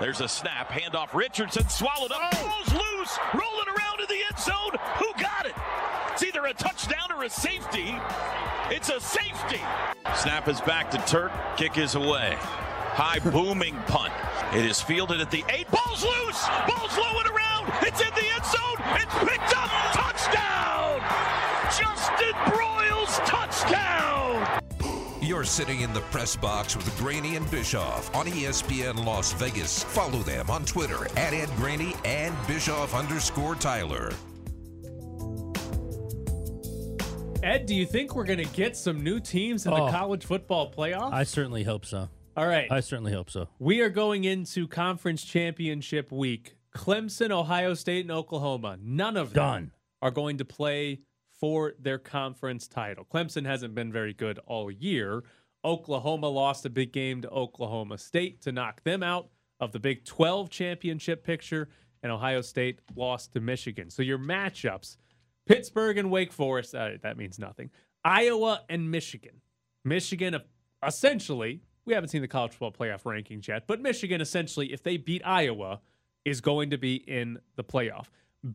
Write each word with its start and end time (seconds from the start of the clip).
There's 0.00 0.22
a 0.22 0.28
snap, 0.28 0.70
handoff. 0.70 1.12
Richardson 1.12 1.68
swallowed 1.68 2.10
up, 2.10 2.20
oh. 2.32 2.36
falls 2.36 2.72
loose, 2.72 3.18
rolling 3.34 3.68
around 3.68 4.00
in 4.00 4.06
the 4.08 4.22
end 4.26 4.38
zone. 4.38 4.80
Who 4.96 5.12
got 5.20 5.44
it? 5.44 5.54
It's 6.12 6.22
either 6.22 6.46
a 6.46 6.54
touchdown 6.54 7.12
or 7.12 7.24
a 7.24 7.28
safety. 7.28 7.94
It's 8.70 8.88
a 8.88 8.98
safety. 8.98 9.60
Snap 10.16 10.48
is 10.48 10.60
back 10.62 10.90
to 10.92 10.98
Turk. 11.06 11.32
Kick 11.58 11.76
is 11.76 11.96
away. 11.96 12.36
High 12.40 13.18
booming 13.18 13.76
punt. 13.86 14.12
It 14.54 14.64
is 14.64 14.80
fielded 14.80 15.20
at 15.20 15.30
the 15.30 15.44
eight. 15.50 15.70
Ball's 15.70 16.02
loose. 16.02 16.48
Ball's 16.66 16.96
low 16.96 17.20
and 17.20 17.28
around. 17.28 17.70
It's 17.86 18.00
in 18.00 18.10
the 18.14 18.26
end 18.32 18.44
zone. 18.44 18.80
It's 18.96 19.14
picked 19.20 19.54
up. 19.54 19.70
Touchdown. 19.92 21.00
Justin 21.76 22.34
Broyles 22.48 23.20
touchdown. 23.26 24.09
You're 25.30 25.44
sitting 25.44 25.82
in 25.82 25.92
the 25.92 26.00
press 26.00 26.34
box 26.34 26.74
with 26.74 26.98
Graney 26.98 27.36
and 27.36 27.48
Bischoff 27.52 28.12
on 28.16 28.26
ESPN 28.26 29.04
Las 29.06 29.32
Vegas. 29.34 29.84
Follow 29.84 30.18
them 30.24 30.50
on 30.50 30.64
Twitter 30.64 31.04
at 31.16 31.32
Ed 31.32 31.48
Graney 31.54 31.94
and 32.04 32.34
Bischoff 32.48 32.96
underscore 32.96 33.54
Tyler. 33.54 34.10
Ed, 37.44 37.66
do 37.66 37.76
you 37.76 37.86
think 37.86 38.16
we're 38.16 38.24
going 38.24 38.40
to 38.44 38.52
get 38.56 38.76
some 38.76 39.04
new 39.04 39.20
teams 39.20 39.66
in 39.66 39.72
Oh. 39.72 39.86
the 39.86 39.92
college 39.92 40.24
football 40.26 40.68
playoff? 40.72 41.12
I 41.12 41.22
certainly 41.22 41.62
hope 41.62 41.86
so. 41.86 42.08
All 42.36 42.48
right. 42.48 42.66
I 42.68 42.80
certainly 42.80 43.12
hope 43.12 43.30
so. 43.30 43.46
We 43.60 43.82
are 43.82 43.88
going 43.88 44.24
into 44.24 44.66
conference 44.66 45.22
championship 45.22 46.10
week. 46.10 46.56
Clemson, 46.76 47.30
Ohio 47.30 47.74
State, 47.74 48.00
and 48.04 48.10
Oklahoma. 48.10 48.78
None 48.82 49.16
of 49.16 49.32
them 49.32 49.44
Done. 49.44 49.70
are 50.02 50.10
going 50.10 50.38
to 50.38 50.44
play 50.44 51.02
for 51.40 51.72
their 51.78 51.98
conference 51.98 52.68
title. 52.68 53.04
Clemson 53.04 53.46
hasn't 53.46 53.74
been 53.74 53.90
very 53.90 54.12
good 54.12 54.38
all 54.46 54.70
year. 54.70 55.24
Oklahoma 55.64 56.28
lost 56.28 56.66
a 56.66 56.70
big 56.70 56.92
game 56.92 57.22
to 57.22 57.30
Oklahoma 57.30 57.98
State 57.98 58.42
to 58.42 58.52
knock 58.52 58.82
them 58.84 59.02
out 59.02 59.28
of 59.58 59.72
the 59.72 59.78
Big 59.78 60.04
12 60.04 60.48
championship 60.50 61.24
picture, 61.24 61.68
and 62.02 62.12
Ohio 62.12 62.40
State 62.40 62.80
lost 62.94 63.32
to 63.32 63.40
Michigan. 63.40 63.90
So 63.90 64.02
your 64.02 64.18
matchups 64.18 64.96
Pittsburgh 65.46 65.98
and 65.98 66.12
Wake 66.12 66.32
Forest, 66.32 66.76
uh, 66.76 66.90
that 67.02 67.16
means 67.16 67.38
nothing. 67.38 67.70
Iowa 68.04 68.60
and 68.68 68.88
Michigan. 68.88 69.40
Michigan, 69.84 70.36
uh, 70.36 70.40
essentially, 70.86 71.60
we 71.84 71.92
haven't 71.92 72.10
seen 72.10 72.22
the 72.22 72.28
college 72.28 72.52
football 72.52 72.70
playoff 72.70 73.02
rankings 73.02 73.48
yet, 73.48 73.66
but 73.66 73.80
Michigan, 73.80 74.20
essentially, 74.20 74.72
if 74.72 74.82
they 74.84 74.96
beat 74.96 75.22
Iowa, 75.24 75.80
is 76.24 76.40
going 76.40 76.70
to 76.70 76.78
be 76.78 76.96
in 76.96 77.38
the 77.56 77.64
playoff. 77.64 78.06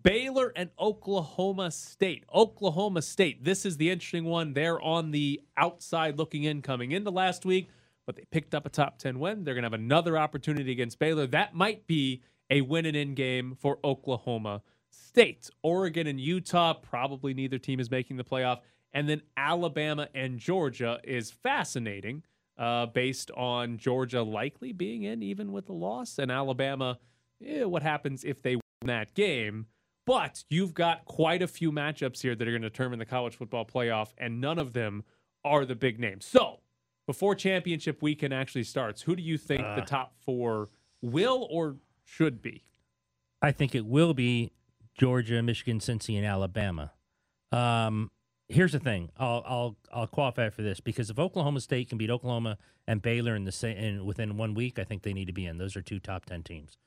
Baylor 0.04 0.52
and 0.56 0.72
Oklahoma 0.80 1.70
State. 1.70 2.24
Oklahoma 2.34 3.02
State, 3.02 3.44
this 3.44 3.66
is 3.66 3.78
the 3.78 3.92
interesting 3.92 4.26
one. 4.26 4.54
They're 4.54 4.82
on 4.82 5.12
the 5.12 5.42
outside 5.58 6.18
looking 6.18 6.44
in 6.44 6.62
coming 6.62 6.92
into 6.92 7.12
last 7.12 7.46
week, 7.46 7.70
but 8.06 8.16
they 8.16 8.26
picked 8.32 8.56
up 8.56 8.66
a 8.66 8.70
top 8.70 8.98
10 8.98 9.20
win. 9.20 9.44
They're 9.44 9.54
going 9.54 9.64
to 9.64 9.68
have 9.68 9.74
another 9.74 10.18
opportunity 10.18 10.72
against 10.72 10.98
Baylor. 10.98 11.28
That 11.28 11.54
might 11.54 11.86
be 11.86 12.24
a 12.50 12.62
win 12.62 12.86
and 12.86 12.96
in 12.96 13.14
game 13.14 13.56
for 13.60 13.78
Oklahoma 13.84 14.64
State. 14.90 15.50
Oregon 15.62 16.08
and 16.08 16.20
Utah, 16.20 16.74
probably 16.74 17.34
neither 17.34 17.60
team 17.60 17.80
is 17.80 17.92
making 17.92 18.18
the 18.18 18.24
playoff. 18.24 18.60
And 18.92 19.08
then 19.08 19.22
Alabama 19.38 20.08
and 20.16 20.40
Georgia 20.40 21.00
is 21.04 21.30
fascinating 21.30 22.24
uh, 22.58 22.88
based 22.88 23.30
on 23.32 23.78
Georgia 23.78 24.24
likely 24.24 24.72
being 24.72 25.04
in 25.04 25.22
even 25.22 25.52
with 25.52 25.68
the 25.68 25.74
loss, 25.74 26.18
and 26.18 26.32
Alabama, 26.32 26.98
eh, 27.46 27.64
what 27.64 27.84
happens 27.84 28.24
if 28.24 28.42
they 28.42 28.56
win 28.56 28.62
that 28.86 29.14
game? 29.14 29.68
But 30.06 30.44
you've 30.50 30.74
got 30.74 31.06
quite 31.06 31.42
a 31.42 31.48
few 31.48 31.72
matchups 31.72 32.22
here 32.22 32.36
that 32.36 32.48
are 32.48 32.52
going 32.52 32.62
to 32.62 32.70
determine 32.70 33.00
the 33.00 33.06
college 33.06 33.36
football 33.36 33.66
playoff, 33.66 34.10
and 34.18 34.40
none 34.40 34.60
of 34.60 34.74
them 34.74 35.04
are 35.44 35.66
the 35.66 35.76
big 35.76 36.00
names. 36.00 36.26
So 36.26 36.60
before 37.08 37.36
championship 37.36 38.02
weekend 38.02 38.34
actually 38.34 38.64
starts, 38.64 39.04
who 39.04 39.16
do 39.16 39.24
you 39.24 39.38
think 39.38 39.62
the 39.76 39.82
top 39.82 40.14
four 40.24 40.70
will 41.02 41.48
or 41.50 41.78
should 42.04 42.42
be? 42.42 42.64
I 43.42 43.52
think 43.52 43.76
it 43.76 43.86
will 43.86 44.14
be 44.14 44.52
Georgia, 44.98 45.42
Michigan, 45.42 45.80
Cincy, 45.80 46.18
and 46.18 46.26
Alabama. 46.26 46.92
Um, 47.52 48.12
here's 48.48 48.72
the 48.72 48.80
thing. 48.80 49.12
I'll 49.18 49.44
I'll 49.46 49.76
I'll 49.94 50.08
qualify 50.08 50.50
for 50.50 50.62
this 50.62 50.80
because 50.80 51.10
if 51.10 51.20
Oklahoma 51.20 51.60
State 51.62 51.90
can 51.90 51.98
beat 51.98 52.10
Oklahoma 52.10 52.58
and 52.88 53.02
Baylor 53.02 53.36
in 53.36 53.44
the 53.44 53.52
same 53.52 53.78
in 53.78 54.06
within 54.06 54.38
one 54.38 54.54
week, 54.54 54.80
I 54.80 54.84
think 54.84 55.04
they 55.04 55.14
need 55.14 55.26
to 55.26 55.34
be 55.34 55.46
in. 55.46 55.58
Those 55.58 55.76
are 55.76 55.82
two 55.82 56.00
top 56.00 56.26
ten 56.26 56.44
teams. 56.44 56.78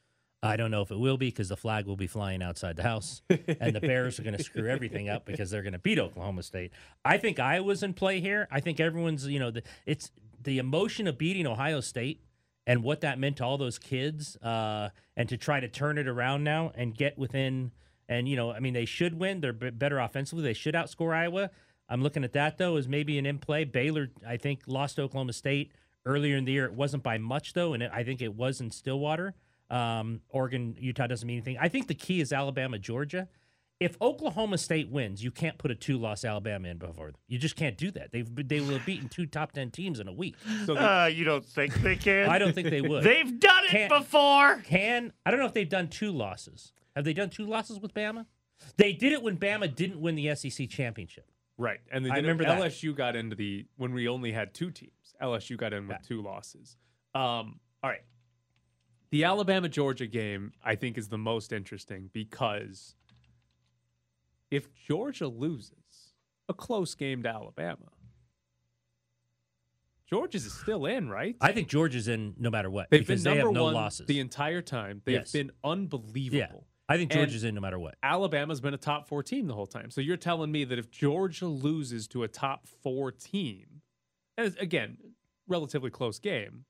I 0.42 0.56
don't 0.56 0.70
know 0.70 0.82
if 0.82 0.90
it 0.90 0.98
will 0.98 1.16
be 1.16 1.28
because 1.28 1.48
the 1.48 1.56
flag 1.56 1.86
will 1.86 1.96
be 1.96 2.06
flying 2.06 2.42
outside 2.42 2.76
the 2.76 2.84
house, 2.84 3.22
and 3.28 3.74
the 3.74 3.80
Bears 3.80 4.20
are 4.20 4.22
going 4.22 4.36
to 4.36 4.42
screw 4.42 4.68
everything 4.68 5.08
up 5.08 5.24
because 5.24 5.50
they're 5.50 5.62
going 5.62 5.72
to 5.72 5.80
beat 5.80 5.98
Oklahoma 5.98 6.44
State. 6.44 6.72
I 7.04 7.18
think 7.18 7.40
Iowa's 7.40 7.82
in 7.82 7.92
play 7.94 8.20
here. 8.20 8.46
I 8.50 8.60
think 8.60 8.78
everyone's 8.78 9.26
you 9.26 9.40
know 9.40 9.50
the, 9.50 9.62
it's 9.84 10.12
the 10.40 10.58
emotion 10.58 11.08
of 11.08 11.18
beating 11.18 11.46
Ohio 11.46 11.80
State 11.80 12.22
and 12.66 12.84
what 12.84 13.00
that 13.00 13.18
meant 13.18 13.38
to 13.38 13.44
all 13.44 13.58
those 13.58 13.78
kids, 13.78 14.36
uh, 14.36 14.90
and 15.16 15.28
to 15.28 15.36
try 15.36 15.58
to 15.58 15.68
turn 15.68 15.98
it 15.98 16.06
around 16.06 16.44
now 16.44 16.70
and 16.74 16.94
get 16.94 17.18
within. 17.18 17.72
And 18.08 18.28
you 18.28 18.36
know, 18.36 18.52
I 18.52 18.60
mean, 18.60 18.74
they 18.74 18.84
should 18.84 19.18
win. 19.18 19.40
They're 19.40 19.52
b- 19.52 19.70
better 19.70 19.98
offensively. 19.98 20.44
They 20.44 20.54
should 20.54 20.74
outscore 20.74 21.14
Iowa. 21.14 21.50
I'm 21.88 22.02
looking 22.02 22.22
at 22.22 22.32
that 22.34 22.58
though 22.58 22.76
as 22.76 22.86
maybe 22.86 23.18
an 23.18 23.26
in 23.26 23.38
play. 23.38 23.64
Baylor, 23.64 24.10
I 24.26 24.36
think, 24.36 24.60
lost 24.68 25.00
Oklahoma 25.00 25.32
State 25.32 25.72
earlier 26.06 26.36
in 26.36 26.44
the 26.44 26.52
year. 26.52 26.66
It 26.66 26.74
wasn't 26.74 27.02
by 27.02 27.18
much 27.18 27.54
though, 27.54 27.72
and 27.72 27.82
it, 27.82 27.90
I 27.92 28.04
think 28.04 28.22
it 28.22 28.36
was 28.36 28.60
in 28.60 28.70
Stillwater. 28.70 29.34
Um, 29.70 30.20
Oregon, 30.30 30.76
Utah 30.78 31.06
doesn't 31.06 31.26
mean 31.26 31.36
anything. 31.38 31.58
I 31.60 31.68
think 31.68 31.88
the 31.88 31.94
key 31.94 32.20
is 32.20 32.32
Alabama, 32.32 32.78
Georgia. 32.78 33.28
If 33.80 33.96
Oklahoma 34.02 34.58
State 34.58 34.88
wins, 34.90 35.22
you 35.22 35.30
can't 35.30 35.56
put 35.56 35.70
a 35.70 35.74
two-loss 35.76 36.24
Alabama 36.24 36.66
in 36.68 36.78
before 36.78 37.06
them. 37.06 37.14
You 37.28 37.38
just 37.38 37.54
can't 37.54 37.76
do 37.76 37.92
that. 37.92 38.10
They've 38.10 38.28
they 38.48 38.58
will 38.60 38.70
have 38.70 38.84
beaten 38.84 39.08
two 39.08 39.26
top 39.26 39.52
ten 39.52 39.70
teams 39.70 40.00
in 40.00 40.08
a 40.08 40.12
week. 40.12 40.34
So 40.66 40.74
the, 40.74 40.80
Uh, 41.02 41.06
you 41.06 41.24
don't 41.24 41.44
think 41.44 41.74
they 41.74 41.94
can? 41.94 42.28
I 42.28 42.38
don't 42.40 42.52
think 42.54 42.70
they 42.70 42.80
would. 42.80 43.04
They've 43.04 43.38
done 43.38 43.64
it 43.66 43.70
Can't- 43.70 43.88
before. 43.92 44.56
Can 44.64 45.12
I 45.24 45.30
don't 45.30 45.38
know 45.38 45.46
if 45.46 45.54
they've 45.54 45.68
done 45.68 45.86
two 45.88 46.10
losses. 46.10 46.72
Have 46.96 47.04
they 47.04 47.12
done 47.12 47.30
two 47.30 47.46
losses 47.46 47.78
with 47.78 47.94
Bama? 47.94 48.26
They 48.78 48.92
did 48.92 49.12
it 49.12 49.22
when 49.22 49.36
Bama 49.36 49.72
didn't 49.72 50.00
win 50.00 50.16
the 50.16 50.34
SEC 50.34 50.68
championship. 50.68 51.30
right, 51.56 51.78
and 51.92 52.04
they 52.04 52.10
I 52.10 52.16
did 52.16 52.22
remember 52.22 52.44
that. 52.46 52.60
LSU 52.60 52.92
got 52.96 53.14
into 53.14 53.36
the 53.36 53.64
when 53.76 53.92
we 53.94 54.08
only 54.08 54.32
had 54.32 54.54
two 54.54 54.72
teams. 54.72 55.14
LSU 55.22 55.56
got 55.56 55.72
in 55.72 55.86
with 55.86 55.98
Yeah. 56.00 56.06
two 56.08 56.20
losses. 56.22 56.76
Um, 57.14 57.60
all 57.84 57.90
right, 57.90 58.02
the 59.10 59.24
Alabama 59.24 59.68
Georgia 59.68 60.06
game 60.06 60.52
I 60.62 60.74
think 60.74 60.98
is 60.98 61.08
the 61.08 61.18
most 61.18 61.52
interesting 61.52 62.10
because 62.12 62.94
if 64.50 64.72
Georgia 64.74 65.28
loses 65.28 66.14
a 66.48 66.54
close 66.54 66.94
game 66.94 67.22
to 67.22 67.28
Alabama, 67.28 67.90
Georgia's 70.08 70.46
is 70.46 70.54
still 70.54 70.86
in, 70.86 71.08
right? 71.10 71.36
I 71.40 71.52
think 71.52 71.68
Georgia's 71.68 72.08
in 72.08 72.34
no 72.38 72.48
matter 72.50 72.70
what 72.70 72.88
They've 72.90 73.00
because 73.06 73.22
been 73.24 73.34
they 73.34 73.38
number 73.40 73.48
have 73.50 73.54
no 73.54 73.64
one 73.64 73.74
losses. 73.74 74.06
the 74.06 74.20
entire 74.20 74.62
time. 74.62 75.02
They've 75.04 75.16
Yes. 75.16 75.32
been 75.32 75.50
unbelievable. 75.62 76.38
yeah, 76.38 76.60
I 76.88 76.96
think 76.96 77.10
And- 77.12 77.18
Georgia's 77.20 77.44
in 77.44 77.54
no 77.54 77.60
matter 77.60 77.78
what. 77.78 77.96
Alabama's 78.02 78.60
been 78.62 78.72
a 78.72 78.78
top 78.78 79.06
four 79.06 79.22
team 79.22 79.46
the 79.48 79.54
whole 79.54 79.66
time. 79.66 79.90
So 79.90 80.00
you're 80.00 80.16
telling 80.16 80.50
me 80.50 80.64
that 80.64 80.78
if 80.78 80.90
Georgia 80.90 81.46
loses 81.46 82.08
to 82.08 82.22
a 82.22 82.28
top 82.28 82.66
four 82.66 83.12
team, 83.12 83.82
and 84.38 84.56
again, 84.58 84.96
relatively 85.46 85.90
close 85.90 86.18
game, 86.18 86.64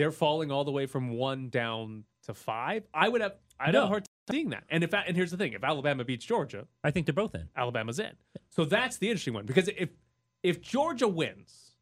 they're 0.00 0.10
falling 0.10 0.50
all 0.50 0.64
the 0.64 0.70
way 0.72 0.86
from 0.86 1.10
one 1.10 1.50
down 1.50 2.04
to 2.24 2.32
five. 2.34 2.84
I 2.94 3.08
would 3.08 3.20
have 3.20 3.34
I'd 3.58 3.66
have 3.66 3.74
No. 3.74 3.84
a 3.84 3.86
hard 3.88 4.04
time 4.04 4.34
seeing 4.34 4.50
that. 4.50 4.64
And 4.70 4.82
if 4.82 4.94
and 4.94 5.14
here's 5.16 5.30
the 5.30 5.36
thing: 5.36 5.52
if 5.52 5.62
Alabama 5.62 6.04
beats 6.04 6.24
Georgia, 6.24 6.66
I 6.82 6.90
think 6.90 7.06
they're 7.06 7.12
both 7.12 7.34
in. 7.34 7.48
Alabama's 7.54 7.98
in. 7.98 8.12
So 8.48 8.64
that's 8.64 8.96
the 8.96 9.08
interesting 9.10 9.34
one 9.34 9.44
because 9.46 9.68
if 9.68 9.90
if 10.42 10.62
Georgia 10.62 11.06
wins, 11.06 11.76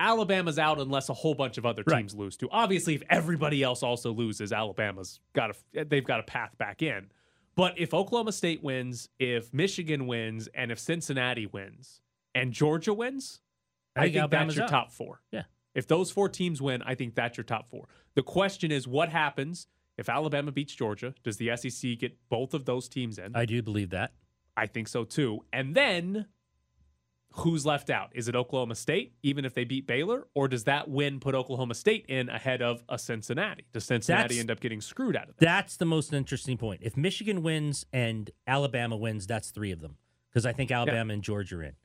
Alabama's 0.00 0.58
out 0.58 0.80
unless 0.80 1.08
a 1.08 1.14
whole 1.14 1.34
bunch 1.34 1.58
of 1.58 1.66
other 1.66 1.84
Right. 1.86 1.98
teams 1.98 2.14
lose 2.14 2.36
too. 2.36 2.48
Obviously, 2.50 2.94
if 2.94 3.02
everybody 3.10 3.62
else 3.62 3.82
also 3.82 4.12
loses, 4.12 4.52
Alabama's 4.52 5.20
got 5.34 5.50
a 5.74 5.84
they've 5.84 6.04
got 6.04 6.20
a 6.20 6.24
path 6.24 6.56
back 6.58 6.82
in. 6.82 7.10
But 7.54 7.78
if 7.78 7.92
Oklahoma 7.92 8.32
State 8.32 8.62
wins, 8.62 9.08
if 9.18 9.52
Michigan 9.52 10.06
wins, 10.06 10.48
and 10.54 10.72
if 10.72 10.78
Cincinnati 10.78 11.46
wins, 11.46 12.00
and 12.34 12.52
Georgia 12.52 12.94
wins, 12.94 13.40
I 13.94 14.00
I, 14.00 14.02
think 14.04 14.14
think 14.14 14.30
that's 14.30 14.54
your 14.56 14.64
out. 14.64 14.70
top 14.70 14.92
four. 14.92 15.20
Yeah. 15.30 15.42
If 15.74 15.86
those 15.86 16.10
four 16.10 16.28
teams 16.28 16.60
win, 16.60 16.82
I 16.82 16.94
think 16.94 17.14
that's 17.14 17.36
your 17.36 17.44
top 17.44 17.68
four. 17.68 17.88
The 18.14 18.22
question 18.22 18.72
is, 18.72 18.88
what 18.88 19.08
happens 19.08 19.66
if 19.96 20.08
Alabama 20.08 20.52
beats 20.52 20.74
Georgia? 20.74 21.14
Does 21.22 21.36
the 21.36 21.56
SEC 21.56 21.98
get 21.98 22.16
both 22.28 22.54
of 22.54 22.64
those 22.64 22.88
teams 22.88 23.18
in? 23.18 23.36
I 23.36 23.44
do 23.44 23.62
believe 23.62 23.90
that. 23.90 24.12
I 24.56 24.66
think 24.66 24.88
so 24.88 25.04
too. 25.04 25.44
And 25.52 25.74
then 25.74 26.26
who's 27.32 27.64
left 27.64 27.90
out? 27.90 28.10
Is 28.14 28.28
it 28.28 28.34
Oklahoma 28.34 28.74
State, 28.74 29.14
even 29.22 29.44
if 29.44 29.54
they 29.54 29.64
beat 29.64 29.86
Baylor? 29.86 30.26
Or 30.34 30.48
does 30.48 30.64
that 30.64 30.88
win 30.88 31.20
put 31.20 31.34
Oklahoma 31.34 31.74
State 31.74 32.06
in 32.08 32.28
ahead 32.28 32.60
of 32.60 32.82
a 32.88 32.98
Cincinnati? 32.98 33.66
Does 33.72 33.84
Cincinnati 33.84 34.22
That's- 34.22 34.40
end 34.40 34.50
up 34.50 34.60
getting 34.60 34.80
screwed 34.80 35.16
out 35.16 35.28
of 35.28 35.36
that? 35.36 35.44
That's 35.44 35.76
the 35.76 35.84
most 35.84 36.12
interesting 36.12 36.56
point. 36.56 36.80
If 36.82 36.96
Michigan 36.96 37.42
wins 37.42 37.86
and 37.92 38.30
Alabama 38.46 38.96
wins, 38.96 39.26
that's 39.26 39.50
three 39.50 39.70
of 39.70 39.80
them 39.80 39.96
because 40.30 40.44
I 40.44 40.52
think 40.52 40.70
Alabama 40.70 41.12
and 41.14 41.22
Georgia 41.22 41.56
are 41.56 41.62
in. 41.62 41.76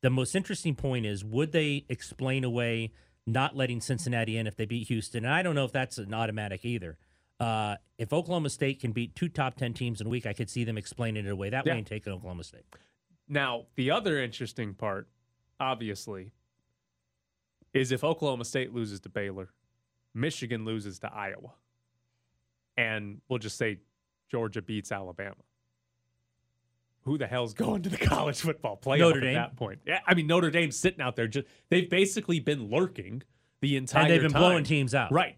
The 0.00 0.10
most 0.10 0.34
interesting 0.34 0.74
point 0.74 1.06
is 1.06 1.24
would 1.24 1.52
they 1.52 1.86
explain 1.88 2.44
away 2.44 2.92
not 3.26 3.56
letting 3.56 3.80
Cincinnati 3.80 4.36
in 4.36 4.46
if 4.46 4.56
they 4.56 4.66
beat 4.66 4.88
Houston? 4.88 5.24
And 5.24 5.32
I 5.34 5.42
don't 5.42 5.54
know 5.54 5.64
if 5.64 5.72
that's 5.72 5.98
an 5.98 6.12
automatic 6.14 6.64
either. 6.64 6.98
Uh, 7.40 7.76
if 7.98 8.12
Oklahoma 8.12 8.50
State 8.50 8.80
can 8.80 8.92
beat 8.92 9.14
two 9.14 9.28
top 9.28 9.56
10 9.56 9.74
teams 9.74 10.00
in 10.00 10.06
a 10.06 10.10
week, 10.10 10.26
I 10.26 10.32
could 10.32 10.48
see 10.50 10.64
them 10.64 10.78
explaining 10.78 11.26
it 11.26 11.30
away 11.30 11.50
that 11.50 11.66
Yeah. 11.66 11.72
way 11.72 11.78
and 11.78 11.86
taking 11.86 12.12
Oklahoma 12.12 12.44
State. 12.44 12.64
Now, 13.28 13.66
the 13.74 13.90
other 13.90 14.22
interesting 14.22 14.74
part, 14.74 15.08
obviously, 15.58 16.32
is 17.72 17.90
if 17.90 18.04
Oklahoma 18.04 18.44
State 18.44 18.72
loses 18.72 19.00
to 19.00 19.08
Baylor, 19.08 19.50
Michigan 20.12 20.64
loses 20.64 20.98
to 21.00 21.12
Iowa. 21.12 21.54
and 22.76 23.20
we'll 23.28 23.38
just 23.38 23.56
say 23.56 23.78
Georgia 24.28 24.60
beats 24.60 24.90
Alabama. 24.90 25.36
Who 27.04 27.18
the 27.18 27.26
hell's 27.26 27.52
going 27.54 27.82
to 27.82 27.88
the 27.90 27.96
college 28.14 28.40
football 28.40 28.76
playoff 28.82 28.98
Notre 29.00 29.18
at 29.18 29.22
Dame. 29.24 29.34
that 29.34 29.56
point? 29.56 29.80
Yeah, 29.86 30.00
I 30.06 30.14
mean 30.14 30.26
Notre 30.26 30.50
Dame's 30.50 30.76
sitting 30.76 31.00
out 31.00 31.16
there. 31.16 31.26
Just 31.28 31.46
they've 31.70 31.88
basically 31.88 32.40
been 32.40 32.70
lurking 32.70 33.22
the 33.60 33.76
entire 33.76 34.02
and 34.04 34.10
they've 34.12 34.22
been 34.22 34.32
time. 34.32 34.40
blowing 34.40 34.64
teams 34.64 34.94
out. 34.94 35.12
Right. 35.12 35.36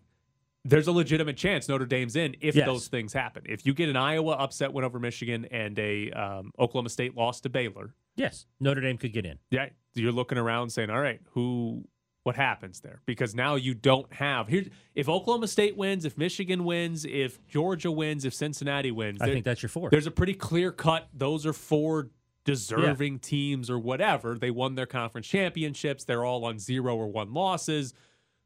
There's 0.64 0.88
a 0.88 0.92
legitimate 0.92 1.36
chance 1.36 1.68
Notre 1.68 1.86
Dame's 1.86 2.16
in 2.16 2.34
if 2.40 2.56
Yes. 2.56 2.66
those 2.66 2.88
things 2.88 3.12
happen. 3.12 3.44
If 3.46 3.64
you 3.64 3.72
get 3.72 3.88
an 3.88 3.96
Iowa 3.96 4.32
upset 4.32 4.72
win 4.72 4.84
over 4.84 4.98
Michigan 4.98 5.44
and 5.52 5.78
a 5.78 6.10
um, 6.10 6.50
Oklahoma 6.58 6.88
State 6.88 7.16
loss 7.16 7.40
to 7.42 7.48
Baylor, 7.48 7.94
Yes, 8.16 8.46
Notre 8.60 8.80
Dame 8.80 8.96
could 8.98 9.12
get 9.12 9.26
in. 9.26 9.38
yeah, 9.50 9.68
you're 9.94 10.10
looking 10.12 10.38
around 10.38 10.70
saying, 10.70 10.90
"All 10.90 11.00
right, 11.00 11.20
who? 11.30 11.84
What 12.26 12.34
happens 12.36 12.80
there?" 12.80 13.00
Because 13.06 13.34
now 13.34 13.54
you 13.54 13.72
don't 13.72 14.12
have 14.12 14.48
here. 14.48 14.64
If 14.94 15.08
Oklahoma 15.08 15.46
State 15.48 15.76
wins, 15.76 16.04
if 16.04 16.18
Michigan 16.18 16.64
wins, 16.64 17.04
if 17.04 17.44
Georgia 17.46 17.90
wins, 17.90 18.24
if 18.24 18.34
Cincinnati 18.34 18.90
wins, 18.90 19.20
I 19.22 19.26
there- 19.26 19.34
think 19.36 19.44
that's 19.44 19.62
your 19.62 19.68
four. 19.70 19.90
there's 19.90 20.06
a 20.08 20.10
pretty 20.10 20.34
clear 20.34 20.72
cut. 20.72 21.08
Those 21.14 21.46
are 21.46 21.52
four 21.52 22.10
deserving 22.44 23.18
teams 23.20 23.68
or 23.70 23.78
whatever. 23.78 24.36
They 24.38 24.50
won 24.50 24.74
their 24.76 24.86
conference 24.86 25.26
championships. 25.26 26.04
They're 26.04 26.24
all 26.24 26.44
on 26.44 26.58
zero 26.58 26.96
or 26.96 27.06
one 27.08 27.32
losses. 27.34 27.94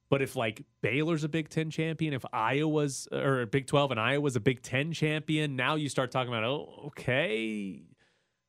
But 0.08 0.22
if 0.22 0.34
like 0.36 0.64
Baylor's 0.82 1.22
a 1.22 1.28
Big 1.28 1.48
Ten 1.50 1.70
champion, 1.70 2.12
if 2.14 2.24
Iowa's 2.32 3.06
or 3.12 3.46
Big 3.46 3.66
Twelve 3.66 3.90
and 3.92 4.00
Iowa's 4.00 4.36
a 4.36 4.40
Big 4.40 4.60
Ten 4.62 4.92
champion, 4.92 5.54
now 5.56 5.76
you 5.76 5.88
start 5.88 6.10
talking 6.10 6.32
about 6.32 6.44
oh, 6.44 6.84
okay, 6.88 7.82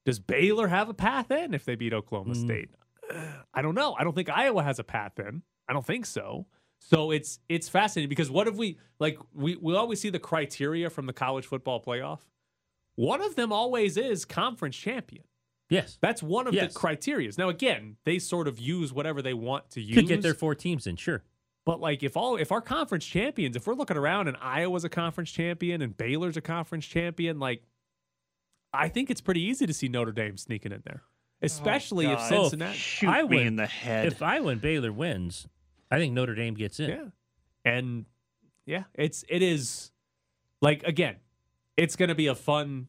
does 0.06 0.19
Baylor 0.19 0.68
have 0.69 0.89
a 0.89 0.94
path 0.94 1.30
in 1.31 1.54
if 1.54 1.63
they 1.66 1.75
beat 1.75 1.94
Oklahoma 1.94 2.34
Mm. 2.34 2.44
State? 2.45 2.69
I 3.54 3.62
don't 3.62 3.75
know. 3.75 3.96
I 4.00 4.04
don't 4.04 4.16
think 4.16 4.30
Iowa 4.30 4.63
has 4.63 4.80
a 4.80 4.84
path 4.84 5.19
in. 5.19 5.42
I 5.68 5.74
don't 5.74 5.86
think 5.86 6.06
so. 6.06 6.46
So 6.80 7.12
it's 7.12 7.40
it's 7.48 7.69
fascinating 7.69 8.10
because 8.10 8.31
what 8.31 8.48
if 8.48 8.56
we 8.56 8.78
like 9.00 9.18
we 9.34 9.56
we 9.56 9.75
always 9.75 10.02
see 10.02 10.10
the 10.10 10.19
criteria 10.19 10.90
from 10.90 11.06
the 11.06 11.13
college 11.13 11.46
football 11.46 11.81
playoff. 11.81 12.19
One 12.96 13.22
of 13.22 13.36
them 13.36 13.54
always 13.54 13.96
is 13.98 14.25
conference 14.25 14.75
champion. 14.75 15.24
yes, 15.69 15.98
That's 16.02 16.22
one 16.22 16.48
of 16.48 16.54
Yes. 16.54 16.74
the 16.74 16.80
criterias. 16.80 17.38
Now 17.38 17.50
again, 17.50 17.96
they 18.04 18.19
sort 18.19 18.48
of 18.48 18.60
use 18.60 18.92
whatever 18.92 19.22
they 19.22 19.34
want 19.34 19.69
to 19.72 19.81
use. 19.81 19.96
could 19.96 20.08
get 20.08 20.22
their 20.22 20.34
four 20.34 20.56
teams 20.56 20.88
in. 20.88 20.96
Sure. 20.98 21.24
But 21.66 21.80
like 21.80 22.02
if 22.04 22.18
all 22.18 22.36
if 22.36 22.52
our 22.52 22.62
conference 22.62 23.06
champions, 23.06 23.56
if 23.56 23.68
we're 23.68 23.75
looking 23.75 23.96
around 23.98 24.28
and 24.28 24.36
Iowa's 24.42 24.84
a 24.84 24.90
conference 24.90 25.31
champion 25.31 25.81
and 25.84 25.96
Baylor's 25.96 26.36
a 26.36 26.42
conference 26.42 26.86
champion, 26.88 27.40
like 27.40 27.63
I 28.74 28.90
think 28.90 29.10
it's 29.12 29.22
pretty 29.22 29.42
easy 29.42 29.68
to 29.68 29.74
see 29.74 29.88
Notre 29.88 30.12
Dame 30.12 30.38
sneaking 30.38 30.72
in 30.72 30.81
there. 30.84 31.04
Oh, 31.42 31.46
Especially 31.46 32.06
if 32.06 32.20
God. 32.20 32.30
Cincinnati 32.30 32.78
Shoot 32.78 33.10
I 33.10 33.24
me 33.24 33.38
win. 33.38 33.48
in 33.48 33.56
the 33.56 33.66
head. 33.66 34.06
If 34.08 34.22
I 34.22 34.40
win, 34.42 34.60
Baylor 34.60 34.92
wins. 34.92 35.48
I 35.90 35.98
think 35.98 36.14
Notre 36.14 36.36
Dame 36.36 36.54
gets 36.54 36.80
in. 36.80 36.90
Yeah. 36.90 37.06
And 37.66 38.06
yeah, 38.66 38.84
it's 38.94 39.26
it 39.28 39.42
is 39.42 39.92
like 40.62 40.84
again, 40.84 41.16
it's 41.78 41.96
going 41.96 42.10
to 42.10 42.16
be 42.16 42.28
a 42.28 42.36
fun 42.36 42.88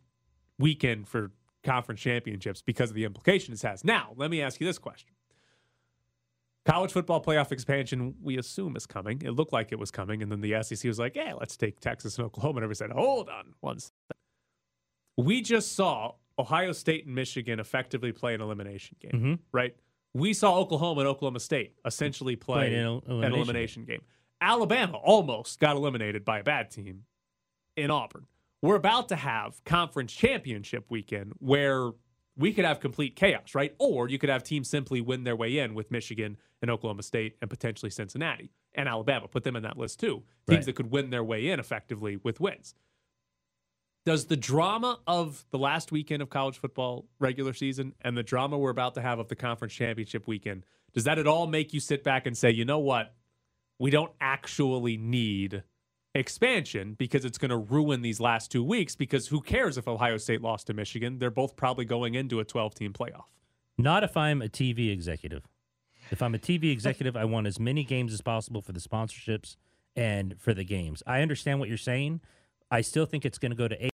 weekend 0.58 1.08
for 1.08 1.31
conference 1.64 2.00
championships 2.00 2.60
because 2.62 2.90
of 2.90 2.96
the 2.96 3.04
implications 3.04 3.64
it 3.64 3.69
has. 3.69 3.84
Now, 3.84 4.12
let 4.16 4.31
me 4.31 4.43
ask 4.43 4.60
you 4.60 4.66
this 4.66 4.78
question. 4.78 5.10
College 6.64 6.93
football 6.93 7.20
playoff 7.22 7.50
expansion, 7.50 8.14
we 8.22 8.38
assume 8.38 8.76
is 8.76 8.87
coming. 8.87 9.20
It 9.25 9.31
looked 9.32 9.52
like 9.52 9.72
it 9.72 9.78
was 9.81 9.90
coming, 9.90 10.22
and 10.22 10.31
then 10.31 10.40
the 10.40 10.62
SEC 10.62 10.84
was 10.84 10.98
like, 10.98 11.16
"Yeah, 11.16 11.34
let's 11.34 11.56
take 11.56 11.81
Texas 11.81 12.19
and 12.19 12.26
Oklahoma." 12.26 12.58
And 12.58 12.64
everybody 12.64 12.76
said, 12.76 12.90
"Hold 12.93 13.28
on, 13.28 13.55
one 13.60 13.78
second." 13.81 13.96
We 15.16 15.43
just 15.43 15.72
saw 15.75 16.12
Ohio 16.38 16.73
State 16.73 17.06
and 17.06 17.14
Michigan 17.14 17.61
effectively 17.61 18.12
play 18.12 18.34
an 18.34 18.40
elimination 18.40 18.96
game, 19.00 19.11
Mhm. 19.12 19.38
right? 19.52 19.76
We 20.14 20.32
saw 20.34 20.58
Oklahoma 20.58 21.00
and 21.02 21.08
Oklahoma 21.08 21.40
State 21.40 21.75
essentially 21.84 22.37
play 22.37 22.75
an 22.75 22.81
el- 22.81 22.96
an 22.99 23.11
elimination 23.11 23.34
elimination 23.43 23.84
game. 23.84 24.02
Alabama 24.40 24.99
almost 24.99 25.61
got 25.61 25.76
eliminated 25.76 26.25
by 26.25 26.38
a 26.40 26.43
bad 26.43 26.70
team 26.70 27.05
in 27.76 27.90
Auburn. 27.90 28.26
We're 28.61 28.76
about 28.76 29.08
to 29.08 29.17
have 29.17 29.62
conference 29.64 30.12
championship 30.12 30.90
weekend 30.90 31.32
where 31.38 31.93
we 32.37 32.52
could 32.52 32.64
have 32.64 32.81
complete 32.81 33.14
chaos, 33.17 33.55
right? 33.55 33.75
Or 33.79 34.08
you 34.08 34.19
could 34.19 34.31
have 34.31 34.43
teams 34.43 34.69
simply 34.69 35.00
win 35.00 35.25
their 35.25 35.37
way 35.37 35.58
in 35.58 35.75
with 35.75 35.90
Michigan 35.90 36.38
and 36.61 36.70
Oklahoma 36.70 37.02
State 37.02 37.37
and 37.40 37.50
potentially 37.50 37.90
Cincinnati 37.90 38.50
and 38.75 38.88
Alabama. 38.88 39.29
Put 39.29 39.44
them 39.44 39.55
in 39.56 39.62
that 39.64 39.76
list 39.76 40.00
too. 40.00 40.23
Teams 40.49 40.58
Right. 40.58 40.64
that 40.67 40.73
could 40.76 40.90
win 40.90 41.11
their 41.11 41.25
way 41.25 41.49
in 41.49 41.61
effectively 41.61 42.17
with 42.17 42.40
wins. 42.40 42.75
Does 44.04 44.26
the 44.26 44.37
drama 44.37 44.99
of 45.06 45.44
the 45.50 45.58
last 45.58 45.93
weekend 45.93 46.22
of 46.22 46.31
college 46.31 46.58
football 46.58 47.06
regular 47.20 47.52
season 47.52 47.94
and 48.00 48.16
the 48.16 48.22
drama 48.25 48.58
we're 48.58 48.70
about 48.70 48.94
to 48.94 49.00
have 49.00 49.20
of 49.20 49.28
the 49.28 49.37
conference 49.37 49.72
championship 49.75 50.26
weekend, 50.26 50.66
does 50.93 51.04
that 51.04 51.19
at 51.19 51.28
all 51.28 51.46
make 51.46 51.72
you 51.72 51.78
sit 51.78 52.02
back 52.02 52.26
and 52.26 52.37
say, 52.37 52.50
you 52.50 52.64
know 52.64 52.81
what? 52.81 53.14
We 53.78 53.90
don't 53.90 54.10
actually 54.20 54.96
need 54.96 55.62
expansion 56.16 56.94
because 56.99 57.25
it's 57.25 57.38
going 57.38 57.50
to 57.50 57.56
ruin 57.56 58.02
these 58.02 58.19
last 58.19 58.50
two 58.50 58.64
weeks 58.64 58.96
because 58.96 59.28
who 59.28 59.40
cares 59.40 59.78
if 59.78 59.87
Ohio 59.87 60.16
State 60.16 60.43
lost 60.43 60.66
to 60.66 60.75
Michigan? 60.75 61.19
They're 61.19 61.31
both 61.31 61.55
probably 61.55 61.84
going 61.84 62.14
into 62.14 62.40
a 62.40 62.44
12 62.44 62.75
team 62.75 62.93
playoff. 62.93 63.25
Not 63.78 64.02
if 64.02 64.16
I'm 64.16 64.43
a 64.43 64.48
TV 64.48 64.93
executive. 64.93 65.44
If 66.10 66.22
I'm 66.22 66.34
a 66.34 66.38
TV 66.38 66.72
executive, 66.72 67.16
I 67.16 67.25
want 67.25 67.46
as 67.46 67.60
many 67.60 67.84
games 67.84 68.12
as 68.12 68.20
possible 68.20 68.60
for 68.62 68.72
the 68.72 68.81
sponsorships 68.81 69.56
and 69.94 70.34
for 70.38 70.52
the 70.52 70.64
games. 70.64 71.05
I 71.06 71.22
understand 71.22 71.60
what 71.60 71.69
you're 71.69 71.78
saying. 71.78 72.20
I 72.70 72.81
still 72.81 73.06
think 73.06 73.25
it's 73.25 73.38
going 73.38 73.52
to 73.52 73.56
go 73.56 73.69
to 73.69 73.87
eight. 73.87 73.91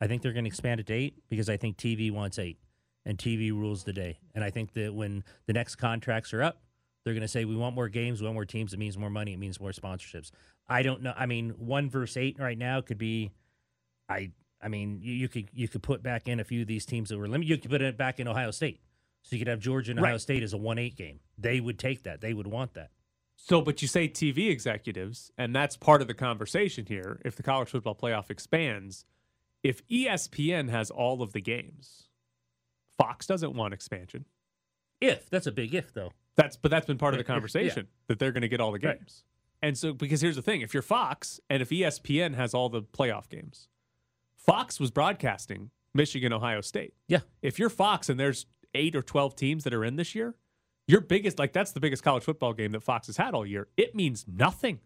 I 0.00 0.06
think 0.06 0.22
they're 0.22 0.32
going 0.32 0.44
to 0.44 0.48
expand 0.48 0.80
it 0.80 0.86
to 0.88 0.94
eight 0.94 1.22
because 1.28 1.48
I 1.48 1.56
think 1.56 1.76
TV 1.76 2.10
wants 2.10 2.38
eight 2.38 2.58
and 3.04 3.16
TV 3.16 3.50
rules 3.50 3.84
the 3.84 3.92
day. 3.92 4.18
And 4.34 4.44
I 4.44 4.50
think 4.50 4.74
that 4.74 4.94
when 4.94 5.24
the 5.46 5.52
next 5.52 5.76
contracts 5.76 6.34
are 6.34 6.42
up, 6.42 6.60
they're 7.04 7.14
going 7.14 7.22
to 7.22 7.28
say, 7.28 7.44
we 7.44 7.56
want 7.56 7.74
more 7.74 7.88
games, 7.88 8.20
we 8.20 8.26
want 8.26 8.34
more 8.34 8.44
teams. 8.44 8.72
It 8.72 8.78
means 8.78 8.98
more 8.98 9.10
money. 9.10 9.32
It 9.32 9.38
means 9.38 9.60
more 9.60 9.70
sponsorships. 9.70 10.32
I 10.68 10.82
don't 10.82 11.02
know. 11.02 11.14
I 11.16 11.26
mean, 11.26 11.50
one 11.50 11.88
versus 11.88 12.16
eight 12.16 12.36
right 12.38 12.58
now 12.58 12.80
could 12.80 12.98
be, 12.98 13.30
I, 14.08 14.32
I 14.60 14.68
mean, 14.68 14.98
you, 15.00 15.12
you 15.12 15.28
could 15.28 15.48
you 15.52 15.68
could 15.68 15.82
put 15.82 16.02
back 16.02 16.26
in 16.26 16.40
a 16.40 16.44
few 16.44 16.62
of 16.62 16.66
these 16.66 16.84
teams 16.84 17.10
that 17.10 17.18
were 17.18 17.28
limited. 17.28 17.48
You 17.48 17.58
could 17.58 17.70
put 17.70 17.82
it 17.82 17.96
back 17.96 18.18
in 18.18 18.26
Ohio 18.26 18.50
State. 18.50 18.80
So 19.22 19.36
you 19.36 19.40
could 19.40 19.48
have 19.48 19.60
Georgia 19.60 19.92
and 19.92 20.00
Ohio 20.00 20.14
Right. 20.14 20.20
State 20.20 20.42
as 20.42 20.52
a 20.52 20.56
one 20.56 20.78
eight 20.78 20.96
game. 20.96 21.20
They 21.38 21.60
would 21.60 21.78
take 21.78 22.02
that. 22.04 22.20
They 22.20 22.34
would 22.34 22.46
want 22.46 22.74
that. 22.74 22.90
So, 23.36 23.60
but 23.60 23.82
you 23.82 23.88
say 23.88 24.08
TV 24.08 24.50
executives, 24.50 25.30
and 25.36 25.54
that's 25.54 25.76
part 25.76 26.00
of 26.00 26.08
the 26.08 26.14
conversation 26.14 26.86
here. 26.86 27.20
If 27.24 27.36
the 27.36 27.42
college 27.42 27.68
football 27.68 27.94
playoff 27.94 28.30
expands, 28.30 29.04
if 29.66 29.86
ESPN 29.88 30.68
has 30.70 30.90
all 30.90 31.22
of 31.22 31.32
the 31.32 31.40
games, 31.40 32.08
Fox 32.98 33.26
doesn't 33.26 33.54
want 33.54 33.74
expansion. 33.74 34.24
If 35.00 35.28
that's 35.28 35.46
a 35.46 35.52
big 35.52 35.74
if 35.74 35.92
though. 35.92 36.12
That's 36.36 36.56
but 36.56 36.70
that's 36.70 36.86
been 36.86 36.98
part 36.98 37.14
of 37.14 37.18
the 37.18 37.24
Yeah, 37.24 37.28
yeah. 37.32 37.34
conversation 37.34 37.88
that 38.08 38.18
they're 38.18 38.32
going 38.32 38.42
to 38.42 38.48
get 38.48 38.60
all 38.60 38.72
the 38.72 38.78
Right. 38.78 38.98
games. 38.98 39.24
And 39.62 39.76
so 39.76 39.92
because 39.92 40.20
here's 40.20 40.36
the 40.36 40.42
thing, 40.42 40.60
if 40.60 40.72
you're 40.74 40.82
Fox 40.82 41.40
and 41.50 41.62
if 41.62 41.70
ESPN 41.70 42.34
has 42.34 42.54
all 42.54 42.68
the 42.68 42.82
playoff 42.82 43.28
games, 43.28 43.68
Fox 44.36 44.78
was 44.78 44.90
broadcasting 44.90 45.70
Michigan 45.94 46.32
Ohio 46.32 46.60
State. 46.60 46.94
Yeah. 47.08 47.20
If 47.42 47.58
you're 47.58 47.70
Fox 47.70 48.08
and 48.08 48.20
there's 48.20 48.46
8 48.74 48.94
or 48.94 49.02
12 49.02 49.34
teams 49.34 49.64
that 49.64 49.72
are 49.74 49.84
in 49.84 49.96
this 49.96 50.14
year, 50.14 50.36
your 50.86 51.00
biggest 51.00 51.38
like 51.38 51.52
that's 51.52 51.72
the 51.72 51.80
biggest 51.80 52.02
college 52.04 52.22
football 52.22 52.52
game 52.52 52.72
that 52.72 52.82
Fox 52.82 53.06
has 53.08 53.16
had 53.16 53.34
all 53.34 53.44
year. 53.46 53.66
It 53.76 53.94
means 53.94 54.24
nothing 54.28 54.80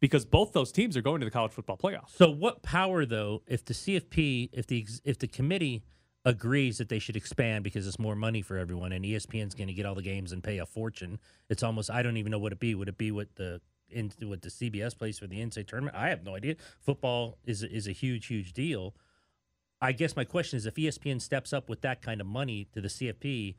because 0.00 0.24
both 0.24 0.52
those 0.52 0.72
teams 0.72 0.96
are 0.96 1.02
going 1.02 1.20
to 1.20 1.24
the 1.24 1.30
college 1.30 1.52
football 1.52 1.76
playoff. 1.76 2.10
So 2.14 2.30
what 2.30 2.62
power 2.62 3.06
though, 3.06 3.42
if 3.46 3.64
the 3.64 3.74
CFP, 3.74 4.50
if 4.52 4.66
the 4.66 4.86
if 5.04 5.18
the 5.18 5.28
committee 5.28 5.82
agrees 6.24 6.78
that 6.78 6.88
they 6.88 6.98
should 6.98 7.16
expand 7.16 7.62
because 7.62 7.86
it's 7.86 7.98
more 7.98 8.16
money 8.16 8.42
for 8.42 8.58
everyone, 8.58 8.92
and 8.92 9.04
ESPN's 9.04 9.54
going 9.54 9.68
to 9.68 9.74
get 9.74 9.86
all 9.86 9.94
the 9.94 10.02
games 10.02 10.32
and 10.32 10.42
pay 10.42 10.58
a 10.58 10.66
fortune, 10.66 11.18
it's 11.48 11.62
almost 11.62 11.90
I 11.90 12.02
don't 12.02 12.16
even 12.16 12.32
know 12.32 12.38
what 12.38 12.52
it 12.52 12.60
be. 12.60 12.74
Would 12.74 12.88
it 12.88 12.98
be 12.98 13.10
what 13.10 13.34
the 13.36 13.60
in 13.88 14.12
what 14.22 14.42
the 14.42 14.48
CBS 14.48 14.96
plays 14.98 15.18
for 15.18 15.26
the 15.26 15.38
NCAA 15.38 15.66
tournament? 15.66 15.96
I 15.96 16.08
have 16.08 16.24
no 16.24 16.34
idea. 16.34 16.56
Football 16.80 17.38
is 17.44 17.62
is 17.62 17.86
a 17.86 17.92
huge 17.92 18.26
huge 18.26 18.52
deal. 18.52 18.94
I 19.80 19.92
guess 19.92 20.16
my 20.16 20.24
question 20.24 20.56
is 20.56 20.66
if 20.66 20.74
ESPN 20.74 21.20
steps 21.20 21.52
up 21.52 21.68
with 21.68 21.82
that 21.82 22.00
kind 22.00 22.20
of 22.20 22.26
money 22.26 22.66
to 22.72 22.80
the 22.80 22.88
CFP, 22.88 23.54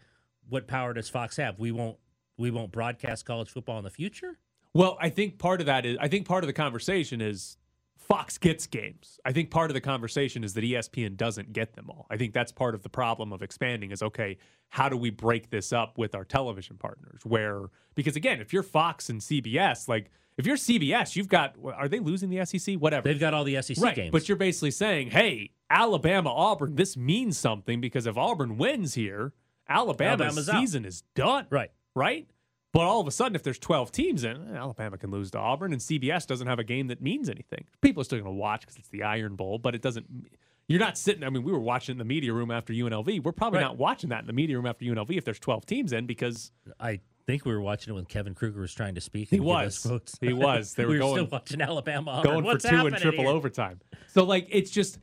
what 0.50 0.68
power 0.68 0.94
does 0.94 1.10
Fox 1.10 1.38
have? 1.38 1.60
We 1.60 1.72
won't 1.72 1.98
we 2.38 2.52
won't 2.52 2.72
broadcast 2.72 3.26
college 3.26 3.50
football 3.50 3.78
in 3.78 3.84
the 3.84 3.90
future. 3.90 4.40
Well, 4.78 4.96
I 5.02 5.10
think 5.10 5.40
part 5.40 5.60
of 5.60 5.66
that 5.66 5.88
is 5.88 5.98
I 6.00 6.08
think 6.08 6.28
part 6.28 6.44
of 6.44 6.48
the 6.48 6.54
conversation 6.54 7.20
is 7.20 7.58
Fox 7.98 8.38
gets 8.38 8.68
games. 8.68 9.20
I 9.26 9.32
think 9.32 9.50
part 9.50 9.72
of 9.72 9.74
the 9.74 9.82
conversation 9.82 10.44
is 10.44 10.54
that 10.54 10.64
ESPN 10.64 11.18
doesn't 11.18 11.52
get 11.52 11.74
them 11.74 11.90
all. 11.90 12.06
I 12.12 12.18
think 12.18 12.32
that's 12.32 12.52
part 12.52 12.76
of 12.76 12.84
the 12.84 12.90
problem 12.90 13.34
of 13.34 13.42
expanding 13.42 13.90
is 13.90 14.04
okay, 14.04 14.38
how 14.70 14.88
do 14.88 14.96
we 14.96 15.10
break 15.10 15.50
this 15.50 15.74
up 15.74 15.98
with 15.98 16.14
our 16.14 16.24
television 16.24 16.78
partners? 16.78 17.22
Where 17.26 17.64
because 17.96 18.16
again, 18.16 18.40
if 18.40 18.54
you're 18.54 18.62
Fox 18.62 19.10
and 19.10 19.20
CBS, 19.20 19.88
like 19.88 20.12
if 20.38 20.46
you're 20.46 20.58
CBS, 20.58 21.16
you've 21.16 21.28
got 21.28 21.56
are 21.76 21.88
they 21.88 22.00
losing 22.00 22.30
the 22.30 22.46
SEC? 22.46 22.76
Whatever. 22.76 23.08
They've 23.08 23.20
got 23.20 23.34
all 23.34 23.46
the 23.46 23.60
SEC 23.64 23.84
right, 23.84 23.96
games. 23.96 24.12
But 24.12 24.30
you're 24.30 24.38
basically 24.38 24.72
saying, 24.72 25.10
hey, 25.10 25.54
Alabama, 25.72 26.32
Auburn, 26.32 26.76
this 26.76 26.96
means 26.96 27.36
something 27.36 27.82
because 27.82 28.06
if 28.06 28.16
Auburn 28.16 28.60
wins 28.60 28.94
here, 28.94 29.34
Alabama's, 29.68 30.22
Alabama's 30.22 30.50
out. 30.50 30.62
season 30.62 30.86
is 30.86 31.02
done 31.16 31.48
right. 31.50 31.72
right? 31.96 32.28
But 32.78 32.86
all 32.86 33.02
of 33.02 33.08
a 33.08 33.12
sudden, 33.12 33.36
if 33.36 33.42
there's 33.42 33.58
12 33.58 33.92
teams 33.92 34.24
in, 34.24 34.50
eh, 34.54 34.56
Alabama 34.56 35.00
can 35.00 35.10
lose 35.10 35.32
to 35.32 35.40
Auburn, 35.40 35.74
and 35.74 35.82
CBS 35.82 36.28
doesn't 36.28 36.46
have 36.46 36.60
a 36.60 36.64
game 36.64 36.86
that 36.90 37.02
means 37.02 37.28
anything. 37.28 37.66
People 37.82 38.02
are 38.02 38.04
still 38.04 38.20
going 38.20 38.32
to 38.32 38.40
watch 38.40 38.62
because 38.62 38.76
it's 38.76 38.90
the 38.90 39.02
Iron 39.02 39.36
Bowl, 39.36 39.58
but 39.58 39.74
it 39.74 39.82
doesn't. 39.82 40.06
You're 40.68 40.80
not 40.80 40.96
sitting. 40.96 41.24
I 41.24 41.32
mean, 41.32 41.42
we 41.42 41.52
were 41.52 41.58
watching 41.60 41.94
in 41.94 41.98
the 41.98 42.06
media 42.06 42.34
room 42.34 42.52
after 42.52 42.74
UNLV. 42.74 43.24
We're 43.24 43.32
probably 43.32 43.58
Right. 43.62 43.66
not 43.66 43.78
watching 43.78 44.12
that 44.12 44.20
in 44.22 44.28
the 44.28 44.34
media 44.34 44.58
room 44.58 44.68
after 44.68 44.86
UNLV 44.86 45.18
if 45.18 45.26
there's 45.26 45.40
12 45.40 45.66
teams 45.66 45.92
in 45.92 46.06
because 46.06 46.52
I 46.80 47.00
think 47.26 47.46
we 47.46 47.52
were 47.52 47.62
watching 47.62 47.94
it 47.94 47.96
when 47.96 48.06
Kevin 48.06 48.36
Kruger 48.36 48.62
was 48.62 48.76
trying 48.76 48.94
to 48.94 49.02
speak. 49.02 49.30
He 49.32 49.38
and 49.38 49.46
was. 49.46 49.80
quotes. 49.80 50.16
He 50.22 50.32
was. 50.34 50.76
They 50.76 50.86
were 50.86 50.92
we 50.92 50.96
were 50.98 51.00
going- 51.00 51.16
still 51.26 51.30
watching 51.32 51.62
Alabama. 51.62 52.12
Auburn. 52.12 52.32
going 52.32 52.46
What's 52.46 52.64
for 52.64 52.70
two 52.70 52.76
in 52.76 52.82
happening 52.82 53.00
triple 53.02 53.24
here? 53.24 53.34
overtime. 53.34 53.80
So 54.10 54.24
like 54.24 54.46
it's 54.52 54.70
just 54.70 55.00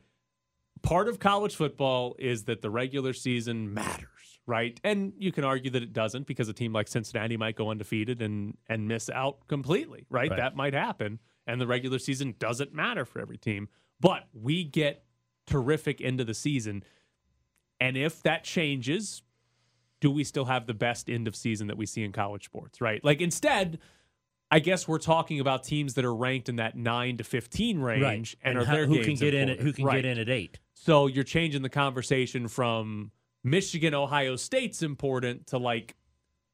part 0.83 1.09
of 1.09 1.19
college 1.19 1.57
football 1.57 2.14
is 2.21 2.45
that 2.45 2.62
the 2.62 2.71
regular 2.71 3.12
season 3.14 3.75
matters, 3.75 4.07
right? 4.46 4.78
And 4.84 5.12
you 5.18 5.32
can 5.32 5.44
argue 5.44 5.70
that 5.70 5.82
it 5.82 5.92
doesn't 5.92 6.26
because 6.26 6.48
a 6.48 6.52
team 6.52 6.72
like 6.72 6.88
Cincinnati 6.88 7.36
might 7.36 7.56
go 7.56 7.70
undefeated 7.70 8.20
and 8.22 8.56
and 8.68 8.86
miss 8.88 9.08
out 9.10 9.46
completely, 9.48 10.06
right? 10.10 10.30
Right. 10.30 10.36
That 10.38 10.56
might 10.56 10.74
happen. 10.74 11.18
And 11.46 11.60
the 11.60 11.66
regular 11.66 11.98
season 11.98 12.34
doesn't 12.38 12.72
matter 12.74 13.04
for 13.04 13.20
every 13.20 13.36
team. 13.38 13.68
But 14.00 14.24
we 14.32 14.64
get 14.64 15.04
terrific 15.46 16.00
end 16.00 16.20
of 16.20 16.26
the 16.26 16.34
season. 16.34 16.82
And 17.80 17.96
if 17.96 18.22
that 18.22 18.44
changes, 18.44 19.22
do 20.00 20.10
we 20.10 20.24
still 20.24 20.46
have 20.46 20.66
the 20.66 20.74
best 20.74 21.08
end 21.10 21.28
of 21.28 21.36
season 21.36 21.66
that 21.68 21.76
we 21.76 21.86
see 21.86 22.02
in 22.02 22.12
college 22.12 22.44
sports, 22.44 22.80
right? 22.80 23.02
Like 23.04 23.20
instead, 23.20 23.78
I 24.50 24.58
guess 24.60 24.86
we're 24.86 24.98
talking 24.98 25.40
about 25.40 25.64
teams 25.64 25.94
that 25.94 26.04
are 26.04 26.14
ranked 26.14 26.48
in 26.48 26.56
that 26.56 26.76
9 26.76 27.16
to 27.18 27.24
15 27.24 27.78
range 27.80 28.02
right. 28.02 28.14
and, 28.42 28.58
And, 28.58 28.58
are 28.58 28.64
how- 28.64 28.84
who 28.86 29.02
can 29.02 29.14
get 29.14 29.34
in 29.34 29.48
at 29.50 29.60
who 29.60 29.72
can 29.72 29.84
Right. 29.84 29.96
get 30.02 30.04
in 30.04 30.18
at 30.18 30.28
eight. 30.28 30.58
So 30.74 31.06
you're 31.06 31.24
changing 31.24 31.62
the 31.62 31.68
conversation 31.70 32.48
from 32.48 33.10
Michigan, 33.44 33.94
Ohio 33.94 34.36
State's 34.36 34.82
important 34.82 35.46
to 35.48 35.58
like 35.58 35.94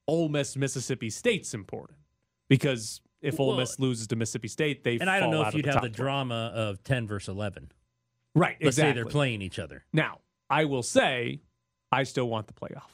Ole 0.08 0.28
Miss, 0.28 0.56
Mississippi 0.56 1.08
State's 1.08 1.54
important 1.54 1.98
because 2.48 3.00
if 3.22 3.38
Ole 3.38 3.56
Miss 3.56 3.78
loses 3.78 4.08
to 4.08 4.16
Mississippi 4.16 4.48
State, 4.48 4.82
they 4.82 4.98
And 4.98 5.08
I 5.08 5.20
don't 5.20 5.30
know 5.30 5.46
if 5.46 5.54
you'd 5.54 5.66
have 5.66 5.76
the 5.76 5.88
12. 5.88 5.92
drama 5.92 6.52
of 6.54 6.82
ten 6.82 7.06
versus 7.06 7.28
eleven. 7.28 7.70
Right, 8.34 8.56
Let's 8.60 8.76
exactly. 8.76 8.90
say 8.90 8.94
they're 8.94 9.10
playing 9.10 9.42
each 9.42 9.58
other. 9.58 9.84
Now, 9.92 10.18
I 10.48 10.64
will 10.64 10.84
say, 10.84 11.40
I 11.90 12.04
still 12.04 12.28
want 12.28 12.46
the 12.46 12.52
playoff 12.52 12.90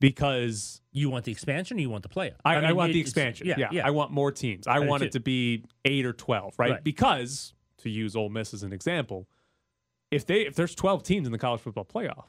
because 0.00 0.80
You 0.92 1.10
want 1.10 1.24
the 1.24 1.32
expansion 1.32 1.78
or 1.78 1.80
you 1.80 1.90
want 1.90 2.02
the 2.02 2.08
playoff? 2.08 2.36
I, 2.44 2.56
I, 2.56 2.66
mean, 2.66 2.76
want 2.76 2.92
the 2.92 3.00
expansion. 3.00 3.46
Yeah, 3.46 3.54
Yeah, 3.58 3.68
yeah. 3.72 3.86
I 3.86 3.90
want 3.90 4.10
more 4.10 4.30
teams. 4.30 4.66
I 4.66 4.76
I 4.76 4.78
want 4.80 5.02
it 5.02 5.12
to 5.12 5.20
be 5.20 5.64
eight 5.84 6.04
or 6.06 6.12
twelve, 6.12 6.54
right? 6.58 6.72
Right. 6.72 6.84
Because 6.84 7.54
to 7.78 7.90
use 7.90 8.14
Ole 8.14 8.28
Miss 8.28 8.52
as 8.54 8.62
an 8.62 8.72
example, 8.72 9.28
if 10.10 10.26
they 10.26 10.42
if 10.42 10.54
there's 10.54 10.74
twelve 10.74 11.02
teams 11.02 11.26
in 11.26 11.32
the 11.32 11.38
college 11.38 11.60
football 11.60 11.84
playoff, 11.84 12.26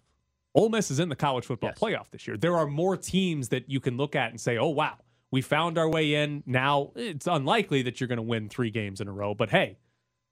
Ole 0.56 0.70
Miss 0.70 0.90
is 0.90 1.00
in 1.00 1.10
the 1.10 1.16
college 1.16 1.46
football 1.46 1.70
Yes. 1.72 1.80
playoff 1.80 2.10
this 2.10 2.26
year. 2.28 2.38
There 2.38 2.56
are 2.58 2.66
more 2.66 2.98
teams 2.98 3.50
that 3.50 3.70
you 3.70 3.80
can 3.80 3.98
look 3.98 4.16
at 4.16 4.32
and 4.32 4.40
say, 4.42 4.58
"Oh 4.58 4.70
wow, 4.70 4.98
we 5.32 5.42
found 5.42 5.78
our 5.78 5.90
way 5.90 6.16
in." 6.16 6.42
Now 6.46 6.92
it's 6.96 7.28
unlikely 7.28 7.82
that 7.84 8.00
you're 8.00 8.08
going 8.08 8.18
to 8.18 8.24
win 8.24 8.50
three 8.50 8.72
games 8.72 9.02
in 9.02 9.08
a 9.08 9.12
row, 9.12 9.36
but 9.36 9.50
hey, 9.52 9.78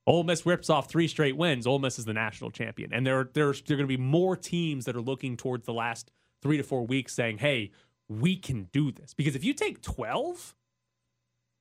Ole 0.08 0.24
Miss 0.24 0.46
rips 0.46 0.70
off 0.70 0.90
three 0.90 1.08
straight 1.08 1.36
wins. 1.38 1.68
Ole 1.68 1.80
Miss 1.80 2.00
is 2.00 2.06
the 2.06 2.14
national 2.14 2.52
champion, 2.52 2.94
and 2.94 3.06
there 3.06 3.30
there's 3.34 3.62
there 3.62 3.76
are 3.76 3.78
going 3.78 3.88
to 3.90 3.98
be 3.98 4.02
more 4.02 4.36
teams 4.36 4.86
that 4.86 4.96
are 4.96 5.02
looking 5.02 5.36
towards 5.38 5.66
the 5.66 5.74
last 5.74 6.10
three 6.42 6.58
to 6.58 6.64
four 6.64 6.86
weeks, 6.88 7.14
saying, 7.14 7.40
"Hey, 7.40 7.72
we 8.08 8.36
can 8.38 8.70
do 8.72 8.92
this." 8.92 9.14
Because 9.14 9.36
if 9.36 9.44
you 9.44 9.54
take 9.54 9.82
twelve, 9.82 10.56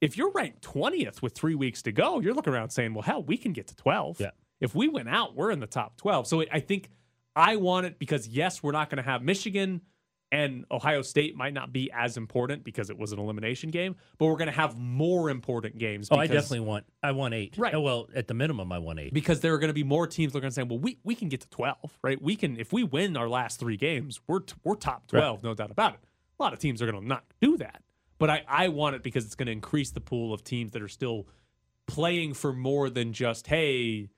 if 0.00 0.16
you're 0.16 0.31
ranked 0.31 0.62
twentieth 0.62 1.21
with 1.23 1.35
three 1.35 1.54
weeks 1.54 1.83
to 1.83 1.92
go, 1.92 2.21
you're 2.21 2.35
looking 2.35 2.52
around 2.52 2.71
saying, 2.71 2.95
"Well, 2.95 3.02
hell, 3.02 3.23
we 3.25 3.37
can 3.37 3.52
get 3.52 3.66
to 3.69 3.76
twelve. 3.76 4.21
Yeah. 4.21 4.31
If 4.61 4.75
we 4.75 4.88
win 4.88 5.09
out, 5.09 5.35
we're 5.35 5.50
in 5.50 5.59
the 5.61 5.66
top 5.66 5.97
twelve. 5.97 6.26
So 6.28 6.40
it, 6.40 6.49
I 6.52 6.61
think 6.61 6.88
I 7.35 7.57
want 7.57 7.87
it 7.87 7.99
because 7.99 8.29
yes, 8.29 8.62
we're 8.62 8.73
not 8.73 8.91
going 8.91 9.03
to 9.03 9.09
have 9.11 9.23
Michigan 9.23 9.83
and 10.31 10.65
Ohio 10.71 11.03
State 11.03 11.37
might 11.37 11.53
not 11.53 11.73
be 11.73 11.91
as 11.93 12.17
important 12.17 12.65
because 12.65 12.89
it 12.89 12.97
was 12.97 13.12
an 13.12 13.19
elimination 13.19 13.71
game, 13.71 13.97
but 14.17 14.27
we're 14.27 14.37
going 14.37 14.47
to 14.51 14.57
have 14.57 14.79
more 14.79 15.29
important 15.29 15.77
games. 15.79 16.09
Oh, 16.11 16.17
I 16.17 16.27
definitely 16.27 16.61
want. 16.61 16.85
I 17.03 17.12
want 17.12 17.35
eight. 17.35 17.55
Right. 17.59 17.75
Oh, 17.75 17.83
well, 17.83 18.09
at 18.15 18.29
the 18.29 18.35
minimum, 18.35 18.73
I 18.73 18.79
want 18.79 18.99
eight. 18.99 19.12
because 19.12 19.41
there 19.41 19.53
are 19.53 19.59
going 19.59 19.69
to 19.69 19.75
be 19.75 19.85
more 19.85 20.07
teams 20.07 20.33
that 20.33 20.39
are 20.39 20.41
going 20.41 20.51
to 20.51 20.55
say, 20.55 20.62
"Well, 20.62 20.79
we, 20.79 20.99
we 21.05 21.15
can 21.15 21.29
get 21.29 21.43
to 21.43 21.51
twelve, 21.51 21.99
right? 22.03 22.21
We 22.21 22.35
can 22.37 22.59
if 22.59 22.73
we 22.73 22.83
win 22.83 23.17
our 23.17 23.29
last 23.29 23.61
three 23.61 23.77
games, 23.77 24.21
we're 24.27 24.41
t- 24.41 24.55
we're 24.65 24.75
top 24.75 25.07
twelve, 25.07 25.43
no 25.43 25.53
doubt 25.55 25.71
about 25.71 25.95
it." 25.95 26.01
A 26.41 26.43
lot 26.43 26.55
of 26.55 26.59
teams 26.59 26.81
are 26.81 26.91
going 26.91 27.01
to 27.01 27.07
not 27.07 27.25
do 27.43 27.59
that, 27.59 27.83
but 28.19 28.31
I 28.31 28.43
I 28.49 28.69
want 28.69 28.97
it 28.97 29.03
because 29.03 29.27
it's 29.27 29.35
going 29.35 29.47
to 29.47 29.53
increase 29.53 29.91
the 29.91 30.01
pool 30.01 30.33
of 30.33 30.43
teams 30.43 30.73
that 30.73 30.81
are 30.83 30.89
still 30.89 31.27
playing 31.87 32.33
for 32.33 32.55
more 32.55 32.89
than 32.89 33.12
just 33.12 33.49
hey, 33.49 34.09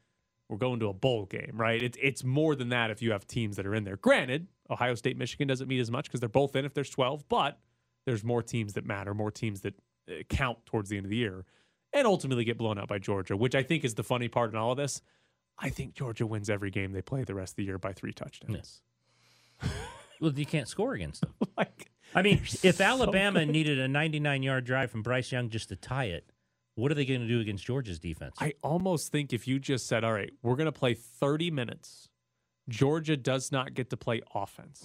we're 0.48 0.58
going 0.58 0.80
to 0.80 0.88
a 0.88 0.92
bowl 0.92 1.26
game, 1.26 1.52
right? 1.54 1.82
It's 1.82 1.98
it's 2.00 2.24
more 2.24 2.54
than 2.54 2.68
that 2.70 2.90
if 2.90 3.02
you 3.02 3.12
have 3.12 3.26
teams 3.26 3.56
that 3.56 3.66
are 3.66 3.74
in 3.74 3.84
there. 3.84 3.96
Granted, 3.96 4.48
Ohio 4.70 4.94
State, 4.94 5.16
Michigan 5.16 5.48
doesn't 5.48 5.68
mean 5.68 5.80
as 5.80 5.90
much 5.90 6.06
because 6.06 6.20
they're 6.20 6.28
both 6.28 6.54
in 6.56 6.64
if 6.64 6.74
there's 6.74 6.90
twelve, 6.90 7.28
but 7.28 7.58
there's 8.06 8.22
more 8.22 8.42
teams 8.42 8.74
that 8.74 8.84
matter, 8.84 9.14
more 9.14 9.30
teams 9.30 9.62
that 9.62 9.74
uh, 10.08 10.22
count 10.28 10.58
towards 10.66 10.90
the 10.90 10.96
end 10.96 11.06
of 11.06 11.10
the 11.10 11.16
year, 11.16 11.44
and 11.92 12.06
ultimately 12.06 12.44
get 12.44 12.58
blown 12.58 12.78
out 12.78 12.88
by 12.88 12.98
Georgia, 12.98 13.36
which 13.36 13.54
I 13.54 13.62
think 13.62 13.84
is 13.84 13.94
the 13.94 14.04
funny 14.04 14.28
part 14.28 14.50
in 14.50 14.56
all 14.56 14.72
of 14.72 14.76
this. 14.76 15.00
I 15.58 15.70
think 15.70 15.94
Georgia 15.94 16.26
wins 16.26 16.50
every 16.50 16.70
game 16.70 16.92
they 16.92 17.02
play 17.02 17.22
the 17.24 17.34
rest 17.34 17.52
of 17.52 17.56
the 17.56 17.64
year 17.64 17.78
by 17.78 17.92
three 17.92 18.12
touchdowns. 18.12 18.82
Well, 20.20 20.32
you 20.32 20.46
can't 20.46 20.68
score 20.68 20.94
against 20.94 21.20
them. 21.20 21.34
like, 21.58 21.90
I 22.14 22.22
mean, 22.22 22.40
if 22.62 22.80
Alabama 22.80 23.44
needed 23.44 23.78
a 23.78 23.88
99 23.88 24.42
yard 24.42 24.64
drive 24.64 24.90
from 24.90 25.02
Bryce 25.02 25.32
Young 25.32 25.50
just 25.50 25.68
to 25.70 25.76
tie 25.76 26.04
it, 26.04 26.30
what 26.74 26.90
are 26.90 26.94
they 26.94 27.04
going 27.04 27.20
to 27.20 27.28
do 27.28 27.40
against 27.40 27.64
Georgia's 27.64 27.98
defense? 27.98 28.36
I 28.40 28.54
almost 28.62 29.12
think 29.12 29.32
if 29.32 29.46
you 29.46 29.58
just 29.58 29.86
said, 29.86 30.04
"All 30.04 30.12
right, 30.12 30.32
we're 30.42 30.56
going 30.56 30.66
to 30.66 30.72
play 30.72 30.94
30 30.94 31.50
minutes," 31.50 32.08
Georgia 32.68 33.16
does 33.16 33.52
not 33.52 33.74
get 33.74 33.90
to 33.90 33.96
play 33.96 34.22
offense. 34.34 34.84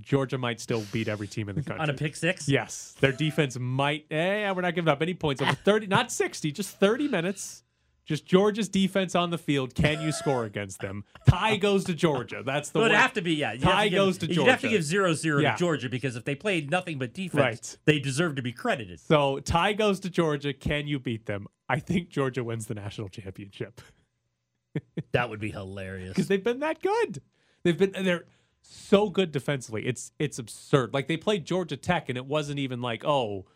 Georgia 0.00 0.38
might 0.38 0.58
still 0.60 0.82
beat 0.90 1.06
every 1.06 1.28
team 1.28 1.48
in 1.48 1.54
the 1.54 1.62
country. 1.66 1.82
On 1.82 1.90
a 1.90 1.94
pick 1.94 2.16
six? 2.16 2.48
Yes, 2.48 2.94
their 3.00 3.12
defense 3.12 3.58
might. 3.58 4.06
Eh, 4.10 4.50
we're 4.50 4.62
not 4.62 4.74
giving 4.74 4.88
up 4.88 5.02
any 5.02 5.14
points 5.14 5.42
over 5.42 5.52
30, 5.52 5.86
not 5.86 6.10
60, 6.10 6.50
just 6.52 6.78
30 6.78 7.08
minutes. 7.08 7.61
Just 8.04 8.26
Georgia's 8.26 8.68
defense 8.68 9.14
on 9.14 9.30
the 9.30 9.38
field. 9.38 9.74
Can 9.76 10.00
you 10.00 10.10
score 10.10 10.44
against 10.44 10.80
them? 10.80 11.04
Tie 11.28 11.56
goes 11.56 11.84
to 11.84 11.94
Georgia. 11.94 12.42
That's 12.44 12.70
the 12.70 12.80
It 12.80 12.82
would 12.82 12.90
have 12.92 13.12
to 13.12 13.22
be, 13.22 13.34
yeah. 13.34 13.52
You'd 13.52 13.62
Tie 13.62 13.88
give- 13.88 13.96
goes 13.96 14.18
to 14.18 14.26
Georgia. 14.26 14.40
You'd 14.40 14.50
have 14.50 14.60
to 14.62 14.68
give 14.68 14.82
0 14.82 15.14
0 15.14 15.38
Yeah. 15.40 15.52
to 15.52 15.58
Georgia 15.58 15.88
because 15.88 16.16
if 16.16 16.24
they 16.24 16.34
played 16.34 16.68
nothing 16.70 16.98
but 16.98 17.14
defense, 17.14 17.34
Right. 17.34 17.78
they 17.84 18.00
deserve 18.00 18.34
to 18.36 18.42
be 18.42 18.52
credited. 18.52 18.98
So 18.98 19.38
tie 19.40 19.72
goes 19.72 20.00
to 20.00 20.10
Georgia. 20.10 20.52
Can 20.52 20.88
you 20.88 20.98
beat 20.98 21.26
them? 21.26 21.46
I 21.68 21.78
think 21.78 22.08
Georgia 22.08 22.42
wins 22.42 22.66
the 22.66 22.74
national 22.74 23.08
championship 23.08 23.80
That 25.12 25.30
would 25.30 25.40
be 25.40 25.50
hilarious. 25.50 26.10
because 26.10 26.28
they've 26.28 26.42
been 26.42 26.60
that 26.60 26.82
good. 26.82 27.22
They've 27.62 27.78
been 27.78 27.92
they're 27.92 28.24
so 28.62 29.10
good 29.10 29.30
defensively. 29.32 29.86
It's 29.86 30.12
it's 30.18 30.38
absurd. 30.38 30.92
Like 30.92 31.06
they 31.08 31.16
played 31.16 31.44
Georgia 31.44 31.76
Tech 31.76 32.08
and 32.08 32.18
it 32.18 32.26
wasn't 32.26 32.58
even 32.58 32.80
like 32.82 33.04
oh 33.04 33.46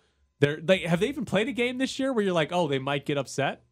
they're 0.40 0.60
they 0.60 0.78
have 0.80 1.00
they 1.00 1.08
even 1.08 1.24
played 1.24 1.48
a 1.48 1.52
game 1.52 1.78
this 1.78 1.98
year 1.98 2.12
where 2.12 2.24
you're 2.24 2.32
like 2.34 2.52
oh 2.52 2.68
they 2.68 2.78
might 2.78 3.04
get 3.06 3.18
upset. 3.18 3.62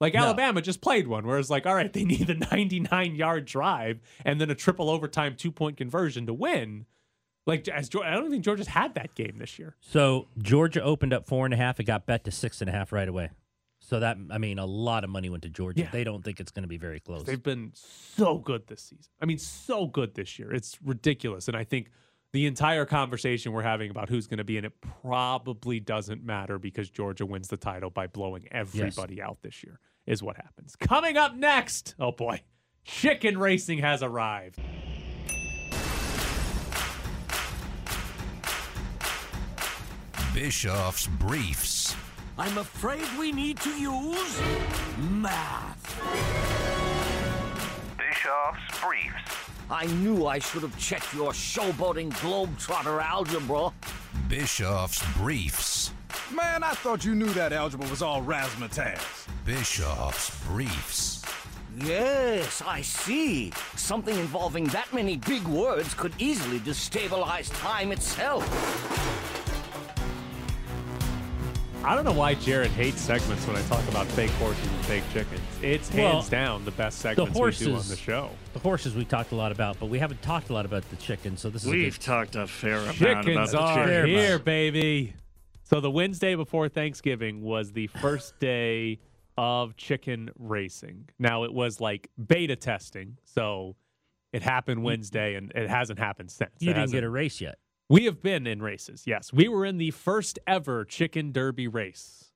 Like 0.00 0.14
No. 0.14 0.20
Alabama 0.20 0.60
just 0.60 0.80
played 0.80 1.06
one 1.06 1.26
where 1.26 1.38
it's 1.38 1.50
like 1.50 1.66
all 1.66 1.74
right 1.74 1.92
they 1.92 2.04
need 2.12 2.26
the 2.26 2.34
99 2.34 3.14
yard 3.14 3.44
drive 3.46 4.00
and 4.24 4.40
then 4.40 4.50
a 4.50 4.54
triple 4.54 4.90
overtime 4.90 5.34
two 5.36 5.50
point 5.52 5.76
conversion 5.76 6.26
to 6.26 6.34
win. 6.34 6.86
Like 7.46 7.66
as 7.68 7.88
I 8.02 8.10
don't 8.10 8.30
think 8.30 8.44
Georgia's 8.44 8.66
had 8.68 8.94
that 8.94 9.14
game 9.14 9.36
this 9.38 9.58
year. 9.58 9.76
So 9.80 10.28
Georgia 10.38 10.82
opened 10.82 11.12
up 11.12 11.26
four 11.26 11.44
and 11.44 11.54
a 11.54 11.56
half. 11.56 11.78
It 11.80 11.84
got 11.84 12.04
bet 12.06 12.24
to 12.24 12.30
six 12.30 12.60
and 12.60 12.68
a 12.68 12.72
half 12.72 12.92
right 12.92 13.08
away. 13.08 13.30
So 13.80 14.00
that 14.00 14.16
I 14.30 14.38
mean, 14.38 14.58
a 14.58 14.66
lot 14.66 15.04
of 15.04 15.10
money 15.10 15.30
went 15.30 15.44
to 15.44 15.48
Georgia. 15.48 15.82
Yeah. 15.82 15.90
They 15.92 16.02
don't 16.02 16.24
think 16.24 16.40
it's 16.40 16.50
going 16.50 16.64
to 16.64 16.68
be 16.68 16.78
very 16.78 16.98
close. 16.98 17.22
They've 17.22 17.40
been 17.42 17.70
so 17.74 18.38
good 18.38 18.66
this 18.66 18.82
season. 18.82 19.12
I 19.22 19.26
mean, 19.26 19.38
so 19.38 19.86
good 19.86 20.14
this 20.14 20.38
year. 20.40 20.52
It's 20.52 20.76
ridiculous. 20.84 21.46
And 21.46 21.56
I 21.56 21.62
think 21.62 21.90
the 22.36 22.44
entire 22.44 22.84
conversation 22.84 23.52
we're 23.52 23.62
having 23.62 23.90
about 23.90 24.10
who's 24.10 24.26
going 24.26 24.36
to 24.36 24.44
be 24.44 24.58
in 24.58 24.66
it 24.66 24.74
probably 25.00 25.80
doesn't 25.80 26.22
matter 26.22 26.58
because 26.58 26.90
Georgia 26.90 27.24
wins 27.24 27.48
the 27.48 27.56
title 27.56 27.88
by 27.88 28.06
blowing 28.06 28.46
everybody 28.50 29.22
out 29.22 29.38
this 29.40 29.64
year, 29.64 29.80
is 30.04 30.22
what 30.22 30.36
happens. 30.36 30.76
Coming 30.76 31.16
up 31.16 31.34
next, 31.34 31.94
oh 31.98 32.12
boy, 32.12 32.42
chicken 32.84 33.38
racing 33.38 33.78
has 33.78 34.02
arrived. 34.02 34.60
Bischoff's 40.34 41.06
Briefs. 41.06 41.96
I'm 42.36 42.58
afraid 42.58 43.06
we 43.18 43.32
need 43.32 43.58
to 43.60 43.70
use 43.70 44.42
math. 45.08 45.96
Bischoff's 47.96 48.78
Briefs. 48.82 49.45
I 49.70 49.86
knew 49.86 50.26
I 50.26 50.38
should 50.38 50.62
have 50.62 50.78
checked 50.78 51.12
your 51.12 51.32
showboating 51.32 52.12
globetrotter 52.14 53.02
algebra. 53.02 53.72
Bischoff's 54.28 55.02
Briefs. 55.16 55.92
Man, 56.32 56.62
I 56.62 56.70
thought 56.70 57.04
you 57.04 57.14
knew 57.14 57.26
that 57.30 57.52
algebra 57.52 57.88
was 57.90 58.00
all 58.00 58.22
razzmatazz. 58.22 59.26
Bischoff's 59.44 60.44
Briefs. 60.46 61.24
Yes, 61.78 62.62
I 62.64 62.80
see. 62.80 63.52
Something 63.74 64.16
involving 64.18 64.64
that 64.66 64.92
many 64.94 65.16
big 65.16 65.42
words 65.44 65.94
could 65.94 66.12
easily 66.18 66.60
destabilize 66.60 67.50
time 67.60 67.90
itself. 67.90 68.44
I 71.86 71.94
don't 71.94 72.04
know 72.04 72.12
why 72.12 72.34
Jared 72.34 72.72
hates 72.72 73.00
segments 73.00 73.46
when 73.46 73.54
I 73.54 73.62
talk 73.62 73.86
about 73.88 74.06
fake 74.08 74.30
horses 74.32 74.66
and 74.66 74.84
fake 74.86 75.04
chickens. 75.12 75.40
It's 75.62 75.92
Well, 75.94 76.14
hands 76.14 76.28
down 76.28 76.64
the 76.64 76.72
best 76.72 76.98
segments 76.98 77.38
we 77.38 77.50
do 77.52 77.76
on 77.76 77.86
the 77.88 77.94
show. 77.96 78.30
the 78.54 78.58
horses 78.58 78.96
we 78.96 79.04
talked 79.04 79.30
a 79.30 79.36
lot 79.36 79.52
about, 79.52 79.78
but 79.78 79.86
we 79.86 80.00
haven't 80.00 80.20
talked 80.20 80.50
a 80.50 80.52
lot 80.52 80.64
about 80.66 80.88
the 80.90 80.96
chicken. 80.96 81.36
So 81.36 81.48
this 81.48 81.62
is 81.62 81.68
a 81.68 81.70
We've 81.70 81.94
good, 81.96 82.04
talked 82.04 82.34
a 82.34 82.48
fair 82.48 82.78
amount 82.78 82.96
Chickens 82.96 83.26
about 83.28 83.50
the 83.52 83.58
are 83.60 83.84
chickens. 83.86 84.08
here, 84.08 84.38
baby. 84.40 85.14
So 85.62 85.80
the 85.80 85.90
Wednesday 85.90 86.34
before 86.34 86.68
Thanksgiving 86.68 87.40
was 87.42 87.70
the 87.72 87.86
first 87.86 88.36
day 88.40 88.98
of 89.38 89.76
chicken 89.76 90.30
racing. 90.36 91.08
Now 91.20 91.44
it 91.44 91.54
was 91.54 91.80
like 91.80 92.08
beta 92.26 92.56
testing, 92.56 93.16
so 93.24 93.76
it 94.32 94.42
happened 94.42 94.82
Wednesday 94.82 95.36
and 95.36 95.52
it 95.54 95.70
hasn't 95.70 96.00
happened 96.00 96.32
since. 96.32 96.50
you 96.58 96.70
It 96.70 96.74
didn't 96.74 96.80
hasn't- 96.80 96.96
get 96.96 97.04
a 97.04 97.10
race 97.10 97.40
yet. 97.40 97.58
We 97.88 98.04
have 98.06 98.22
been 98.22 98.46
in 98.46 98.62
races. 98.62 99.04
Yes, 99.06 99.32
we 99.32 99.48
were 99.48 99.64
in 99.64 99.78
the 99.78 99.90
first 99.92 100.38
ever 100.46 100.84
chicken 100.84 101.32
derby 101.32 101.68
race. 101.68 102.32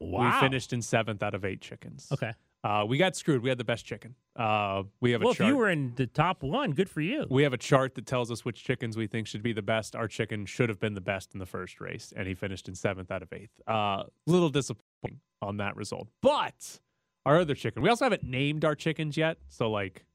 Wow. 0.00 0.34
We 0.34 0.40
finished 0.40 0.72
in 0.72 0.82
seventh 0.82 1.22
out 1.22 1.34
of 1.34 1.44
eight 1.44 1.60
chickens. 1.60 2.08
Okay. 2.12 2.32
Uh, 2.62 2.84
we 2.86 2.96
got 2.96 3.14
screwed. 3.14 3.42
We 3.42 3.50
had 3.50 3.58
the 3.58 3.64
best 3.64 3.84
chicken. 3.84 4.14
Uh, 4.34 4.84
we 5.00 5.12
have 5.12 5.20
a 5.20 5.24
Well, 5.24 5.32
if 5.32 5.40
you 5.40 5.56
were 5.56 5.68
in 5.68 5.92
the 5.96 6.06
top 6.06 6.42
one, 6.42 6.72
good 6.72 6.88
for 6.88 7.02
you. 7.02 7.26
we 7.30 7.42
have 7.42 7.52
a 7.52 7.58
chart 7.58 7.94
that 7.94 8.06
tells 8.06 8.30
us 8.30 8.44
which 8.44 8.64
chickens 8.64 8.96
we 8.96 9.06
think 9.06 9.26
should 9.26 9.42
be 9.42 9.52
the 9.52 9.62
best. 9.62 9.94
Our 9.94 10.08
chicken 10.08 10.46
should 10.46 10.70
have 10.70 10.80
been 10.80 10.94
the 10.94 11.02
best 11.02 11.34
in 11.34 11.40
the 11.40 11.46
first 11.46 11.78
race, 11.80 12.12
and 12.16 12.26
he 12.26 12.34
finished 12.34 12.66
in 12.68 12.74
seventh 12.74 13.10
out 13.10 13.22
of 13.22 13.32
eighth. 13.34 13.60
Uh, 13.66 14.04
little 14.26 14.48
disappointing 14.48 15.20
on 15.42 15.58
that 15.58 15.76
result. 15.76 16.08
But 16.22 16.80
our 17.26 17.40
other 17.40 17.54
chicken, 17.54 17.82
we 17.82 17.90
also 17.90 18.06
haven't 18.06 18.24
named 18.24 18.64
our 18.64 18.74
chickens 18.74 19.16
yet. 19.18 19.36
So 19.48 19.70
like, 19.70 20.06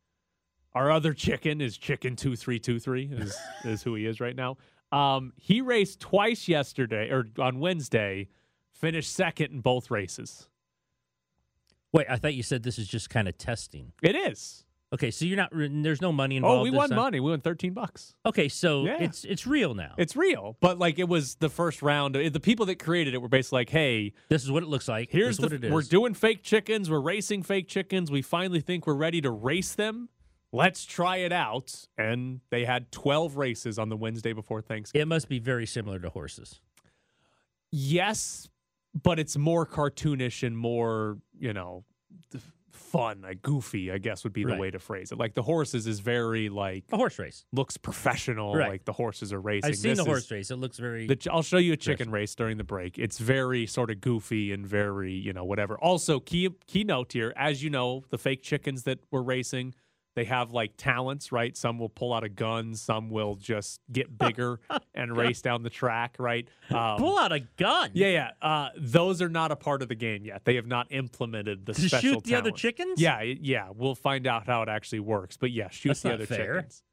our 0.73 0.91
other 0.91 1.13
chicken 1.13 1.61
is 1.61 1.77
chicken 1.77 2.15
two 2.15 2.35
three 2.35 2.59
two 2.59 2.79
three 2.79 3.09
is 3.11 3.35
is 3.63 3.83
who 3.83 3.95
he 3.95 4.05
is 4.05 4.19
right 4.19 4.35
now. 4.35 4.57
Um, 4.91 5.33
he 5.37 5.61
raced 5.61 5.99
twice 5.99 6.47
yesterday 6.47 7.09
or 7.09 7.25
on 7.37 7.59
Wednesday, 7.59 8.29
finished 8.71 9.11
second 9.13 9.51
in 9.51 9.61
both 9.61 9.91
races. 9.91 10.47
Wait, 11.91 12.07
I 12.09 12.17
thought 12.17 12.33
you 12.35 12.43
said 12.43 12.63
this 12.63 12.77
is 12.77 12.87
just 12.87 13.09
kind 13.09 13.27
of 13.27 13.37
testing. 13.37 13.93
It 14.03 14.15
is. 14.15 14.63
Okay, 14.91 15.11
so 15.11 15.25
you're 15.25 15.37
not. 15.37 15.51
There's 15.53 16.01
no 16.01 16.11
money 16.11 16.37
involved. 16.37 16.61
Oh, 16.61 16.63
we 16.63 16.71
won 16.71 16.89
time? 16.89 16.95
money. 16.97 17.19
We 17.19 17.29
won 17.29 17.41
thirteen 17.41 17.73
bucks. 17.73 18.15
Okay, 18.25 18.47
so 18.49 18.85
Yeah. 18.85 18.97
it's 18.99 19.23
it's 19.23 19.45
real 19.45 19.75
now. 19.75 19.93
It's 19.99 20.15
real, 20.15 20.57
but 20.61 20.79
like 20.79 20.97
it 20.97 21.07
was 21.07 21.35
the 21.35 21.49
first 21.49 21.83
round. 21.83 22.15
The 22.15 22.39
people 22.39 22.65
that 22.67 22.79
created 22.79 23.13
it 23.13 23.21
were 23.21 23.27
basically 23.27 23.57
like, 23.59 23.69
"Hey, 23.69 24.13
this 24.29 24.43
is 24.43 24.49
what 24.49 24.63
it 24.63 24.69
looks 24.69 24.87
like. 24.87 25.11
here's 25.11 25.37
the 25.37 25.43
what 25.43 25.53
it 25.53 25.63
is. 25.63 25.71
we're 25.71 25.83
doing 25.83 26.15
fake 26.15 26.41
chickens. 26.41 26.89
We're 26.89 27.01
racing 27.01 27.43
fake 27.43 27.67
chickens. 27.67 28.09
We 28.09 28.23
finally 28.23 28.61
think 28.61 28.87
we're 28.87 28.95
ready 28.95 29.21
to 29.21 29.29
race 29.29 29.75
them. 29.75 30.09
Let's 30.51 30.85
try 30.85 31.17
it 31.17 31.31
out." 31.31 31.85
And 31.97 32.41
they 32.49 32.65
had 32.65 32.91
twelve 32.91 33.37
races 33.37 33.77
on 33.79 33.89
the 33.89 33.97
Wednesday 33.97 34.33
before 34.33 34.61
Thanksgiving. 34.61 35.03
It 35.03 35.07
must 35.07 35.29
be 35.29 35.39
very 35.39 35.65
similar 35.65 35.99
to 35.99 36.09
horses. 36.09 36.59
yes, 37.71 38.49
but 39.03 39.19
it's 39.19 39.37
more 39.37 39.65
cartoonish 39.65 40.41
and 40.45 40.57
more, 40.57 41.19
you 41.37 41.53
know, 41.53 41.83
fun, 42.71 43.21
like 43.21 43.41
goofy. 43.43 43.91
I 43.91 43.99
guess 43.99 44.23
would 44.23 44.33
be 44.33 44.43
the 44.43 44.51
Right. 44.51 44.59
way 44.59 44.71
to 44.71 44.79
phrase 44.79 45.11
it. 45.11 45.19
Like 45.19 45.35
the 45.35 45.43
horses 45.43 45.85
is 45.85 45.99
very 45.99 46.49
like 46.49 46.85
A 46.91 46.97
horse 46.97 47.19
race. 47.19 47.45
looks 47.51 47.77
professional. 47.77 48.55
Right. 48.55 48.69
Like 48.69 48.85
the 48.85 48.93
horses 48.93 49.31
are 49.31 49.39
racing. 49.39 49.69
I've 49.69 49.75
seen 49.77 49.89
This 49.91 49.97
the 49.97 50.01
is- 50.03 50.07
horse 50.07 50.31
race. 50.31 50.49
It 50.49 50.55
looks 50.55 50.77
very. 50.79 51.05
The, 51.05 51.27
I'll 51.31 51.43
show 51.43 51.57
you 51.57 51.73
a 51.73 51.77
chicken 51.77 52.09
race 52.09 52.33
during 52.33 52.57
the 52.57 52.63
break. 52.63 52.97
It's 52.97 53.19
very 53.19 53.67
sort 53.67 53.91
of 53.91 54.01
goofy 54.01 54.51
and 54.51 54.65
very, 54.65 55.13
you 55.13 55.33
know, 55.33 55.43
whatever. 55.43 55.77
Also, 55.77 56.19
key 56.19 56.49
keynote 56.65 57.13
here, 57.13 57.33
as 57.35 57.61
you 57.63 57.69
know, 57.69 58.05
the 58.09 58.17
fake 58.17 58.41
chickens 58.41 58.83
that 58.83 58.99
we're 59.11 59.21
racing, 59.21 59.75
they 60.19 60.25
have 60.25 60.51
like 60.51 60.73
talents, 60.75 61.31
right? 61.31 61.55
Some 61.55 61.79
will 61.79 61.87
pull 61.87 62.13
out 62.13 62.25
a 62.25 62.29
gun, 62.29 62.75
some 62.75 63.09
will 63.09 63.35
just 63.35 63.79
get 63.89 64.17
bigger 64.17 64.59
and 64.93 65.15
race 65.15 65.41
down 65.41 65.63
the 65.63 65.69
track, 65.69 66.17
right? 66.19 66.45
Um, 66.69 66.97
pull 66.97 67.17
out 67.17 67.31
a 67.31 67.39
gun. 67.39 67.91
yeah, 67.93 68.07
yeah. 68.07 68.31
Uh, 68.41 68.69
those 68.77 69.21
are 69.21 69.29
not 69.29 69.53
a 69.53 69.55
part 69.55 69.81
of 69.81 69.87
the 69.87 69.95
game 69.95 70.25
yet. 70.25 70.43
They 70.43 70.55
have 70.55 70.67
not 70.67 70.87
implemented 70.91 71.65
the 71.65 71.71
To 71.71 71.81
special 71.87 72.15
shoot 72.15 72.23
the 72.25 72.35
other 72.35 72.51
chickens? 72.51 72.99
Yeah, 72.99 73.21
yeah. 73.21 73.69
We'll 73.73 73.95
find 73.95 74.27
out 74.27 74.45
how 74.45 74.61
it 74.61 74.67
actually 74.67 74.99
works. 74.99 75.37
But 75.37 75.51
yeah, 75.51 75.69
shoot 75.69 75.91
That's 75.91 76.01
the 76.01 76.13
other 76.15 76.25
fair. 76.25 76.55
chickens. 76.55 76.83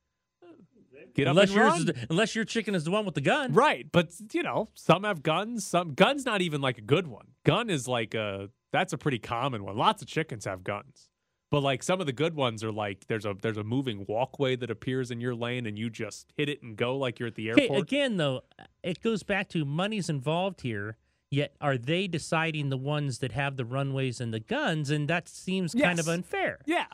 Get 1.14 1.26
Unless 1.26 1.52
yours, 1.52 1.84
the, 1.86 2.06
unless 2.08 2.36
your 2.36 2.44
chicken 2.44 2.76
is 2.76 2.84
the 2.84 2.92
one 2.92 3.04
with 3.04 3.14
the 3.16 3.20
gun. 3.22 3.54
Right, 3.54 3.86
but 3.90 4.10
you 4.32 4.44
know, 4.44 4.68
some 4.74 5.02
have 5.02 5.24
guns. 5.24 5.66
Some 5.66 5.94
guns 5.94 6.24
not 6.24 6.42
even 6.42 6.60
like 6.60 6.78
a 6.78 6.82
good 6.82 7.08
one. 7.08 7.26
Gun 7.44 7.70
is 7.70 7.88
like 7.88 8.14
a 8.14 8.50
that's 8.70 8.92
a 8.92 8.98
pretty 8.98 9.18
common 9.18 9.64
one. 9.64 9.76
Lots 9.76 10.00
of 10.02 10.06
chickens 10.08 10.44
have 10.44 10.62
guns, 10.62 11.08
but 11.50 11.60
like 11.60 11.82
some 11.82 12.00
of 12.00 12.06
the 12.06 12.12
good 12.12 12.34
ones 12.34 12.64
are 12.64 12.72
like 12.72 13.06
there's 13.06 13.24
a 13.24 13.34
there's 13.40 13.56
a 13.56 13.64
moving 13.64 14.04
walkway 14.08 14.56
that 14.56 14.70
appears 14.70 15.10
in 15.10 15.20
your 15.20 15.34
lane, 15.34 15.66
and 15.66 15.78
you 15.78 15.90
just 15.90 16.32
hit 16.36 16.48
it 16.48 16.62
and 16.62 16.76
go 16.76 16.96
like 16.96 17.18
you're 17.18 17.28
at 17.28 17.34
the 17.34 17.48
airport. 17.50 17.70
Okay, 17.70 17.78
again 17.80 18.16
though, 18.16 18.42
it 18.82 19.00
goes 19.02 19.22
back 19.22 19.48
to 19.50 19.64
money's 19.64 20.08
involved 20.08 20.62
here. 20.62 20.96
Yet 21.28 21.56
are 21.60 21.76
they 21.76 22.06
deciding 22.06 22.68
the 22.68 22.76
ones 22.76 23.18
that 23.18 23.32
have 23.32 23.56
the 23.56 23.64
runways 23.64 24.20
and 24.20 24.32
the 24.32 24.38
guns? 24.38 24.90
And 24.90 25.08
that 25.08 25.28
seems 25.28 25.74
kind 25.74 25.98
of 25.98 26.08
unfair. 26.08 26.60
yeah. 26.66 26.86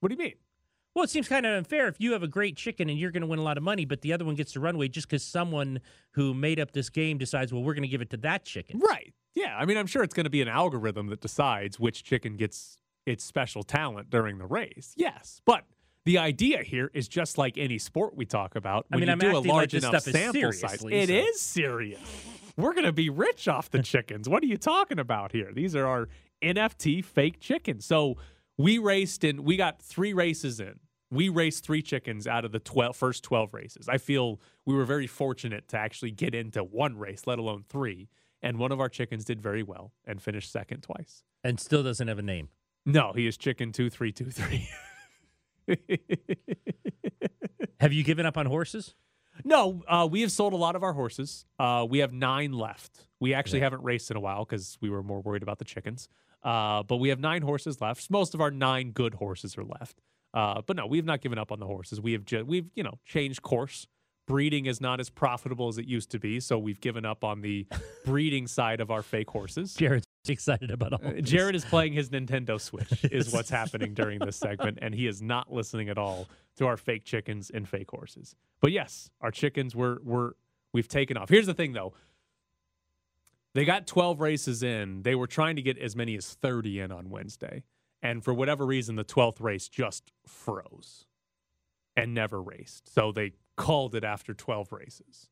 What 0.00 0.10
do 0.10 0.14
you 0.14 0.18
mean? 0.18 0.34
Well, 0.94 1.04
it 1.04 1.10
seems 1.10 1.28
kind 1.28 1.44
of 1.44 1.56
unfair 1.56 1.88
if 1.88 1.96
you 2.00 2.12
have 2.12 2.22
a 2.22 2.28
great 2.28 2.56
chicken 2.56 2.88
and 2.88 2.98
you're 2.98 3.10
going 3.10 3.20
to 3.22 3.26
win 3.26 3.40
a 3.40 3.42
lot 3.42 3.56
of 3.56 3.64
money, 3.64 3.84
but 3.84 4.00
the 4.00 4.12
other 4.12 4.24
one 4.24 4.36
gets 4.36 4.52
the 4.52 4.60
runway 4.60 4.86
just 4.88 5.08
because 5.08 5.24
someone 5.24 5.80
who 6.12 6.34
made 6.34 6.58
up 6.60 6.70
this 6.72 6.88
game 6.88 7.18
decides, 7.18 7.52
well, 7.52 7.62
we're 7.62 7.74
going 7.74 7.82
to 7.82 7.88
give 7.88 8.00
it 8.00 8.10
to 8.10 8.16
that 8.18 8.44
chicken. 8.44 8.78
Right. 8.78 9.12
Yeah. 9.34 9.56
I 9.56 9.64
mean, 9.64 9.76
I'm 9.76 9.86
sure 9.88 10.02
it's 10.04 10.14
going 10.14 10.24
to 10.24 10.30
be 10.30 10.40
an 10.42 10.48
algorithm 10.48 11.08
that 11.08 11.20
decides 11.20 11.80
which 11.80 12.04
chicken 12.04 12.36
gets 12.36 12.78
its 13.08 13.24
special 13.24 13.62
talent 13.62 14.10
during 14.10 14.38
the 14.38 14.46
race. 14.46 14.94
Yes, 14.96 15.40
but. 15.44 15.64
The 16.04 16.16
idea 16.16 16.62
here 16.62 16.90
is 16.94 17.06
just 17.06 17.36
like 17.36 17.58
any 17.58 17.76
sport 17.76 18.16
we 18.16 18.24
talk 18.24 18.56
about. 18.56 18.86
I 18.90 18.96
mean, 18.96 19.08
you 19.08 19.12
I'm 19.12 19.18
do 19.18 19.26
a 19.26 19.28
acting 19.28 19.42
like 19.42 19.52
large 19.52 19.74
enough 19.74 19.90
stuff 19.90 20.08
is 20.08 20.14
sample 20.14 20.52
size, 20.52 20.80
seriously, 20.80 20.94
it 20.94 21.08
so- 21.08 21.14
is 21.14 21.40
serious. 21.42 22.00
We're 22.56 22.72
gonna 22.72 22.92
be 22.92 23.10
rich 23.10 23.46
off 23.46 23.68
the 23.68 23.82
chickens. 23.82 24.26
What 24.26 24.42
are 24.42 24.46
you 24.46 24.56
talking 24.56 24.98
about 24.98 25.32
here? 25.32 25.52
These 25.52 25.76
are 25.76 25.86
our 25.86 26.08
NFT 26.42 27.04
fake 27.04 27.40
chickens. 27.40 27.84
So 27.84 28.16
we 28.56 28.78
raced 28.78 29.22
and 29.22 29.40
we 29.40 29.56
got 29.58 29.82
three 29.82 30.14
races 30.14 30.60
in. 30.60 30.80
We 31.10 31.28
raced 31.28 31.64
three 31.64 31.82
chickens 31.82 32.26
out 32.26 32.44
of 32.44 32.52
the 32.52 32.58
12, 32.58 32.96
first 32.96 33.22
12 33.24 33.52
races. 33.52 33.88
I 33.88 33.98
feel 33.98 34.40
we 34.64 34.74
were 34.74 34.84
very 34.84 35.06
fortunate 35.06 35.68
to 35.68 35.76
actually 35.76 36.10
get 36.10 36.34
into 36.34 36.64
one 36.64 36.96
race, 36.96 37.26
let 37.26 37.38
alone 37.38 37.64
three. 37.68 38.08
And 38.42 38.58
one 38.58 38.72
of 38.72 38.80
our 38.80 38.88
chickens 38.88 39.24
did 39.24 39.40
very 39.40 39.62
well 39.62 39.92
and 40.06 40.22
finished 40.22 40.50
second 40.50 40.82
twice. 40.82 41.22
And 41.44 41.58
still 41.60 41.82
doesn't 41.82 42.08
have 42.08 42.18
a 42.18 42.22
name. 42.22 42.48
No, 42.86 43.12
he 43.14 43.26
is 43.26 43.36
chicken 43.36 43.72
2323. 43.72 44.68
Have 47.80 47.92
you 47.92 48.02
given 48.02 48.26
up 48.26 48.36
on 48.36 48.46
horses? 48.46 48.94
No, 49.44 49.82
uh, 49.86 50.08
we 50.10 50.22
have 50.22 50.32
sold 50.32 50.52
a 50.52 50.56
lot 50.56 50.74
of 50.74 50.82
our 50.82 50.92
horses. 50.92 51.46
Uh, 51.60 51.86
we 51.88 51.98
have 51.98 52.12
nine 52.12 52.52
left. 52.52 53.06
We 53.20 53.34
actually 53.34 53.60
haven't 53.60 53.84
raced 53.84 54.10
in 54.10 54.16
a 54.16 54.20
while 54.20 54.44
because 54.44 54.76
we 54.80 54.90
were 54.90 55.02
more 55.02 55.20
worried 55.20 55.44
about 55.44 55.58
the 55.58 55.64
chickens. 55.64 56.08
Uh, 56.42 56.82
but 56.82 56.96
we 56.96 57.10
have 57.10 57.20
nine 57.20 57.42
horses 57.42 57.80
left. 57.80 58.10
Most 58.10 58.34
of 58.34 58.40
our 58.40 58.50
nine 58.50 58.90
good 58.90 59.14
horses 59.14 59.56
are 59.56 59.64
left. 59.64 60.00
Uh, 60.34 60.60
but 60.66 60.76
no, 60.76 60.86
we 60.86 60.98
have 60.98 61.06
not 61.06 61.20
given 61.20 61.38
up 61.38 61.52
on 61.52 61.60
the 61.60 61.66
horses. 61.66 62.00
We 62.00 62.12
have 62.12 62.24
ju- 62.24 62.44
we've 62.44 62.66
you 62.74 62.82
know 62.82 62.94
changed 63.04 63.42
course. 63.42 63.86
Breeding 64.26 64.66
is 64.66 64.80
not 64.80 65.00
as 65.00 65.08
profitable 65.08 65.68
as 65.68 65.78
it 65.78 65.86
used 65.86 66.10
to 66.10 66.18
be, 66.18 66.38
so 66.40 66.58
we've 66.58 66.80
given 66.80 67.06
up 67.06 67.24
on 67.24 67.40
the 67.40 67.66
breeding 68.04 68.46
side 68.46 68.80
of 68.80 68.90
our 68.90 69.02
fake 69.02 69.30
horses. 69.30 69.74
Jared's 69.74 70.06
excited 70.28 70.70
about 70.70 70.92
all 70.92 71.00
Uh, 71.06 71.12
this. 71.12 71.28
Jared 71.30 71.54
is 71.54 71.64
playing 71.64 71.92
his 71.92 72.10
Nintendo 72.10 72.60
Switch, 72.60 73.04
is 73.10 73.32
what's 73.32 73.50
happening 73.50 73.94
during 73.94 74.18
this 74.18 74.36
segment, 74.36 74.78
and 74.82 74.94
he 74.94 75.06
is 75.06 75.22
not 75.22 75.52
listening 75.52 75.88
at 75.88 75.98
all 75.98 76.28
to 76.56 76.66
our 76.66 76.76
fake 76.76 77.04
chickens 77.04 77.50
and 77.50 77.68
fake 77.68 77.90
horses. 77.90 78.34
But 78.60 78.72
yes, 78.72 79.10
our 79.20 79.30
chickens 79.30 79.74
were 79.74 80.00
were 80.04 80.36
we've 80.72 80.88
taken 80.88 81.16
off. 81.16 81.28
Here's 81.28 81.46
the 81.46 81.54
thing 81.54 81.72
though. 81.72 81.92
They 83.54 83.64
got 83.64 83.86
12 83.86 84.20
races 84.20 84.62
in. 84.62 85.02
They 85.02 85.14
were 85.14 85.26
trying 85.26 85.56
to 85.56 85.62
get 85.62 85.78
as 85.78 85.96
many 85.96 86.16
as 86.16 86.34
30 86.34 86.80
in 86.80 86.92
on 86.92 87.08
Wednesday. 87.10 87.64
And 88.02 88.22
for 88.22 88.32
whatever 88.32 88.64
reason, 88.66 88.94
the 88.96 89.04
12th 89.04 89.40
race 89.40 89.68
just 89.68 90.12
froze 90.26 91.06
and 91.96 92.14
never 92.14 92.40
raced. 92.40 92.92
So 92.94 93.10
they 93.10 93.32
called 93.56 93.94
it 93.96 94.04
after 94.04 94.34
12 94.34 94.70
races. 94.70 95.30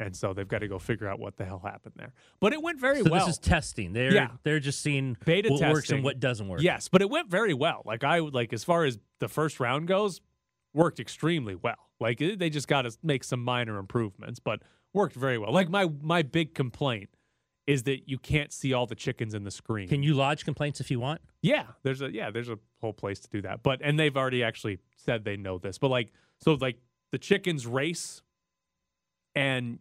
And 0.00 0.16
so 0.16 0.32
they've 0.32 0.48
got 0.48 0.60
to 0.60 0.66
go 0.68 0.78
figure 0.78 1.06
out 1.06 1.20
what 1.20 1.36
the 1.36 1.44
hell 1.44 1.60
happened 1.64 1.94
there. 1.96 2.14
But 2.40 2.52
it 2.54 2.62
went 2.62 2.80
very 2.80 3.02
So 3.02 3.10
well. 3.10 3.26
this 3.26 3.34
is 3.36 3.38
testing. 3.38 3.92
They're 3.92 4.12
Yeah. 4.14 4.30
they're 4.42 4.58
just 4.58 4.80
seeing 4.80 5.16
Beta 5.24 5.50
what 5.50 5.60
works 5.60 5.90
and 5.90 6.02
what 6.02 6.18
doesn't 6.18 6.48
work. 6.48 6.62
Yes, 6.62 6.88
but 6.88 7.02
it 7.02 7.10
went 7.10 7.28
very 7.30 7.52
well. 7.54 7.82
Like 7.84 8.02
I 8.02 8.20
would 8.20 8.34
like 8.34 8.52
as 8.52 8.64
far 8.64 8.84
as 8.84 8.98
the 9.18 9.28
first 9.28 9.60
round 9.60 9.86
goes, 9.86 10.20
worked 10.72 10.98
extremely 11.00 11.54
well. 11.54 11.76
Like 12.00 12.20
it- 12.20 12.38
they 12.38 12.48
just 12.50 12.66
got 12.66 12.82
to 12.82 12.96
make 13.02 13.22
some 13.24 13.44
minor 13.44 13.76
improvements, 13.78 14.40
but 14.40 14.62
worked 14.94 15.14
very 15.16 15.36
well. 15.38 15.52
Like 15.52 15.68
my 15.68 15.88
my 16.00 16.22
big 16.22 16.54
complaint 16.54 17.10
is 17.66 17.82
that 17.84 18.08
you 18.08 18.18
can't 18.18 18.52
see 18.52 18.72
all 18.72 18.86
the 18.86 18.94
chickens 18.94 19.34
in 19.34 19.44
the 19.44 19.50
screen. 19.50 19.86
Can 19.86 20.02
you 20.02 20.14
lodge 20.14 20.44
complaints 20.46 20.80
if 20.80 20.90
you 20.90 20.98
want? 20.98 21.20
Yeah, 21.42 21.64
there's 21.82 22.00
a 22.00 22.10
yeah, 22.12 22.30
there's 22.30 22.48
a 22.48 22.58
whole 22.80 22.94
place 22.94 23.20
to 23.20 23.28
do 23.28 23.42
that. 23.42 23.62
But 23.62 23.80
and 23.82 23.98
they've 24.00 24.16
already 24.16 24.42
actually 24.42 24.78
said 24.96 25.24
they 25.24 25.36
know 25.36 25.58
this. 25.58 25.76
But 25.76 25.88
like 25.88 26.10
so 26.38 26.54
like 26.54 26.78
the 27.12 27.18
chickens 27.18 27.66
race 27.66 28.22
and 29.40 29.78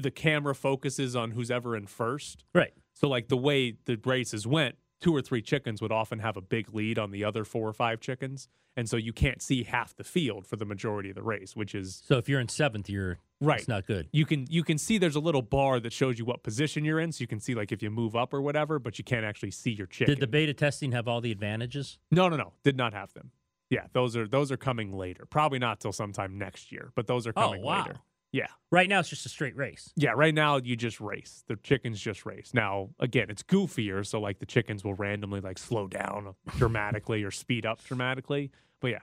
the 0.00 0.10
camera 0.10 0.54
focuses 0.54 1.14
on 1.16 1.32
who's 1.32 1.50
ever 1.50 1.76
in 1.76 1.86
first. 1.86 2.44
Right. 2.54 2.72
So 2.94 3.08
like 3.08 3.28
the 3.28 3.36
way 3.36 3.76
the 3.84 3.98
races 4.04 4.46
went, 4.46 4.76
two 5.00 5.14
or 5.14 5.22
three 5.22 5.42
chickens 5.42 5.80
would 5.82 5.92
often 5.92 6.18
have 6.20 6.36
a 6.36 6.40
big 6.40 6.72
lead 6.74 6.98
on 6.98 7.10
the 7.10 7.24
other 7.24 7.44
four 7.44 7.68
or 7.68 7.72
five 7.72 8.00
chickens. 8.00 8.48
And 8.76 8.88
so 8.88 8.96
you 8.96 9.12
can't 9.12 9.42
see 9.42 9.64
half 9.64 9.94
the 9.94 10.04
field 10.04 10.46
for 10.46 10.56
the 10.56 10.64
majority 10.64 11.10
of 11.10 11.14
the 11.16 11.22
race, 11.22 11.54
which 11.54 11.74
is 11.74 12.02
So 12.06 12.16
if 12.16 12.28
you're 12.28 12.40
in 12.40 12.48
seventh, 12.48 12.88
you're 12.88 13.18
Right. 13.40 13.58
It's 13.58 13.68
not 13.68 13.86
good. 13.86 14.08
you 14.12 14.24
can 14.24 14.46
you 14.48 14.62
can 14.62 14.78
see 14.78 14.98
there's 14.98 15.16
a 15.16 15.20
little 15.20 15.42
bar 15.42 15.80
that 15.80 15.92
shows 15.92 16.16
you 16.18 16.24
what 16.24 16.42
position 16.44 16.84
you're 16.84 17.00
in. 17.00 17.10
So 17.12 17.20
you 17.22 17.26
can 17.26 17.40
see 17.40 17.54
like 17.56 17.72
if 17.72 17.82
you 17.82 17.90
move 17.90 18.14
up 18.14 18.32
or 18.32 18.40
whatever, 18.40 18.78
but 18.78 18.98
you 18.98 19.04
can't 19.04 19.24
actually 19.24 19.50
see 19.50 19.72
your 19.72 19.88
chicken. 19.88 20.14
Did 20.14 20.20
the 20.20 20.26
beta 20.28 20.54
testing 20.54 20.92
have 20.92 21.08
all 21.08 21.20
the 21.20 21.32
advantages? 21.32 21.98
No, 22.12 22.28
no, 22.28 22.36
no. 22.36 22.52
Did 22.62 22.76
not 22.76 22.94
have 22.94 23.12
them. 23.14 23.32
Yeah, 23.68 23.86
those 23.94 24.16
are 24.16 24.28
those 24.28 24.52
are 24.52 24.56
coming 24.56 24.92
later. 24.96 25.24
Probably 25.28 25.58
not 25.58 25.80
till 25.80 25.92
sometime 25.92 26.38
next 26.38 26.70
year, 26.70 26.92
but 26.94 27.06
those 27.08 27.26
are 27.26 27.32
coming 27.32 27.48
Oh, 27.48 27.50
coming 27.52 27.64
wow. 27.64 27.78
later. 27.82 27.96
Yeah. 28.32 28.46
Right 28.70 28.88
now, 28.88 29.00
it's 29.00 29.10
just 29.10 29.26
a 29.26 29.28
straight 29.28 29.54
race. 29.56 29.92
Yeah, 29.94 30.12
right 30.16 30.34
now 30.34 30.56
you 30.56 30.74
just 30.74 31.00
race. 31.00 31.44
The 31.48 31.56
chickens 31.56 32.00
just 32.00 32.24
race. 32.24 32.52
Now, 32.54 32.88
again, 32.98 33.26
it's 33.28 33.42
goofier, 33.42 34.06
so 34.06 34.20
like 34.20 34.38
the 34.38 34.46
chickens 34.46 34.82
will 34.82 34.94
randomly 34.94 35.40
like 35.40 35.58
slow 35.58 35.86
down 35.86 36.34
dramatically 36.56 37.22
or 37.24 37.30
speed 37.30 37.66
up 37.66 37.84
dramatically. 37.84 38.50
But 38.80 38.88
yeah, 38.92 39.00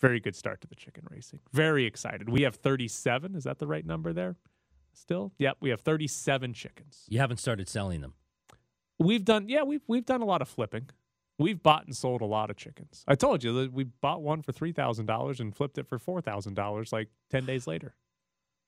very 0.00 0.18
good 0.18 0.34
start 0.34 0.62
to 0.62 0.66
the 0.66 0.74
chicken 0.74 1.04
racing. 1.10 1.40
Very 1.52 1.84
excited. 1.84 2.30
We 2.30 2.42
have 2.42 2.56
37. 2.56 3.34
Is 3.36 3.44
that 3.44 3.58
the 3.58 3.66
right 3.66 3.84
number 3.84 4.14
there? 4.14 4.36
Still? 4.94 5.32
Yep, 5.38 5.58
we 5.60 5.68
have 5.70 5.82
37 5.82 6.54
chickens. 6.54 7.04
You 7.08 7.18
haven't 7.18 7.36
started 7.36 7.68
selling 7.68 8.00
them. 8.00 8.14
We've 8.98 9.24
done 9.24 9.48
yeah, 9.48 9.62
we've 9.62 9.82
we've 9.86 10.04
done 10.06 10.20
a 10.22 10.26
lot 10.26 10.42
of 10.42 10.48
flipping. 10.48 10.88
we've 11.38 11.62
bought 11.62 11.86
and 11.86 11.94
sold 11.96 12.20
a 12.22 12.26
lot 12.26 12.50
of 12.50 12.56
chickens. 12.56 13.04
I 13.08 13.14
told 13.14 13.42
you 13.44 13.52
that 13.60 13.72
we 13.72 13.84
bought 13.84 14.22
one 14.22 14.42
for 14.42 14.52
three 14.52 14.72
thousand 14.72 15.06
dollars 15.06 15.38
and 15.40 15.54
flipped 15.54 15.78
it 15.78 15.86
for 15.86 15.98
four 15.98 16.20
thousand 16.20 16.54
dollars 16.54 16.92
like 16.92 17.08
ten 17.30 17.44
days 17.46 17.66
later. 17.66 17.94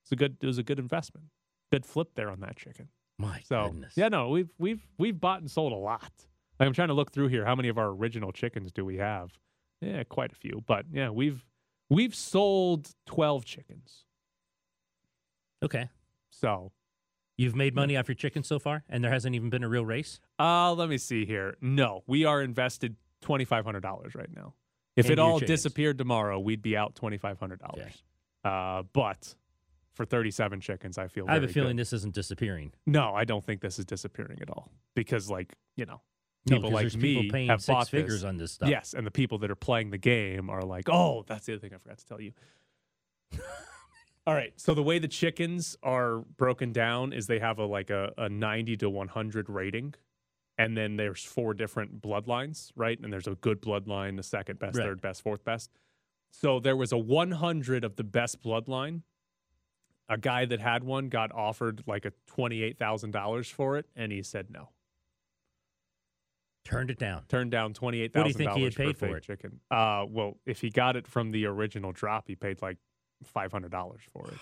It's 0.02 0.12
a 0.12 0.16
good. 0.16 0.36
It 0.40 0.46
was 0.46 0.58
a 0.58 0.62
good 0.62 0.78
investment. 0.78 1.26
Good 1.70 1.86
flip 1.86 2.08
there 2.14 2.28
on 2.30 2.40
that 2.40 2.56
chicken. 2.56 2.88
My 3.18 3.40
So 3.44 3.68
goodness. 3.70 3.94
yeah, 3.96 4.08
no, 4.08 4.28
we've 4.28 4.50
we've 4.58 4.86
we've 4.98 5.18
bought 5.20 5.40
and 5.40 5.50
sold 5.50 5.72
a 5.72 5.76
lot. 5.76 6.10
Like, 6.60 6.66
I'm 6.66 6.72
trying 6.74 6.88
to 6.88 6.94
look 6.94 7.12
through 7.12 7.28
here. 7.28 7.44
How 7.44 7.54
many 7.54 7.68
of 7.68 7.78
our 7.78 7.88
original 7.88 8.32
chickens 8.32 8.72
do 8.72 8.84
we 8.84 8.96
have? 8.98 9.32
Yeah, 9.80 10.02
quite 10.04 10.32
a 10.32 10.34
few. 10.34 10.62
But 10.66 10.86
yeah, 10.92 11.10
we've 11.10 11.44
we've 11.88 12.14
sold 12.14 12.90
twelve 13.06 13.44
chickens. 13.44 14.04
Okay. 15.62 15.88
So 16.30 16.72
You've 17.38 17.56
made 17.56 17.74
money 17.74 17.96
off 17.96 18.08
your 18.08 18.14
chicken 18.14 18.42
so 18.44 18.58
far, 18.58 18.84
and 18.90 19.02
there 19.02 19.10
hasn't 19.10 19.34
even 19.34 19.48
been 19.50 19.64
a 19.64 19.68
real 19.68 19.84
race. 19.86 20.20
uh 20.38 20.72
let 20.74 20.88
me 20.88 20.98
see 20.98 21.24
here. 21.24 21.56
No, 21.60 22.02
we 22.06 22.24
are 22.26 22.42
invested 22.42 22.96
twenty 23.22 23.44
five 23.46 23.64
hundred 23.64 23.80
dollars 23.80 24.14
right 24.14 24.28
now. 24.34 24.54
If 24.96 25.06
Into 25.06 25.12
it 25.14 25.18
all 25.18 25.40
chickens. 25.40 25.58
disappeared 25.62 25.96
tomorrow, 25.98 26.38
we'd 26.38 26.60
be 26.62 26.76
out 26.76 26.94
twenty 26.94 27.16
five 27.16 27.40
hundred 27.40 27.60
dollars. 27.60 28.02
Uh, 28.44 28.82
but 28.92 29.34
for 29.94 30.04
thirty 30.04 30.30
seven 30.30 30.60
chickens, 30.60 30.98
I 30.98 31.08
feel 31.08 31.24
like 31.24 31.30
I 31.32 31.34
have 31.34 31.44
a 31.44 31.48
feeling 31.48 31.76
good. 31.76 31.82
this 31.82 31.92
isn't 31.92 32.14
disappearing. 32.14 32.72
No, 32.86 33.14
I 33.14 33.24
don't 33.24 33.44
think 33.44 33.60
this 33.60 33.78
is 33.78 33.84
disappearing 33.84 34.38
at 34.42 34.48
all 34.50 34.70
because, 34.94 35.30
like 35.30 35.54
you 35.76 35.84
know, 35.86 36.00
No, 36.50 36.56
like 36.58 36.94
me 36.94 37.14
people 37.16 37.32
paying 37.32 37.48
have 37.48 37.60
six 37.62 37.66
bought 37.74 37.88
figures 37.88 38.22
this. 38.22 38.24
on 38.28 38.36
this 38.36 38.52
stuff. 38.52 38.68
Yes, 38.68 38.94
and 38.94 39.06
the 39.06 39.10
people 39.10 39.38
that 39.38 39.50
are 39.50 39.54
playing 39.56 39.90
the 39.90 39.98
game 39.98 40.48
are 40.50 40.62
like, 40.62 40.88
oh, 40.90 41.24
that's 41.26 41.46
the 41.46 41.52
other 41.54 41.60
thing 41.60 41.74
I 41.74 41.78
forgot 41.78 41.98
to 41.98 42.06
tell 42.06 42.20
you. 42.20 42.32
All 44.26 44.34
right, 44.34 44.52
so 44.56 44.72
the 44.72 44.84
way 44.84 45.00
the 45.00 45.08
chickens 45.08 45.76
are 45.82 46.18
broken 46.36 46.72
down 46.72 47.12
is 47.12 47.26
they 47.26 47.40
have 47.40 47.58
a 47.58 47.64
like 47.66 47.90
a, 47.90 48.12
a 48.16 48.28
90 48.28 48.76
to 48.76 48.88
100 48.90 49.48
rating, 49.50 49.94
and 50.56 50.76
then 50.76 50.96
there's 50.96 51.24
four 51.24 51.54
different 51.54 52.00
bloodlines, 52.00 52.70
right? 52.76 52.98
And 53.02 53.12
there's 53.12 53.26
a 53.26 53.34
good 53.34 53.60
bloodline, 53.60 54.16
the 54.16 54.22
second 54.22 54.60
best, 54.60 54.78
Right. 54.78 54.84
third 54.84 55.00
best, 55.00 55.22
fourth 55.22 55.44
best. 55.44 55.70
So 56.30 56.60
there 56.60 56.76
was 56.76 56.92
a 56.92 56.98
100 56.98 57.82
of 57.84 57.96
the 57.96 58.04
best 58.04 58.40
bloodline. 58.42 59.02
A 60.12 60.18
guy 60.18 60.44
that 60.44 60.60
had 60.60 60.84
one 60.84 61.08
got 61.08 61.32
offered 61.32 61.82
like 61.86 62.04
a 62.04 62.12
$28,000 62.36 63.50
for 63.50 63.78
it, 63.78 63.86
and 63.96 64.12
he 64.12 64.22
said 64.22 64.50
no 64.50 64.68
Turned 66.64 66.90
it 66.90 66.98
down. 66.98 67.22
turned 67.28 67.50
down 67.50 67.72
twenty 67.74 68.00
eight 68.02 68.14
What 68.14 68.24
do 68.24 68.30
thousand 68.32 68.40
you 68.42 68.46
think 68.46 68.56
he 68.58 68.64
had 68.64 68.74
dollars 68.74 68.86
paid 68.92 68.98
for 68.98 69.08
for 69.08 69.16
it? 69.16 69.24
chicken. 69.24 69.60
Uh, 69.70 70.04
well, 70.08 70.36
if 70.46 70.60
he 70.60 70.70
got 70.70 70.94
it 70.96 71.08
from 71.08 71.32
the 71.32 71.46
original 71.46 71.90
drop, 71.92 72.28
he 72.28 72.36
paid 72.36 72.62
like 72.62 72.76
five 73.24 73.50
hundred 73.50 73.72
dollars 73.72 74.02
for 74.12 74.28
it, 74.28 74.38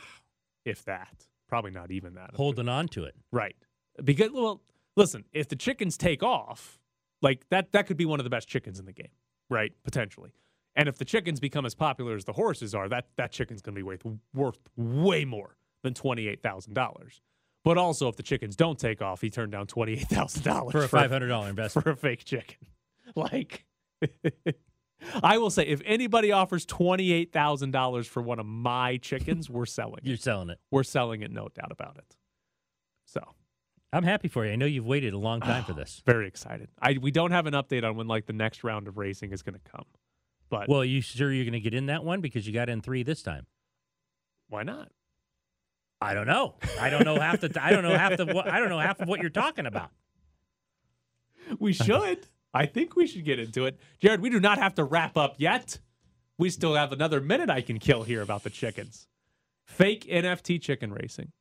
if 0.67 0.85
that. 0.85 1.27
Probably 1.49 1.71
not 1.71 1.91
even 1.91 2.15
that. 2.15 2.33
Holding 2.35 2.69
on 2.69 2.89
to 2.89 3.05
it. 3.05 3.15
right 3.33 3.57
because 4.05 4.31
well, 4.33 4.61
listen, 4.97 5.25
if 5.33 5.49
the 5.49 5.57
chickens 5.57 5.97
take 5.97 6.23
off, 6.23 6.79
like 7.23 7.49
that, 7.49 7.73
that 7.73 7.87
could 7.87 7.97
be 7.97 8.05
one 8.05 8.21
of 8.21 8.25
the 8.25 8.31
best 8.31 8.49
chickens 8.49 8.79
in 8.79 8.85
the 8.87 8.93
game, 8.93 9.13
right? 9.49 9.73
Potentially. 9.83 10.31
And 10.77 10.89
if 10.91 10.99
the 10.99 11.05
chickens 11.07 11.41
become 11.41 11.65
as 11.67 11.75
popular 11.75 12.15
as 12.17 12.25
the 12.27 12.35
horses 12.35 12.75
are, 12.75 12.89
that 12.91 13.09
that 13.17 13.33
chicken's 13.33 13.63
going 13.63 13.75
to 13.75 13.79
be 13.79 13.83
worth 13.83 14.05
worth 14.35 14.59
way 14.77 15.25
more 15.25 15.57
than 15.83 15.95
twenty 15.95 16.29
eight 16.29 16.43
thousand 16.43 16.75
dollars. 16.75 17.21
But 17.63 17.77
also, 17.77 18.09
if 18.09 18.17
the 18.17 18.23
chickens 18.23 18.57
don't 18.57 18.79
take 18.79 19.03
off, 19.03 19.21
he 19.21 19.29
turned 19.31 19.53
down 19.53 19.67
twenty 19.67 19.93
eight 19.93 20.09
thousand 20.09 20.43
dollars 20.45 20.73
For 20.73 20.83
a 20.85 20.89
five 20.89 21.11
hundred 21.11 21.29
dollar 21.29 21.49
investment. 21.49 21.85
for 21.85 21.91
a 21.91 21.97
fake 21.97 22.25
chicken. 22.25 22.57
Like, 23.17 23.65
I 25.23 25.39
will 25.39 25.51
say, 25.51 25.65
if 25.65 25.83
anybody 25.85 26.31
offers 26.31 26.65
twenty 26.65 27.13
eight 27.13 27.33
thousand 27.33 27.71
dollars 27.73 28.07
for 28.07 28.23
one 28.23 28.39
of 28.39 28.47
my 28.47 28.99
chickens, 28.99 29.49
we're 29.51 29.67
selling. 29.67 30.01
You're 30.05 30.15
it. 30.15 30.23
selling 30.23 30.51
it. 30.51 30.59
We're 30.71 30.83
selling 30.85 31.23
it, 31.23 31.31
no 31.33 31.49
doubt 31.49 31.73
about 31.73 31.97
it. 31.97 32.15
So 33.07 33.21
I'm 33.93 34.05
happy 34.05 34.29
for 34.29 34.47
you. 34.47 34.53
I 34.53 34.57
know 34.57 34.67
you've 34.67 34.87
waited 34.87 35.13
a 35.13 35.19
long 35.19 35.41
time 35.41 35.65
for 35.65 35.73
this. 35.75 36.03
very 36.07 36.29
excited. 36.29 36.69
I 36.81 36.99
we 37.01 37.11
don't 37.11 37.33
have 37.33 37.47
an 37.47 37.55
update 37.55 37.83
on 37.83 37.97
when 37.97 38.07
like 38.07 38.27
the 38.27 38.33
next 38.33 38.63
round 38.63 38.87
of 38.87 38.97
racing 38.99 39.33
is 39.33 39.43
going 39.43 39.59
to 39.59 39.71
come, 39.71 39.87
but 40.51 40.69
Well, 40.69 40.85
you 40.85 41.01
sure 41.01 41.33
you're 41.33 41.45
going 41.45 41.55
to 41.55 41.61
get 41.61 41.75
in 41.75 41.87
that 41.87 42.05
one 42.05 42.21
because 42.21 42.47
you 42.47 42.53
got 42.53 42.69
in 42.69 42.81
three 42.81 43.03
this 43.03 43.23
time? 43.23 43.47
why 44.49 44.63
not? 44.63 44.91
I 46.01 46.15
don't 46.15 46.27
know. 46.27 46.55
I 46.81 46.89
don't 46.89 47.05
know 47.05 47.21
half 47.21 47.41
the. 47.41 47.59
I 47.61 47.71
don't 47.71 47.83
know 47.83 47.97
half 47.97 48.17
the. 48.17 48.43
I 48.51 48.59
don't 48.59 48.71
know 48.71 48.79
half 48.79 49.01
of 49.01 49.09
what 49.09 49.21
you're 49.21 49.31
talking 49.31 49.67
about. 49.67 49.91
We 51.59 51.73
should. 51.73 52.27
I 52.55 52.67
think 52.67 52.97
we 52.97 53.07
should 53.07 53.25
get 53.25 53.39
into 53.39 53.67
it, 53.67 53.79
Jared. 54.01 54.21
We 54.21 54.31
do 54.31 54.41
not 54.41 54.59
have 54.59 54.75
to 54.77 54.85
wrap 54.85 55.17
up 55.17 55.37
yet. 55.39 55.79
We 56.39 56.51
still 56.51 56.75
have 56.75 56.93
another 56.93 57.21
minute 57.21 57.51
I 57.51 57.61
can 57.61 57.79
kill 57.79 58.03
here 58.03 58.23
about 58.23 58.45
the 58.45 58.51
chickens. 58.51 59.07
Fake 59.67 60.07
NFT 60.07 60.61
chicken 60.61 60.93
racing. 60.93 61.33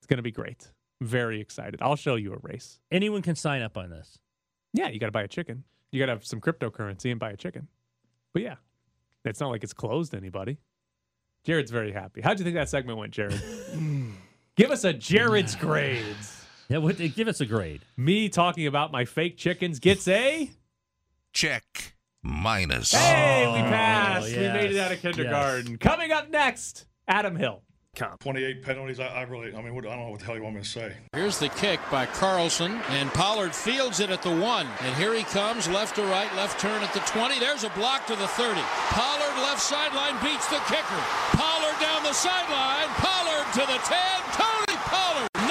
It's 0.00 0.06
going 0.06 0.18
to 0.18 0.22
be 0.22 0.32
great. 0.32 0.72
Very 1.00 1.40
excited. 1.40 1.80
I'll 1.80 1.96
show 1.96 2.16
you 2.16 2.34
a 2.34 2.38
race. 2.42 2.80
Anyone 2.90 3.22
can 3.22 3.36
sign 3.36 3.62
up 3.62 3.76
on 3.78 3.90
this. 3.90 4.18
Yeah, 4.74 4.88
you 4.88 4.98
got 4.98 5.06
to 5.06 5.12
buy 5.12 5.22
a 5.22 5.28
chicken. 5.28 5.64
You 5.92 5.98
got 5.98 6.06
to 6.06 6.12
have 6.12 6.26
some 6.26 6.40
cryptocurrency 6.40 7.10
and 7.10 7.18
buy 7.18 7.30
a 7.30 7.36
chicken. 7.36 7.68
But 8.32 8.42
yeah, 8.42 8.56
it's 9.24 9.40
not 9.40 9.50
like 9.50 9.64
it's 9.64 9.72
closed 9.72 10.10
to 10.12 10.18
anybody. 10.18 10.58
Jared's 11.44 11.70
very 11.70 11.92
happy. 11.92 12.20
How'd 12.20 12.38
you 12.38 12.44
think 12.44 12.56
that 12.56 12.68
segment 12.68 12.98
went, 12.98 13.12
Jared? 13.12 13.40
Give 14.60 14.72
us 14.72 14.84
a 14.84 14.92
Jared's 14.92 15.56
grades. 15.56 16.44
Yeah, 16.68 16.78
what, 16.78 16.98
give 16.98 17.28
us 17.28 17.40
a 17.40 17.46
grade. 17.46 17.80
Me 17.96 18.28
talking 18.28 18.66
about 18.66 18.92
my 18.92 19.06
fake 19.06 19.38
chickens 19.38 19.78
gets 19.78 20.06
a. 20.06 20.50
Check. 21.32 21.94
Minus. 22.22 22.92
Hey, 22.92 23.46
we 23.46 23.58
Oh, 23.58 23.62
passed. 23.70 24.26
We 24.26 24.36
made 24.36 24.72
it 24.72 24.78
out 24.78 24.92
of 24.92 25.00
kindergarten. 25.00 25.78
Coming 25.78 26.12
up 26.12 26.28
next, 26.28 26.84
Adam 27.08 27.36
Hill. 27.36 27.62
28 27.96 28.62
penalties. 28.62 29.00
I, 29.00 29.06
I 29.08 29.22
really, 29.22 29.54
I 29.54 29.62
mean, 29.62 29.74
what, 29.74 29.86
I 29.86 29.96
don't 29.96 30.04
know 30.04 30.10
what 30.10 30.20
the 30.20 30.26
hell 30.26 30.36
you 30.36 30.42
want 30.42 30.56
me 30.56 30.62
to 30.62 30.68
say. 30.68 30.94
Here's 31.12 31.38
the 31.38 31.48
kick 31.48 31.80
by 31.90 32.06
Carlson, 32.06 32.72
and 32.90 33.10
Pollard 33.14 33.54
fields 33.54 33.98
it 33.98 34.10
at 34.10 34.22
the 34.22 34.30
one. 34.30 34.66
And 34.82 34.94
here 34.96 35.14
he 35.14 35.24
comes, 35.24 35.68
left 35.68 35.96
to 35.96 36.02
right, 36.04 36.30
left 36.36 36.60
turn 36.60 36.82
at 36.82 36.92
the 36.94 37.00
20. 37.00 37.40
There's 37.40 37.64
a 37.64 37.70
block 37.70 38.06
to 38.06 38.14
the 38.14 38.28
30. 38.28 38.60
Pollard 38.94 39.36
left 39.42 39.60
sideline 39.60 40.22
beats 40.22 40.46
the 40.48 40.60
kicker. 40.68 41.02
Pollard 41.34 41.80
down 41.80 42.02
the 42.04 42.12
sideline. 42.12 42.88
Pollard 43.00 43.46
to 43.58 43.64
the 43.66 43.80
10. 43.82 43.98
Tony 44.38 44.78
Pollard, 44.86 45.28
99 45.42 45.50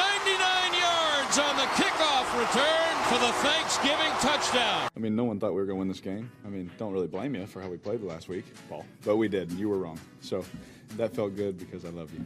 yards 0.80 1.36
on 1.38 1.54
the 1.60 1.68
kickoff 1.76 2.26
return 2.40 2.94
for 3.12 3.20
the 3.20 3.34
Thanksgiving 3.82 4.12
touchdown. 4.20 4.90
I 4.96 5.00
mean, 5.00 5.16
no 5.16 5.24
one 5.24 5.40
thought 5.40 5.52
we 5.52 5.56
were 5.56 5.66
going 5.66 5.78
to 5.78 5.80
win 5.80 5.88
this 5.88 6.02
game. 6.02 6.30
I 6.46 6.50
mean, 6.50 6.70
don't 6.78 6.92
really 6.92 7.08
blame 7.08 7.34
you 7.36 7.46
for 7.46 7.62
how 7.62 7.70
we 7.70 7.78
played 7.78 8.02
the 8.02 8.08
last 8.08 8.28
week, 8.28 8.44
Paul. 8.68 8.86
But 9.06 9.16
we 9.16 9.30
did, 9.30 9.52
and 9.52 9.60
you 9.60 9.70
were 9.70 9.78
wrong. 9.78 9.98
So 10.22 10.44
that 10.98 11.16
felt 11.16 11.36
good 11.36 11.58
because 11.58 11.86
I 11.86 11.90
love 11.90 12.12
you. 12.14 12.26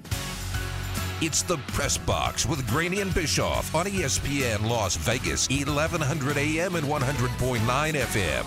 It's 1.21 1.43
the 1.43 1.57
Press 1.67 1.97
Box 1.97 2.47
with 2.47 2.67
Graney 2.67 3.01
and 3.01 3.13
Bischoff 3.13 3.75
on 3.75 3.85
ESPN 3.85 4.67
Las 4.67 4.95
Vegas, 4.95 5.47
1100 5.47 6.37
AM 6.37 6.75
and 6.75 6.87
100.9 6.87 7.59
FM. 7.93 8.45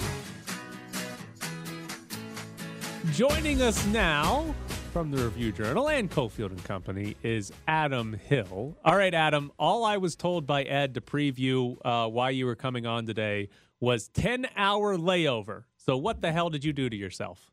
Joining 3.12 3.62
us 3.62 3.86
now 3.86 4.52
from 4.96 5.10
the 5.10 5.22
Review 5.22 5.52
Journal 5.52 5.90
and 5.90 6.10
Cofield 6.10 6.52
and 6.52 6.64
Company 6.64 7.18
is 7.22 7.52
Adam 7.68 8.14
Hill. 8.14 8.78
All 8.82 8.96
right, 8.96 9.12
Adam. 9.12 9.52
All 9.58 9.84
I 9.84 9.98
was 9.98 10.16
told 10.16 10.46
by 10.46 10.62
Ed 10.62 10.94
to 10.94 11.02
preview 11.02 11.76
uh, 11.84 12.08
why 12.08 12.30
you 12.30 12.46
were 12.46 12.54
coming 12.54 12.86
on 12.86 13.04
today 13.04 13.50
was 13.78 14.08
10 14.08 14.46
hour 14.56 14.96
layover. 14.96 15.64
So 15.76 15.98
what 15.98 16.22
the 16.22 16.32
hell 16.32 16.48
did 16.48 16.64
you 16.64 16.72
do 16.72 16.88
to 16.88 16.96
yourself? 16.96 17.50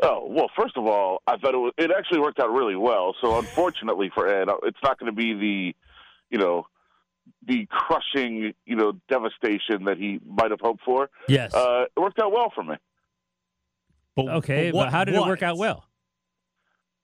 Oh 0.00 0.28
well, 0.30 0.48
first 0.56 0.76
of 0.76 0.86
all, 0.86 1.22
I 1.26 1.38
thought 1.38 1.54
it 1.54 1.58
was, 1.58 1.72
it 1.76 1.90
actually 1.90 2.20
worked 2.20 2.38
out 2.38 2.52
really 2.52 2.76
well. 2.76 3.16
So 3.20 3.36
unfortunately 3.40 4.12
for 4.14 4.28
Ed, 4.28 4.46
it's 4.62 4.78
not 4.80 4.96
going 5.00 5.10
to 5.10 5.16
be 5.16 5.34
the, 5.34 5.74
you 6.30 6.38
know, 6.38 6.68
the 7.48 7.66
crushing, 7.68 8.54
you 8.64 8.76
know, 8.76 8.92
devastation 9.08 9.86
that 9.86 9.96
he 9.98 10.20
might 10.24 10.52
have 10.52 10.60
hoped 10.60 10.84
for. 10.84 11.10
Yes. 11.26 11.52
Uh, 11.52 11.86
it 11.96 12.00
worked 12.00 12.20
out 12.20 12.30
well 12.30 12.52
for 12.54 12.62
me. 12.62 12.76
But, 14.14 14.28
okay, 14.28 14.70
what- 14.70 14.84
but 14.84 14.92
how 14.92 15.02
did 15.02 15.16
it 15.16 15.20
work 15.20 15.42
out 15.42 15.58
well? 15.58 15.87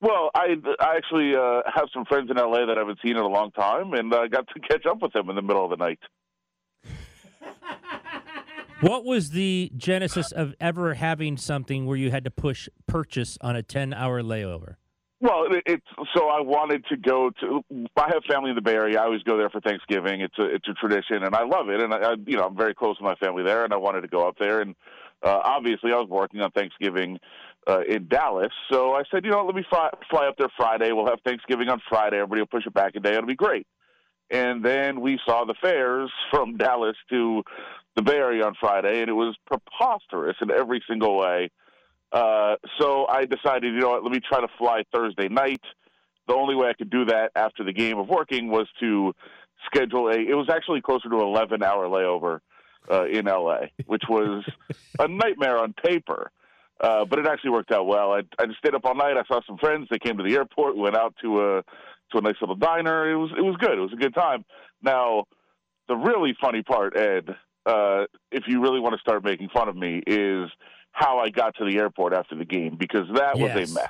Well, 0.04 0.30
I 0.34 0.56
I 0.80 0.96
actually 0.96 1.34
uh, 1.34 1.62
have 1.74 1.86
some 1.94 2.04
friends 2.04 2.30
in 2.30 2.36
LA 2.36 2.66
that 2.66 2.76
I 2.76 2.80
haven't 2.80 2.98
seen 3.02 3.16
in 3.16 3.22
a 3.22 3.26
long 3.26 3.50
time, 3.52 3.94
and 3.94 4.14
I 4.14 4.28
got 4.28 4.46
to 4.48 4.60
catch 4.68 4.84
up 4.84 5.00
with 5.00 5.14
them 5.14 5.30
in 5.30 5.36
the 5.36 5.42
middle 5.42 5.64
of 5.64 5.70
the 5.70 5.82
night. 5.82 5.98
What 8.80 9.06
was 9.06 9.30
the 9.30 9.72
genesis 9.78 10.30
of 10.30 10.52
ever 10.60 10.92
having 10.92 11.38
something 11.38 11.86
where 11.86 11.96
you 11.96 12.10
had 12.10 12.24
to 12.24 12.30
push 12.30 12.68
purchase 12.86 13.38
on 13.40 13.56
a 13.56 13.62
10 13.62 13.94
hour 13.94 14.20
layover? 14.20 14.74
Well, 15.20 15.46
it, 15.48 15.62
it's 15.64 15.86
so 16.14 16.28
I 16.28 16.42
wanted 16.42 16.84
to 16.90 16.96
go 16.98 17.30
to. 17.40 17.62
I 17.96 18.08
have 18.12 18.24
family 18.28 18.50
in 18.50 18.56
the 18.56 18.62
Bay 18.62 18.74
Area. 18.74 19.00
I 19.00 19.04
always 19.04 19.22
go 19.22 19.38
there 19.38 19.48
for 19.48 19.62
Thanksgiving. 19.62 20.20
It's 20.20 20.38
a 20.38 20.44
it's 20.44 20.68
a 20.68 20.74
tradition, 20.74 21.22
and 21.22 21.34
I 21.34 21.44
love 21.44 21.70
it. 21.70 21.80
And 21.80 21.94
I, 21.94 21.98
I 21.98 22.14
you 22.26 22.36
know 22.36 22.44
I'm 22.44 22.56
very 22.56 22.74
close 22.74 22.96
with 23.00 23.06
my 23.06 23.14
family 23.14 23.42
there, 23.42 23.64
and 23.64 23.72
I 23.72 23.78
wanted 23.78 24.02
to 24.02 24.08
go 24.08 24.28
up 24.28 24.36
there. 24.38 24.60
And 24.60 24.74
uh, 25.22 25.40
obviously, 25.42 25.92
I 25.92 25.96
was 25.96 26.08
working 26.10 26.42
on 26.42 26.50
Thanksgiving 26.50 27.18
uh, 27.66 27.80
in 27.88 28.08
Dallas, 28.08 28.52
so 28.70 28.94
I 28.94 29.02
said, 29.10 29.24
you 29.24 29.30
know, 29.30 29.44
let 29.44 29.54
me 29.54 29.64
fly, 29.68 29.90
fly 30.10 30.26
up 30.26 30.36
there 30.38 30.48
Friday. 30.56 30.92
We'll 30.92 31.06
have 31.06 31.20
Thanksgiving 31.24 31.68
on 31.68 31.80
Friday. 31.88 32.16
Everybody 32.16 32.42
will 32.42 32.46
push 32.46 32.66
it 32.66 32.74
back 32.74 32.94
a 32.96 33.00
day. 33.00 33.12
It'll 33.12 33.26
be 33.26 33.34
great. 33.34 33.66
And 34.30 34.64
then 34.64 35.00
we 35.00 35.18
saw 35.26 35.44
the 35.44 35.54
fares 35.60 36.10
from 36.30 36.56
Dallas 36.56 36.96
to 37.10 37.42
the 37.96 38.02
Bay 38.02 38.16
Area 38.16 38.44
on 38.44 38.54
Friday, 38.58 39.00
and 39.00 39.08
it 39.08 39.14
was 39.14 39.36
preposterous 39.46 40.36
in 40.42 40.50
every 40.50 40.82
single 40.88 41.16
way. 41.16 41.50
Uh, 42.12 42.56
so 42.78 43.06
I 43.06 43.24
decided, 43.24 43.74
you 43.74 43.80
know 43.80 43.90
what, 43.90 44.02
let 44.04 44.12
me 44.12 44.20
try 44.20 44.40
to 44.40 44.48
fly 44.58 44.84
Thursday 44.92 45.28
night. 45.28 45.62
The 46.26 46.34
only 46.34 46.54
way 46.54 46.68
I 46.68 46.72
could 46.72 46.90
do 46.90 47.04
that 47.06 47.32
after 47.34 47.64
the 47.64 47.72
game 47.72 47.98
of 47.98 48.08
working 48.08 48.48
was 48.48 48.66
to 48.80 49.14
schedule 49.66 50.08
a. 50.08 50.14
It 50.14 50.34
was 50.34 50.48
actually 50.50 50.80
closer 50.80 51.08
to 51.08 51.16
an 51.16 51.22
11 51.22 51.62
hour 51.62 51.86
layover 51.86 52.40
uh, 52.90 53.06
in 53.06 53.26
LA, 53.26 53.66
which 53.86 54.04
was 54.08 54.44
a 54.98 55.08
nightmare 55.08 55.58
on 55.58 55.72
paper. 55.72 56.30
Uh, 56.80 57.04
but 57.04 57.18
it 57.18 57.26
actually 57.26 57.50
worked 57.50 57.70
out 57.70 57.86
well. 57.86 58.12
I, 58.12 58.22
I 58.38 58.46
just 58.46 58.58
stayed 58.58 58.74
up 58.74 58.84
all 58.84 58.94
night. 58.94 59.16
I 59.16 59.22
saw 59.26 59.40
some 59.46 59.56
friends. 59.58 59.86
They 59.90 59.98
came 59.98 60.16
to 60.18 60.24
the 60.24 60.34
airport. 60.34 60.74
We 60.76 60.82
went 60.82 60.96
out 60.96 61.14
to 61.22 61.40
a 61.40 61.62
to 62.12 62.18
a 62.18 62.20
nice 62.20 62.34
little 62.40 62.56
diner. 62.56 63.10
It 63.10 63.16
was 63.16 63.30
it 63.36 63.42
was 63.42 63.56
good. 63.58 63.72
It 63.72 63.80
was 63.80 63.92
a 63.92 63.96
good 63.96 64.14
time. 64.14 64.44
Now, 64.82 65.24
the 65.88 65.94
really 65.96 66.34
funny 66.40 66.62
part, 66.62 66.96
Ed, 66.96 67.28
uh, 67.64 68.04
if 68.32 68.44
you 68.46 68.60
really 68.60 68.80
want 68.80 68.94
to 68.94 69.00
start 69.00 69.24
making 69.24 69.48
fun 69.50 69.68
of 69.68 69.76
me, 69.76 70.02
is 70.06 70.50
how 70.92 71.18
I 71.18 71.30
got 71.30 71.56
to 71.56 71.64
the 71.64 71.78
airport 71.78 72.12
after 72.12 72.34
the 72.36 72.44
game 72.44 72.76
because 72.78 73.06
that 73.14 73.38
was 73.38 73.50
a 73.70 73.74
mess. 73.74 73.88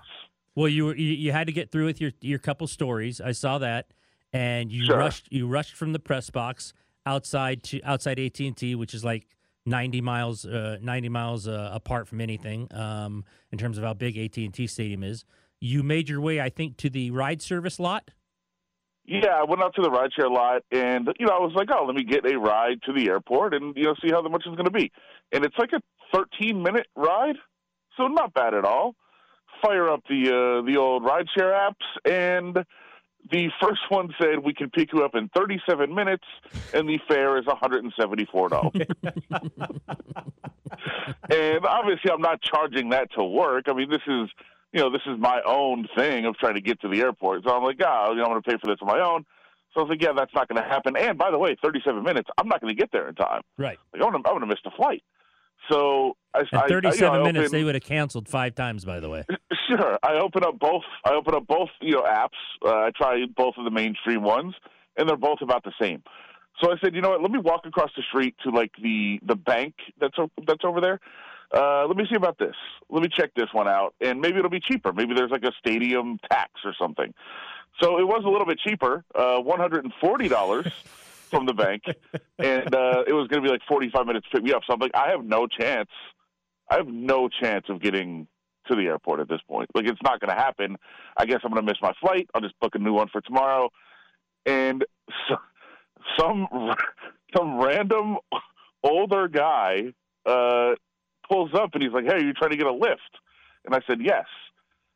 Well, 0.54 0.68
you 0.68 0.86
were 0.86 0.96
you, 0.96 1.12
you 1.12 1.32
had 1.32 1.46
to 1.46 1.52
get 1.52 1.72
through 1.72 1.86
with 1.86 2.00
your 2.00 2.12
your 2.20 2.38
couple 2.38 2.66
stories. 2.66 3.20
I 3.20 3.32
saw 3.32 3.58
that, 3.58 3.88
and 4.32 4.70
you 4.70 4.84
Sure. 4.84 4.98
rushed 4.98 5.28
you 5.32 5.46
rushed 5.48 5.74
from 5.74 5.92
the 5.92 5.98
press 5.98 6.30
box 6.30 6.72
outside 7.06 7.62
to 7.64 7.82
outside 7.82 8.18
AT 8.20 8.38
and 8.40 8.56
T, 8.56 8.74
which 8.74 8.94
is 8.94 9.04
like 9.04 9.26
ninety 9.66 10.00
miles 10.00 10.44
uh, 10.44 10.78
ninety 10.80 11.08
miles 11.08 11.48
uh, 11.48 11.70
apart 11.72 12.08
from 12.08 12.20
anything 12.20 12.68
um, 12.72 13.24
in 13.50 13.58
terms 13.58 13.78
of 13.78 13.84
how 13.84 13.94
big 13.94 14.16
AT 14.18 14.36
and 14.36 14.52
T 14.54 14.66
Stadium 14.66 15.02
is. 15.02 15.24
You 15.60 15.82
made 15.82 16.08
your 16.08 16.20
way, 16.20 16.40
I 16.40 16.50
think, 16.50 16.76
to 16.78 16.90
the 16.90 17.10
ride 17.10 17.40
service 17.40 17.78
lot. 17.78 18.10
Yeah, 19.06 19.34
I 19.34 19.44
went 19.44 19.62
out 19.62 19.74
to 19.74 19.82
the 19.82 19.90
rideshare 19.90 20.30
lot, 20.30 20.62
and 20.70 21.08
you 21.18 21.26
know, 21.26 21.32
I 21.32 21.40
was 21.40 21.52
like, 21.54 21.68
"Oh, 21.70 21.84
let 21.84 21.94
me 21.94 22.04
get 22.04 22.24
a 22.24 22.38
ride 22.38 22.80
to 22.84 22.92
the 22.92 23.08
airport, 23.08 23.52
and 23.54 23.76
you 23.76 23.84
know, 23.84 23.94
see 24.02 24.10
how 24.10 24.22
much 24.22 24.42
it's 24.46 24.56
going 24.56 24.64
to 24.64 24.70
be." 24.70 24.90
And 25.32 25.44
it's 25.44 25.56
like 25.58 25.70
a 25.74 25.80
13 26.14 26.62
minute 26.62 26.86
ride, 26.96 27.36
so 27.96 28.06
not 28.06 28.32
bad 28.32 28.54
at 28.54 28.64
all. 28.64 28.94
Fire 29.62 29.90
up 29.90 30.02
the 30.08 30.28
uh, 30.28 30.66
the 30.66 30.78
old 30.78 31.04
rideshare 31.04 31.52
apps, 31.52 32.10
and 32.10 32.64
the 33.30 33.48
first 33.60 33.80
one 33.88 34.14
said 34.20 34.38
we 34.44 34.52
can 34.54 34.70
pick 34.70 34.92
you 34.92 35.04
up 35.04 35.14
in 35.14 35.28
37 35.34 35.94
minutes, 35.94 36.24
and 36.72 36.88
the 36.88 36.98
fare 37.08 37.38
is 37.38 37.46
174 37.46 38.48
dollars. 38.48 38.72
and 41.30 41.66
obviously, 41.66 42.10
I'm 42.10 42.20
not 42.20 42.40
charging 42.42 42.90
that 42.90 43.08
to 43.16 43.24
work. 43.24 43.64
I 43.68 43.72
mean, 43.72 43.90
this 43.90 44.02
is 44.06 44.28
you 44.72 44.80
know, 44.80 44.90
this 44.90 45.02
is 45.06 45.16
my 45.20 45.40
own 45.46 45.86
thing 45.96 46.26
of 46.26 46.36
trying 46.36 46.54
to 46.54 46.60
get 46.60 46.80
to 46.80 46.88
the 46.88 47.00
airport. 47.00 47.44
So 47.44 47.54
I'm 47.56 47.62
like, 47.62 47.80
oh, 47.86 48.10
you 48.10 48.16
know, 48.16 48.24
I'm 48.24 48.30
going 48.30 48.42
to 48.42 48.50
pay 48.50 48.56
for 48.60 48.66
this 48.66 48.78
on 48.82 48.88
my 48.88 48.98
own. 49.00 49.24
So 49.72 49.80
I 49.80 49.84
was 49.84 49.90
like, 49.90 50.02
yeah, 50.02 50.12
that's 50.16 50.34
not 50.34 50.48
going 50.48 50.60
to 50.60 50.68
happen. 50.68 50.96
And 50.96 51.16
by 51.16 51.30
the 51.30 51.38
way, 51.38 51.56
37 51.62 52.02
minutes, 52.02 52.28
I'm 52.38 52.48
not 52.48 52.60
going 52.60 52.74
to 52.74 52.80
get 52.80 52.90
there 52.92 53.08
in 53.08 53.14
time. 53.14 53.42
Right. 53.56 53.78
Like, 53.92 54.02
I'm 54.02 54.10
going 54.10 54.22
to, 54.24 54.28
I'm 54.28 54.34
going 54.34 54.40
to 54.40 54.46
miss 54.48 54.58
the 54.64 54.72
flight. 54.76 55.04
So 55.70 56.16
I, 56.34 56.40
At 56.40 56.48
I- 56.52 56.58
I, 56.58 56.66
you 56.66 56.74
know, 56.74 56.80
37 56.80 57.20
I 57.20 57.22
minutes, 57.22 57.38
opened- 57.38 57.54
they 57.54 57.62
would 57.62 57.76
have 57.76 57.84
canceled 57.84 58.28
five 58.28 58.56
times. 58.56 58.84
By 58.84 58.98
the 58.98 59.08
way, 59.08 59.24
Sure. 59.68 59.98
I 60.02 60.14
open 60.14 60.44
up 60.44 60.58
both. 60.58 60.82
I 61.04 61.14
open 61.14 61.34
up 61.34 61.46
both. 61.46 61.70
You 61.80 61.92
know, 61.92 62.02
apps. 62.02 62.28
Uh, 62.64 62.70
I 62.70 62.90
try 62.94 63.24
both 63.36 63.54
of 63.56 63.64
the 63.64 63.70
mainstream 63.70 64.22
ones, 64.22 64.54
and 64.96 65.08
they're 65.08 65.16
both 65.16 65.40
about 65.40 65.64
the 65.64 65.72
same. 65.80 66.02
So 66.60 66.70
I 66.70 66.76
said, 66.82 66.94
you 66.94 67.00
know 67.00 67.10
what? 67.10 67.22
Let 67.22 67.30
me 67.30 67.38
walk 67.38 67.66
across 67.66 67.90
the 67.96 68.02
street 68.02 68.36
to 68.44 68.50
like 68.50 68.72
the 68.82 69.20
the 69.26 69.36
bank 69.36 69.74
that's 70.00 70.16
that's 70.46 70.64
over 70.64 70.80
there. 70.80 71.00
Uh, 71.52 71.86
let 71.86 71.96
me 71.96 72.04
see 72.10 72.16
about 72.16 72.38
this. 72.38 72.54
Let 72.90 73.02
me 73.02 73.08
check 73.08 73.30
this 73.34 73.48
one 73.52 73.68
out, 73.68 73.94
and 74.00 74.20
maybe 74.20 74.38
it'll 74.38 74.50
be 74.50 74.60
cheaper. 74.60 74.92
Maybe 74.92 75.14
there's 75.14 75.30
like 75.30 75.44
a 75.44 75.52
stadium 75.58 76.18
tax 76.30 76.50
or 76.64 76.74
something. 76.78 77.12
So 77.80 77.98
it 77.98 78.06
was 78.06 78.22
a 78.24 78.28
little 78.28 78.46
bit 78.46 78.58
cheaper, 78.58 79.04
uh, 79.14 79.38
one 79.38 79.60
hundred 79.60 79.84
and 79.84 79.92
forty 80.00 80.28
dollars 80.28 80.66
from 81.30 81.46
the 81.46 81.54
bank, 81.54 81.82
and 82.38 82.74
uh, 82.74 83.04
it 83.06 83.12
was 83.12 83.28
going 83.28 83.42
to 83.42 83.48
be 83.48 83.48
like 83.48 83.62
forty 83.68 83.90
five 83.90 84.06
minutes 84.06 84.26
to 84.30 84.36
pick 84.36 84.44
me 84.44 84.52
up. 84.52 84.62
So 84.66 84.74
I'm 84.74 84.80
like, 84.80 84.94
I 84.94 85.10
have 85.10 85.24
no 85.24 85.46
chance. 85.46 85.90
I 86.70 86.76
have 86.76 86.88
no 86.88 87.28
chance 87.28 87.66
of 87.68 87.80
getting 87.80 88.26
to 88.66 88.76
the 88.76 88.82
airport 88.82 89.20
at 89.20 89.28
this 89.28 89.40
point. 89.48 89.68
Like 89.74 89.86
it's 89.86 90.02
not 90.02 90.20
going 90.20 90.34
to 90.34 90.40
happen. 90.40 90.76
I 91.16 91.26
guess 91.26 91.40
I'm 91.44 91.50
going 91.50 91.64
to 91.64 91.70
miss 91.70 91.80
my 91.82 91.92
flight. 92.00 92.28
I'll 92.34 92.40
just 92.40 92.58
book 92.60 92.74
a 92.74 92.78
new 92.78 92.92
one 92.92 93.08
for 93.08 93.20
tomorrow. 93.20 93.70
And 94.46 94.84
so, 95.28 95.36
some 96.18 96.46
some 97.36 97.58
random 97.58 98.18
older 98.82 99.28
guy 99.28 99.92
uh, 100.26 100.74
pulls 101.28 101.50
up 101.54 101.70
and 101.74 101.82
he's 101.82 101.92
like, 101.92 102.04
"Hey, 102.04 102.14
are 102.14 102.24
you 102.24 102.32
trying 102.32 102.50
to 102.50 102.56
get 102.56 102.66
a 102.66 102.72
lift?" 102.72 103.00
And 103.64 103.74
I 103.74 103.80
said, 103.86 103.98
"Yes." 104.02 104.26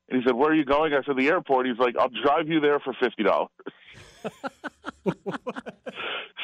And 0.08 0.20
he 0.20 0.26
said, 0.26 0.34
"Where 0.34 0.50
are 0.50 0.54
you 0.54 0.64
going?" 0.64 0.92
I 0.94 1.02
said, 1.04 1.16
"The 1.16 1.28
airport." 1.28 1.66
He's 1.66 1.78
like, 1.78 1.96
"I'll 1.98 2.08
drive 2.08 2.48
you 2.48 2.60
there 2.60 2.78
for 2.80 2.94
fifty 3.00 3.22
dollars." 3.22 3.50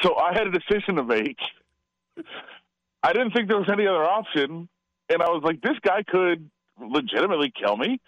so 0.01 0.15
I 0.15 0.33
had 0.33 0.47
a 0.47 0.51
decision 0.51 0.95
to 0.95 1.03
make. 1.03 1.37
I 3.03 3.13
didn't 3.13 3.31
think 3.31 3.49
there 3.49 3.59
was 3.59 3.69
any 3.71 3.85
other 3.85 4.03
option, 4.03 4.67
and 5.09 5.21
I 5.21 5.29
was 5.29 5.43
like, 5.43 5.61
"This 5.61 5.77
guy 5.83 6.03
could 6.03 6.49
legitimately 6.79 7.51
kill 7.57 7.77
me." 7.77 7.99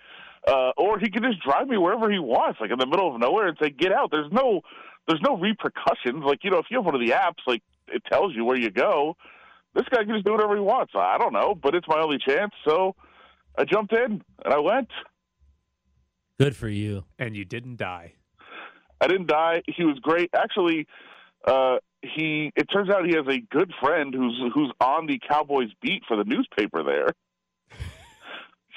Uh, 0.48 0.72
or 0.78 0.98
he 0.98 1.10
could 1.12 1.24
just 1.24 1.42
drive 1.44 1.68
me 1.68 1.78
wherever 1.78 2.10
he 2.10 2.20
wants, 2.20 2.60
like 2.62 2.72
in 2.72 2.80
the 2.80 2.86
middle 2.86 3.14
of 3.14 3.20
nowhere, 3.20 3.48
and 3.48 3.58
say, 3.62 3.70
"Get 3.70 3.92
out." 3.92 4.12
There's 4.12 4.32
no, 4.32 4.62
there's 5.08 5.22
no 5.22 5.36
repercussions. 5.38 6.24
Like 6.24 6.44
you 6.44 6.52
know, 6.52 6.60
if 6.60 6.68
you 6.70 6.78
have 6.78 6.86
one 6.86 6.96
of 6.96 7.02
the 7.02 7.14
apps, 7.14 7.46
like 7.46 7.64
it 7.88 8.04
tells 8.12 8.36
you 8.36 8.46
where 8.46 8.58
you 8.58 8.70
go. 8.72 9.16
This 9.74 9.86
guy 9.92 10.04
can 10.04 10.14
just 10.14 10.26
do 10.26 10.32
whatever 10.32 10.56
he 10.56 10.62
wants. 10.62 10.94
I 10.96 11.18
don't 11.18 11.34
know, 11.34 11.54
but 11.54 11.76
it's 11.76 11.88
my 11.88 12.00
only 12.00 12.18
chance, 12.18 12.52
so 12.68 12.96
I 13.58 13.64
jumped 13.64 13.94
in 13.94 14.24
and 14.46 14.54
I 14.54 14.60
went. 14.60 14.90
good 16.40 16.56
for 16.56 16.70
you. 16.70 17.06
And 17.20 17.36
you 17.36 17.46
didn't 17.46 17.78
die. 17.78 18.14
I 19.02 19.08
didn't 19.08 19.28
die. 19.28 19.62
He 19.68 19.84
was 19.84 20.00
great. 20.00 20.30
Actually, 20.36 20.88
uh, 21.46 21.78
he. 22.02 22.52
It 22.56 22.66
turns 22.66 22.90
out 22.90 23.06
he 23.06 23.16
has 23.16 23.28
a 23.28 23.40
good 23.40 23.72
friend 23.82 24.14
who's 24.14 24.42
who's 24.54 24.72
on 24.80 25.08
the 25.08 25.20
Cowboys 25.20 25.70
beat 25.82 26.04
for 26.08 26.18
the 26.18 26.24
newspaper 26.24 26.84
there. 26.84 27.10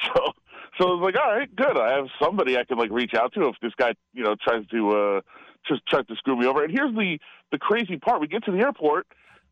so, 0.14 0.32
so 0.78 0.88
I 0.88 0.92
was 0.94 1.00
like, 1.02 1.22
all 1.22 1.36
right, 1.36 1.54
good. 1.54 1.76
I 1.78 1.94
have 1.96 2.06
somebody 2.22 2.56
I 2.56 2.64
can 2.64 2.78
like 2.78 2.90
reach 2.90 3.14
out 3.14 3.32
to 3.34 3.48
if 3.48 3.56
this 3.62 3.72
guy, 3.76 3.94
you 4.14 4.22
know, 4.22 4.34
tries 4.42 4.66
to 4.68 4.90
uh, 4.90 5.20
just 5.68 5.82
tries 5.86 6.06
to 6.06 6.16
screw 6.16 6.36
me 6.36 6.46
over. 6.46 6.64
And 6.64 6.72
here's 6.72 6.94
the 6.94 7.18
the 7.52 7.58
crazy 7.58 7.96
part: 7.96 8.20
we 8.20 8.26
get 8.28 8.44
to 8.44 8.52
the 8.52 8.58
airport. 8.60 9.06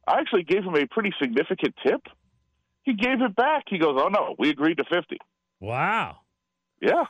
I 0.07 0.21
actually 0.21 0.45
gave 0.45 0.65
him 0.65 0.75
a 0.75 0.87
pretty 0.87 1.13
significant 1.21 1.75
tip. 1.87 2.03
He 2.83 2.95
gave 2.95 3.21
it 3.21 3.37
back. 3.37 3.65
He 3.69 3.79
goes, 3.79 3.99
"Oh 4.03 4.09
no, 4.09 4.35
we 4.39 4.49
agreed 4.51 4.79
to 4.79 4.85
50." 4.85 5.19
Wow. 5.61 6.19
Yeah. 6.81 7.05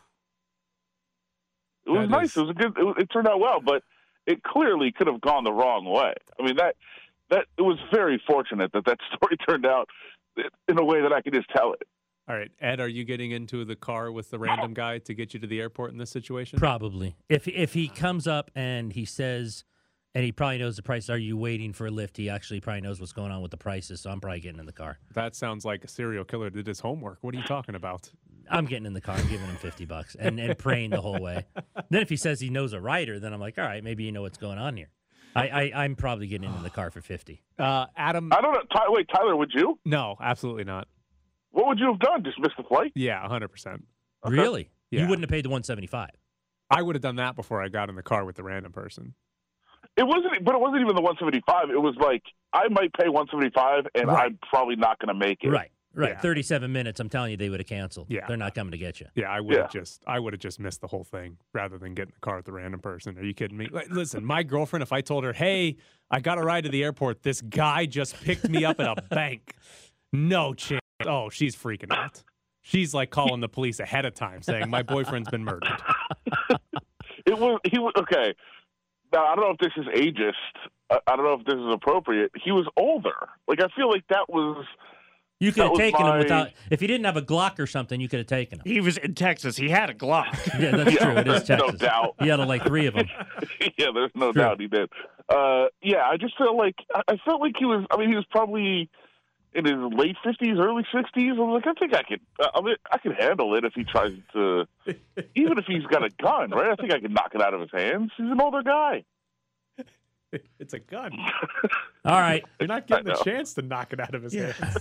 It 1.87 1.91
was 1.91 2.01
That 2.03 2.11
nice. 2.11 2.31
is- 2.31 2.37
It 2.37 2.41
was 2.41 2.51
a 2.51 2.55
good. 2.55 2.73
It, 2.79 3.03
it 3.03 3.11
turned 3.11 3.29
out 3.29 3.41
well, 3.41 3.61
but 3.61 3.83
it 4.27 4.43
clearly 4.43 4.93
could 4.93 5.07
have 5.07 5.21
gone 5.21 5.45
the 5.45 5.53
wrong 5.53 5.85
way. 5.85 6.15
I 6.39 6.43
mean 6.45 6.57
that 6.57 6.75
that 7.31 7.47
it 7.57 7.63
was 7.63 7.79
very 7.93 8.21
fortunate 8.27 8.73
that 8.73 8.85
that 8.87 8.99
story 9.17 9.37
turned 9.49 9.67
out 9.67 9.89
in 10.69 10.79
a 10.79 10.85
way 10.85 11.03
that 11.03 11.13
I 11.13 11.21
could 11.21 11.35
just 11.35 11.49
tell 11.51 11.73
it. 11.73 11.83
All 12.29 12.37
right, 12.37 12.51
Ed, 12.61 12.79
are 12.79 12.89
you 12.89 13.05
getting 13.05 13.31
into 13.31 13.65
the 13.65 13.75
car 13.75 14.13
with 14.13 14.31
the 14.31 14.39
random 14.39 14.75
guy 14.75 14.99
to 14.99 15.15
get 15.15 15.33
you 15.33 15.41
to 15.41 15.47
the 15.47 15.61
airport 15.61 15.93
in 15.93 15.99
this 15.99 16.11
situation? 16.11 16.59
Probably. 16.59 17.17
If 17.31 17.49
if 17.49 17.73
he 17.73 17.89
comes 17.89 18.27
up 18.27 18.51
and 18.55 18.93
he 18.93 19.07
says, 19.07 19.65
and 20.15 20.25
he 20.25 20.33
probably 20.33 20.59
knows 20.59 20.77
the 20.77 20.83
price. 20.83 21.09
Are 21.09 21.17
you 21.17 21.37
waiting 21.37 21.73
for 21.73 21.87
a 21.87 21.91
lift? 21.91 22.17
He 22.17 22.29
actually 22.29 22.61
probably 22.61 22.83
knows 22.83 23.01
what's 23.01 23.13
going 23.13 23.31
on 23.31 23.41
with 23.41 23.51
the 23.51 23.57
prices. 23.57 24.01
So 24.01 24.11
I'm 24.11 24.21
probably 24.21 24.41
getting 24.41 24.59
in 24.61 24.67
the 24.67 24.73
car. 24.73 24.99
That 25.15 25.37
sounds 25.37 25.65
like 25.65 25.85
a 25.85 25.89
serial 25.89 26.25
killer 26.25 26.51
did 26.51 26.67
his 26.67 26.81
homework. 26.81 27.19
What 27.21 27.35
are 27.35 27.39
you 27.39 27.45
talking 27.45 27.75
about? 27.75 28.11
I'm 28.51 28.65
getting 28.65 28.87
in 28.87 28.95
the 28.95 29.01
car 29.01 29.17
and 29.17 29.29
giving 29.29 29.47
him 29.47 29.57
50 29.57 29.85
bucks 29.85 30.17
and, 30.19 30.41
and 30.41 30.57
praying 30.59 30.91
the 30.91 31.01
whole 31.01 31.21
way. 31.21 31.47
Then 31.91 32.03
if 32.03 32.09
he 32.09 32.17
says 32.17 32.41
he 32.41 32.51
knows 32.51 32.73
a 32.73 32.81
rider, 32.81 33.19
then 33.19 33.33
I'm 33.33 33.41
like, 33.41 33.59
all 33.59 33.65
right, 33.65 33.85
maybe 33.85 34.05
you 34.05 34.13
know 34.13 34.23
what's 34.23 34.39
going 34.39 34.59
on 34.59 34.77
here. 34.77 34.91
I, 35.37 35.49
I 35.49 35.85
I'm 35.85 35.95
probably 35.95 36.27
getting 36.27 36.53
in 36.53 36.63
the 36.63 36.71
car 36.71 36.91
for 36.91 37.01
50. 37.01 37.43
Uh, 37.59 37.87
Adam, 37.97 38.33
I 38.33 38.41
don't 38.41 38.53
know. 38.53 38.63
Ty, 38.73 38.87
wait, 38.89 39.09
Tyler, 39.09 39.37
would 39.37 39.53
you? 39.55 39.79
no, 39.85 40.17
absolutely 40.21 40.65
not. 40.65 40.89
What 41.69 41.77
would 41.77 41.81
you 41.81 41.91
have 41.93 42.01
done? 42.01 42.25
Just 42.25 42.39
miss 42.41 42.53
the 42.57 42.63
flight? 42.63 42.93
Yeah, 42.95 43.23
100%. 43.29 43.83
Really? 44.25 44.71
You 44.91 45.01
wouldn't 45.03 45.21
have 45.21 45.29
paid 45.29 45.45
the 45.45 45.51
175. 45.51 46.09
I 46.71 46.81
would 46.81 46.95
have 46.95 47.03
done 47.03 47.17
that 47.17 47.37
before 47.37 47.63
I 47.63 47.69
got 47.69 47.91
in 47.91 47.95
the 47.95 48.03
car 48.03 48.25
with 48.25 48.37
the 48.37 48.43
random 48.43 48.73
person. 48.73 49.13
It 49.99 50.05
wasn't, 50.05 50.43
but 50.47 50.55
it 50.55 50.61
wasn't 50.63 50.81
even 50.81 50.97
the 50.97 51.03
175. 51.03 51.69
It 51.69 51.77
was 51.79 51.95
like 52.01 52.23
I 52.55 52.69
might 52.71 52.91
pay 52.95 53.11
175, 53.11 53.85
and 53.95 54.07
Right. 54.09 54.25
I'm 54.33 54.39
probably 54.49 54.77
not 54.77 54.99
going 54.99 55.09
to 55.09 55.27
make 55.27 55.45
it. 55.45 55.51
Right. 55.51 55.71
Right. 55.95 56.13
Yeah. 56.13 56.21
37 56.21 56.73
minutes. 56.73 57.01
I'm 57.01 57.11
telling 57.11 57.33
you, 57.33 57.37
they 57.37 57.51
would 57.51 57.61
have 57.61 57.67
canceled. 57.67 58.07
Yeah. 58.09 58.27
They're 58.27 58.39
not 58.39 58.55
coming 58.55 58.71
to 58.73 58.79
get 58.79 58.99
you. 59.01 59.07
Yeah, 59.15 59.31
I 59.31 59.41
would 59.41 59.55
have 59.57 59.71
Yeah. 59.75 59.81
just 59.81 60.03
I 60.07 60.19
would 60.19 60.33
have 60.33 60.41
just 60.41 60.59
missed 60.59 60.81
the 60.81 60.87
whole 60.87 61.05
thing 61.05 61.37
rather 61.53 61.77
than 61.77 61.93
get 61.93 62.05
in 62.09 62.13
the 62.15 62.21
car 62.21 62.37
with 62.37 62.47
the 62.47 62.53
random 62.53 62.81
person. 62.81 63.19
Are 63.19 63.25
you 63.25 63.35
kidding 63.35 63.59
me? 63.59 63.69
Like, 63.71 63.91
listen, 63.91 64.25
my 64.25 64.43
girlfriend, 64.43 64.83
if 64.83 64.93
I 64.93 65.03
told 65.03 65.25
her, 65.25 65.35
"Hey, 65.35 65.77
I 66.11 66.21
got 66.21 66.39
a 66.39 66.43
ride 66.43 66.65
to 66.65 66.71
the 66.71 66.83
airport. 66.83 67.23
This 67.25 67.43
guy 67.43 67.85
just 67.85 68.19
picked 68.23 68.49
me 68.49 68.65
up 68.65 68.81
at 68.81 68.87
a 68.99 69.03
bank." 69.11 69.55
No 70.15 70.55
chance. 70.55 70.81
Oh, 71.07 71.29
she's 71.31 71.55
freaking 71.55 71.93
out. 71.93 72.23
She's 72.63 72.93
like 72.93 73.11
calling 73.11 73.41
the 73.41 73.49
police 73.49 73.81
ahead 73.81 74.05
of 74.05 74.15
time, 74.15 74.43
saying 74.43 74.69
my 74.69 74.83
boyfriend's 74.83 75.31
been 75.31 75.45
murdered. 75.45 75.73
It 77.27 77.39
was 77.39 77.61
he 77.71 77.79
was 77.79 77.93
okay. 77.99 78.33
Now 79.13 79.27
I 79.27 79.35
don't 79.37 79.45
know 79.45 79.51
if 79.51 79.59
this 79.59 79.73
is 79.77 79.85
ageist. 79.95 80.33
I, 80.91 80.99
I 81.07 81.17
don't 81.17 81.27
know 81.27 81.35
if 81.35 81.45
this 81.45 81.57
is 81.57 81.75
appropriate. 81.75 82.31
He 82.43 82.53
was 82.53 82.67
older. 82.77 83.29
Like 83.47 83.61
I 83.61 83.67
feel 83.77 83.91
like 83.91 84.05
that 84.09 84.31
was 84.31 84.65
You 85.39 85.53
could 85.53 85.65
That 85.65 85.69
have 85.69 85.77
taken 85.77 86.01
my- 86.07 86.13
him 86.13 86.19
without, 86.21 86.49
if 86.71 86.81
he 86.81 86.87
didn't 86.87 87.05
have 87.05 87.19
a 87.19 87.23
Glock 87.23 87.59
or 87.59 87.67
something, 87.67 88.01
you 88.01 88.09
could 88.09 88.21
have 88.21 88.29
taken 88.29 88.61
him. 88.61 88.65
He 88.65 88.81
was 88.81 88.97
in 88.97 89.15
Texas. 89.15 89.59
He 89.59 89.69
had 89.69 89.91
a 89.91 89.95
Glock. 89.95 90.33
Yeah, 90.59 90.71
that's 90.75 90.93
Yeah, 90.95 91.05
true. 91.05 91.17
It 91.19 91.29
is 91.29 91.45
there's 91.45 91.61
no 91.61 91.71
doubt. 91.71 92.15
He 92.21 92.29
had 92.29 92.39
like 92.41 92.65
three 92.65 92.87
of 92.87 92.95
them. 92.95 93.07
yeah, 93.77 93.89
there's 93.93 94.11
no 94.15 94.33
True. 94.33 94.41
doubt 94.43 94.61
he 94.61 94.69
did. 94.69 94.89
Uh, 95.29 95.67
yeah, 95.83 96.05
I 96.11 96.17
just 96.17 96.39
felt 96.39 96.57
like 96.57 96.77
I 96.95 97.03
I 97.09 97.17
felt 97.27 97.43
like 97.43 97.57
he 97.59 97.67
was. 97.67 97.85
I 97.91 97.99
mean, 97.99 98.09
he 98.09 98.17
was 98.17 98.25
probably 98.31 98.89
in 99.55 99.65
his 99.65 99.75
late 99.97 100.17
fifties, 100.23 100.57
early 100.59 100.85
sixties. 100.95 101.33
I 101.37 101.41
was 101.41 101.63
like, 101.65 101.77
I 101.77 101.79
think 101.79 101.95
I 101.95 102.03
could. 102.03 102.21
Uh, 102.41 102.49
I 102.55 102.61
mean, 102.61 102.77
I 102.91 102.99
could 102.99 103.17
handle 103.19 103.55
it 103.57 103.65
if 103.65 103.73
he 103.75 103.85
tries 103.85 104.13
to. 104.33 104.67
even 105.35 105.59
if 105.59 105.65
he's 105.67 105.85
got 105.85 106.05
a 106.05 106.11
gun, 106.23 106.51
right? 106.51 106.71
I 106.71 106.75
think 106.77 106.93
I 106.93 107.01
could 107.01 107.13
knock 107.13 107.33
it 107.35 107.43
out 107.43 107.55
of 107.55 107.61
his 107.61 107.71
hands. 107.73 108.11
He's 108.17 108.31
an 108.31 108.41
older 108.41 108.63
guy. 108.63 109.05
it's 110.59 110.75
a 110.75 110.79
gun. 110.79 111.13
All 112.05 112.21
right. 112.21 112.45
You're 112.61 112.69
not 112.69 112.87
getting 112.87 113.09
I 113.09 113.13
a 113.13 113.15
know. 113.15 113.23
chance 113.23 113.55
to 113.55 113.63
knock 113.63 113.93
it 113.93 114.01
out 114.01 114.15
of 114.15 114.23
his 114.23 114.35
hands. 114.35 114.79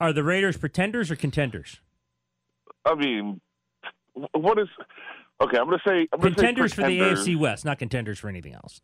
Are 0.00 0.12
the 0.12 0.22
Raiders 0.22 0.56
pretenders 0.56 1.10
or 1.10 1.16
contenders? 1.16 1.80
I 2.84 2.94
mean, 2.94 3.40
what 4.32 4.58
is? 4.58 4.68
Okay, 5.40 5.56
I'm 5.56 5.66
going 5.66 5.78
to 5.78 5.88
say 5.88 6.08
I'm 6.12 6.20
gonna 6.20 6.30
say 6.30 6.34
Contenders 6.34 6.74
for 6.74 6.82
the 6.82 6.98
pretenders. 6.98 7.26
AFC 7.26 7.36
West, 7.36 7.64
not 7.64 7.78
contenders 7.78 8.18
for 8.18 8.28
anything 8.28 8.54
else. 8.54 8.80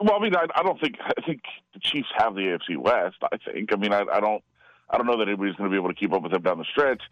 Well, 0.00 0.14
I 0.14 0.22
mean, 0.22 0.36
I, 0.36 0.46
I 0.54 0.62
don't 0.62 0.80
think 0.80 0.96
I 1.00 1.20
think 1.26 1.40
the 1.74 1.80
Chiefs 1.80 2.08
have 2.16 2.34
the 2.34 2.42
AFC 2.42 2.76
West. 2.76 3.16
I 3.22 3.36
think. 3.38 3.72
I 3.72 3.76
mean, 3.76 3.92
I, 3.92 4.04
I 4.12 4.20
don't. 4.20 4.42
I 4.90 4.96
don't 4.96 5.06
know 5.06 5.18
that 5.18 5.28
anybody's 5.28 5.54
going 5.56 5.70
to 5.70 5.74
be 5.74 5.78
able 5.78 5.90
to 5.90 5.94
keep 5.94 6.12
up 6.12 6.22
with 6.22 6.32
them 6.32 6.42
down 6.42 6.58
the 6.58 6.64
stretch. 6.70 7.02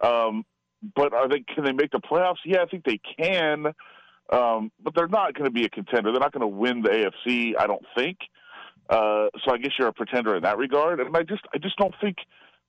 Um, 0.00 0.44
but 0.96 1.12
are 1.12 1.28
they? 1.28 1.40
Can 1.40 1.64
they 1.64 1.72
make 1.72 1.90
the 1.90 2.00
playoffs? 2.00 2.38
Yeah, 2.44 2.62
I 2.62 2.66
think 2.66 2.84
they 2.84 2.98
can. 2.98 3.66
Um, 4.32 4.70
but 4.82 4.94
they're 4.94 5.08
not 5.08 5.34
going 5.34 5.44
to 5.46 5.50
be 5.50 5.64
a 5.64 5.68
contender. 5.68 6.12
They're 6.12 6.20
not 6.20 6.32
going 6.32 6.40
to 6.40 6.46
win 6.46 6.82
the 6.82 6.88
AFC. 6.88 7.52
I 7.58 7.66
don't 7.66 7.84
think. 7.96 8.18
Uh, 8.88 9.28
so 9.44 9.52
I 9.52 9.58
guess 9.58 9.72
you're 9.78 9.88
a 9.88 9.92
pretender 9.92 10.36
in 10.36 10.42
that 10.42 10.58
regard. 10.58 11.00
And 11.00 11.16
I 11.16 11.22
just, 11.22 11.42
I 11.54 11.58
just 11.58 11.76
don't 11.76 11.94
think 12.00 12.16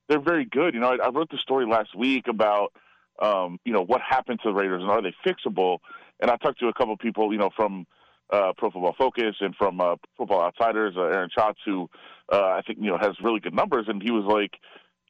they're 0.07 0.19
very 0.19 0.45
good. 0.45 0.73
You 0.73 0.79
know, 0.79 0.89
I, 0.89 1.07
I 1.07 1.09
wrote 1.09 1.29
the 1.29 1.37
story 1.37 1.65
last 1.65 1.95
week 1.95 2.27
about, 2.27 2.73
um, 3.21 3.59
you 3.65 3.73
know, 3.73 3.81
what 3.83 4.01
happened 4.01 4.39
to 4.43 4.49
the 4.49 4.53
Raiders 4.53 4.81
and 4.81 4.91
are 4.91 5.01
they 5.01 5.15
fixable? 5.25 5.79
And 6.19 6.29
I 6.29 6.37
talked 6.37 6.59
to 6.59 6.67
a 6.67 6.73
couple 6.73 6.93
of 6.93 6.99
people, 6.99 7.31
you 7.31 7.39
know, 7.39 7.49
from 7.55 7.85
uh, 8.31 8.53
Pro 8.57 8.71
Football 8.71 8.95
Focus 8.97 9.35
and 9.39 9.55
from 9.55 9.81
uh, 9.81 9.95
Football 10.17 10.41
Outsiders, 10.41 10.95
uh, 10.97 11.01
Aaron 11.01 11.29
Schatz, 11.35 11.59
who 11.65 11.89
uh, 12.31 12.37
I 12.37 12.61
think 12.65 12.79
you 12.81 12.89
know 12.89 12.97
has 12.97 13.11
really 13.23 13.39
good 13.39 13.53
numbers, 13.53 13.85
and 13.87 14.01
he 14.01 14.11
was 14.11 14.25
like, 14.25 14.53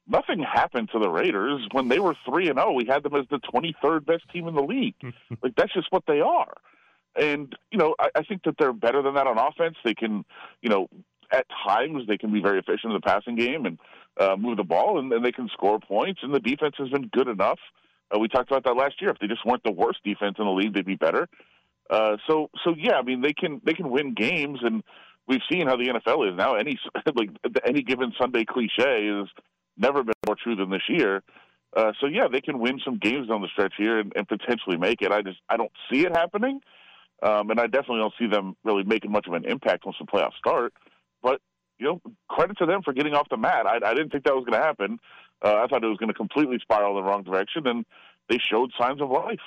nothing 0.08 0.40
happened 0.42 0.90
to 0.92 0.98
the 0.98 1.08
Raiders 1.08 1.66
when 1.72 1.88
they 1.88 2.00
were 2.00 2.14
three 2.28 2.48
and 2.48 2.58
zero. 2.58 2.72
We 2.72 2.86
had 2.86 3.02
them 3.02 3.14
as 3.14 3.26
the 3.30 3.38
twenty 3.38 3.74
third 3.82 4.04
best 4.06 4.24
team 4.32 4.48
in 4.48 4.54
the 4.54 4.62
league. 4.62 4.94
like 5.42 5.54
that's 5.56 5.72
just 5.72 5.90
what 5.90 6.04
they 6.06 6.20
are. 6.20 6.54
And 7.14 7.54
you 7.70 7.78
know, 7.78 7.94
I, 7.98 8.08
I 8.16 8.22
think 8.22 8.42
that 8.44 8.56
they're 8.58 8.72
better 8.72 9.02
than 9.02 9.14
that 9.14 9.26
on 9.26 9.38
offense. 9.38 9.76
They 9.84 9.94
can, 9.94 10.24
you 10.60 10.70
know, 10.70 10.88
at 11.32 11.46
times 11.66 12.06
they 12.08 12.18
can 12.18 12.32
be 12.32 12.40
very 12.40 12.58
efficient 12.58 12.92
in 12.92 12.94
the 12.94 13.00
passing 13.00 13.36
game 13.36 13.66
and 13.66 13.78
uh, 14.18 14.36
move 14.36 14.56
the 14.56 14.64
ball, 14.64 14.98
and, 14.98 15.12
and 15.12 15.24
they 15.24 15.32
can 15.32 15.48
score 15.52 15.78
points. 15.78 16.20
And 16.22 16.34
the 16.34 16.40
defense 16.40 16.74
has 16.78 16.88
been 16.88 17.08
good 17.08 17.28
enough. 17.28 17.58
Uh, 18.14 18.18
we 18.18 18.28
talked 18.28 18.50
about 18.50 18.64
that 18.64 18.76
last 18.76 19.00
year. 19.00 19.10
If 19.10 19.18
they 19.18 19.26
just 19.26 19.44
weren't 19.46 19.62
the 19.64 19.72
worst 19.72 20.00
defense 20.04 20.36
in 20.38 20.44
the 20.44 20.50
league, 20.50 20.74
they'd 20.74 20.84
be 20.84 20.96
better. 20.96 21.28
Uh, 21.90 22.16
so, 22.26 22.48
so 22.64 22.74
yeah, 22.76 22.94
I 22.94 23.02
mean, 23.02 23.20
they 23.20 23.32
can 23.32 23.60
they 23.64 23.74
can 23.74 23.90
win 23.90 24.14
games, 24.14 24.60
and 24.62 24.82
we've 25.26 25.40
seen 25.50 25.66
how 25.66 25.76
the 25.76 25.88
NFL 25.88 26.30
is 26.30 26.36
now. 26.36 26.54
Any 26.54 26.78
like 27.14 27.30
any 27.66 27.82
given 27.82 28.12
Sunday 28.20 28.44
cliche 28.44 29.06
has 29.06 29.28
never 29.76 30.02
been 30.02 30.14
more 30.26 30.36
true 30.42 30.56
than 30.56 30.70
this 30.70 30.88
year. 30.88 31.22
Uh, 31.76 31.92
so 32.00 32.06
yeah, 32.06 32.28
they 32.30 32.40
can 32.40 32.58
win 32.58 32.78
some 32.84 32.98
games 32.98 33.28
down 33.28 33.40
the 33.40 33.48
stretch 33.48 33.74
here 33.78 33.98
and, 33.98 34.12
and 34.14 34.28
potentially 34.28 34.76
make 34.76 35.00
it. 35.00 35.10
I 35.10 35.22
just 35.22 35.38
I 35.48 35.56
don't 35.56 35.72
see 35.90 36.00
it 36.00 36.14
happening, 36.14 36.60
um, 37.22 37.50
and 37.50 37.58
I 37.58 37.66
definitely 37.66 37.98
don't 37.98 38.14
see 38.18 38.26
them 38.26 38.56
really 38.64 38.84
making 38.84 39.10
much 39.10 39.26
of 39.26 39.32
an 39.32 39.44
impact 39.44 39.84
once 39.84 39.96
the 39.98 40.06
playoffs 40.06 40.36
start. 40.38 40.74
But 41.22 41.40
you 41.78 41.86
know, 41.86 42.00
credit 42.28 42.58
to 42.58 42.66
them 42.66 42.82
for 42.82 42.92
getting 42.92 43.14
off 43.14 43.28
the 43.30 43.36
mat. 43.36 43.66
I, 43.66 43.76
I 43.84 43.94
didn't 43.94 44.10
think 44.10 44.24
that 44.24 44.34
was 44.34 44.44
going 44.44 44.60
to 44.60 44.64
happen. 44.64 44.98
Uh, 45.42 45.56
I 45.56 45.66
thought 45.66 45.82
it 45.82 45.88
was 45.88 45.98
going 45.98 46.08
to 46.08 46.14
completely 46.14 46.58
spiral 46.60 46.96
in 46.98 47.04
the 47.04 47.10
wrong 47.10 47.22
direction, 47.22 47.66
and 47.66 47.84
they 48.28 48.38
showed 48.38 48.70
signs 48.78 49.00
of 49.00 49.10
life. 49.10 49.40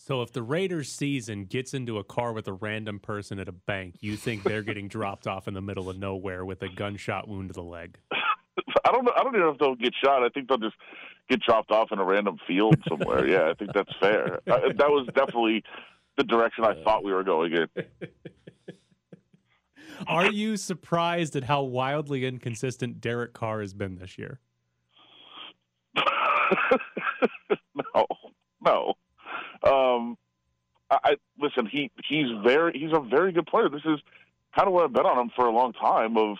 So 0.00 0.22
if 0.22 0.32
the 0.32 0.42
Raiders 0.42 0.90
season 0.90 1.44
gets 1.44 1.74
into 1.74 1.98
a 1.98 2.04
car 2.04 2.32
with 2.32 2.46
a 2.46 2.52
random 2.52 3.00
person 3.00 3.40
at 3.40 3.48
a 3.48 3.52
bank, 3.52 3.96
you 4.00 4.16
think 4.16 4.44
they're 4.44 4.62
getting 4.62 4.86
dropped 4.88 5.26
off 5.26 5.48
in 5.48 5.54
the 5.54 5.60
middle 5.60 5.90
of 5.90 5.98
nowhere 5.98 6.44
with 6.44 6.62
a 6.62 6.68
gunshot 6.68 7.28
wound 7.28 7.48
to 7.48 7.52
the 7.52 7.62
leg? 7.62 7.98
I 8.84 8.92
don't 8.92 9.04
know. 9.04 9.12
I 9.16 9.24
don't 9.24 9.34
even 9.34 9.40
know 9.40 9.50
if 9.50 9.58
they'll 9.58 9.74
get 9.74 9.92
shot. 10.02 10.22
I 10.22 10.28
think 10.28 10.48
they'll 10.48 10.56
just 10.56 10.76
get 11.28 11.40
dropped 11.40 11.72
off 11.72 11.88
in 11.90 11.98
a 11.98 12.04
random 12.04 12.38
field 12.46 12.76
somewhere. 12.88 13.26
yeah, 13.26 13.50
I 13.50 13.54
think 13.54 13.72
that's 13.74 13.92
fair. 14.00 14.36
Uh, 14.46 14.72
that 14.76 14.88
was 14.88 15.08
definitely 15.14 15.64
the 16.16 16.24
direction 16.24 16.64
I 16.64 16.82
thought 16.84 17.02
we 17.02 17.12
were 17.12 17.24
going 17.24 17.52
in. 17.52 17.66
Are 20.06 20.30
you 20.30 20.56
surprised 20.56 21.34
at 21.34 21.44
how 21.44 21.62
wildly 21.62 22.24
inconsistent 22.24 23.00
Derek 23.00 23.32
Carr 23.32 23.60
has 23.60 23.74
been 23.74 23.96
this 23.96 24.16
year? 24.16 24.38
no, 27.94 28.06
no. 28.64 28.94
Um, 29.62 30.16
I, 30.90 30.98
I 31.04 31.16
listen. 31.40 31.66
He 31.66 31.90
he's 32.08 32.26
very 32.44 32.78
he's 32.78 32.92
a 32.92 33.00
very 33.00 33.32
good 33.32 33.46
player. 33.46 33.68
This 33.68 33.84
is 33.84 34.00
kind 34.54 34.66
of 34.68 34.74
what 34.74 34.84
I've 34.84 34.92
bet 34.92 35.06
on 35.06 35.18
him 35.18 35.30
for 35.34 35.46
a 35.46 35.52
long 35.52 35.72
time. 35.72 36.16
Of 36.16 36.38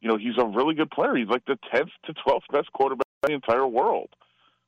you 0.00 0.08
know 0.08 0.16
he's 0.16 0.38
a 0.38 0.46
really 0.46 0.74
good 0.74 0.90
player. 0.90 1.16
He's 1.16 1.28
like 1.28 1.44
the 1.46 1.58
tenth 1.72 1.90
to 2.06 2.14
twelfth 2.14 2.46
best 2.52 2.72
quarterback 2.72 3.06
in 3.24 3.28
the 3.28 3.34
entire 3.34 3.66
world, 3.66 4.10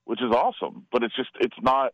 which 0.04 0.20
is 0.20 0.30
awesome. 0.30 0.86
But 0.90 1.02
it's 1.02 1.16
just 1.16 1.30
it's 1.40 1.56
not 1.60 1.92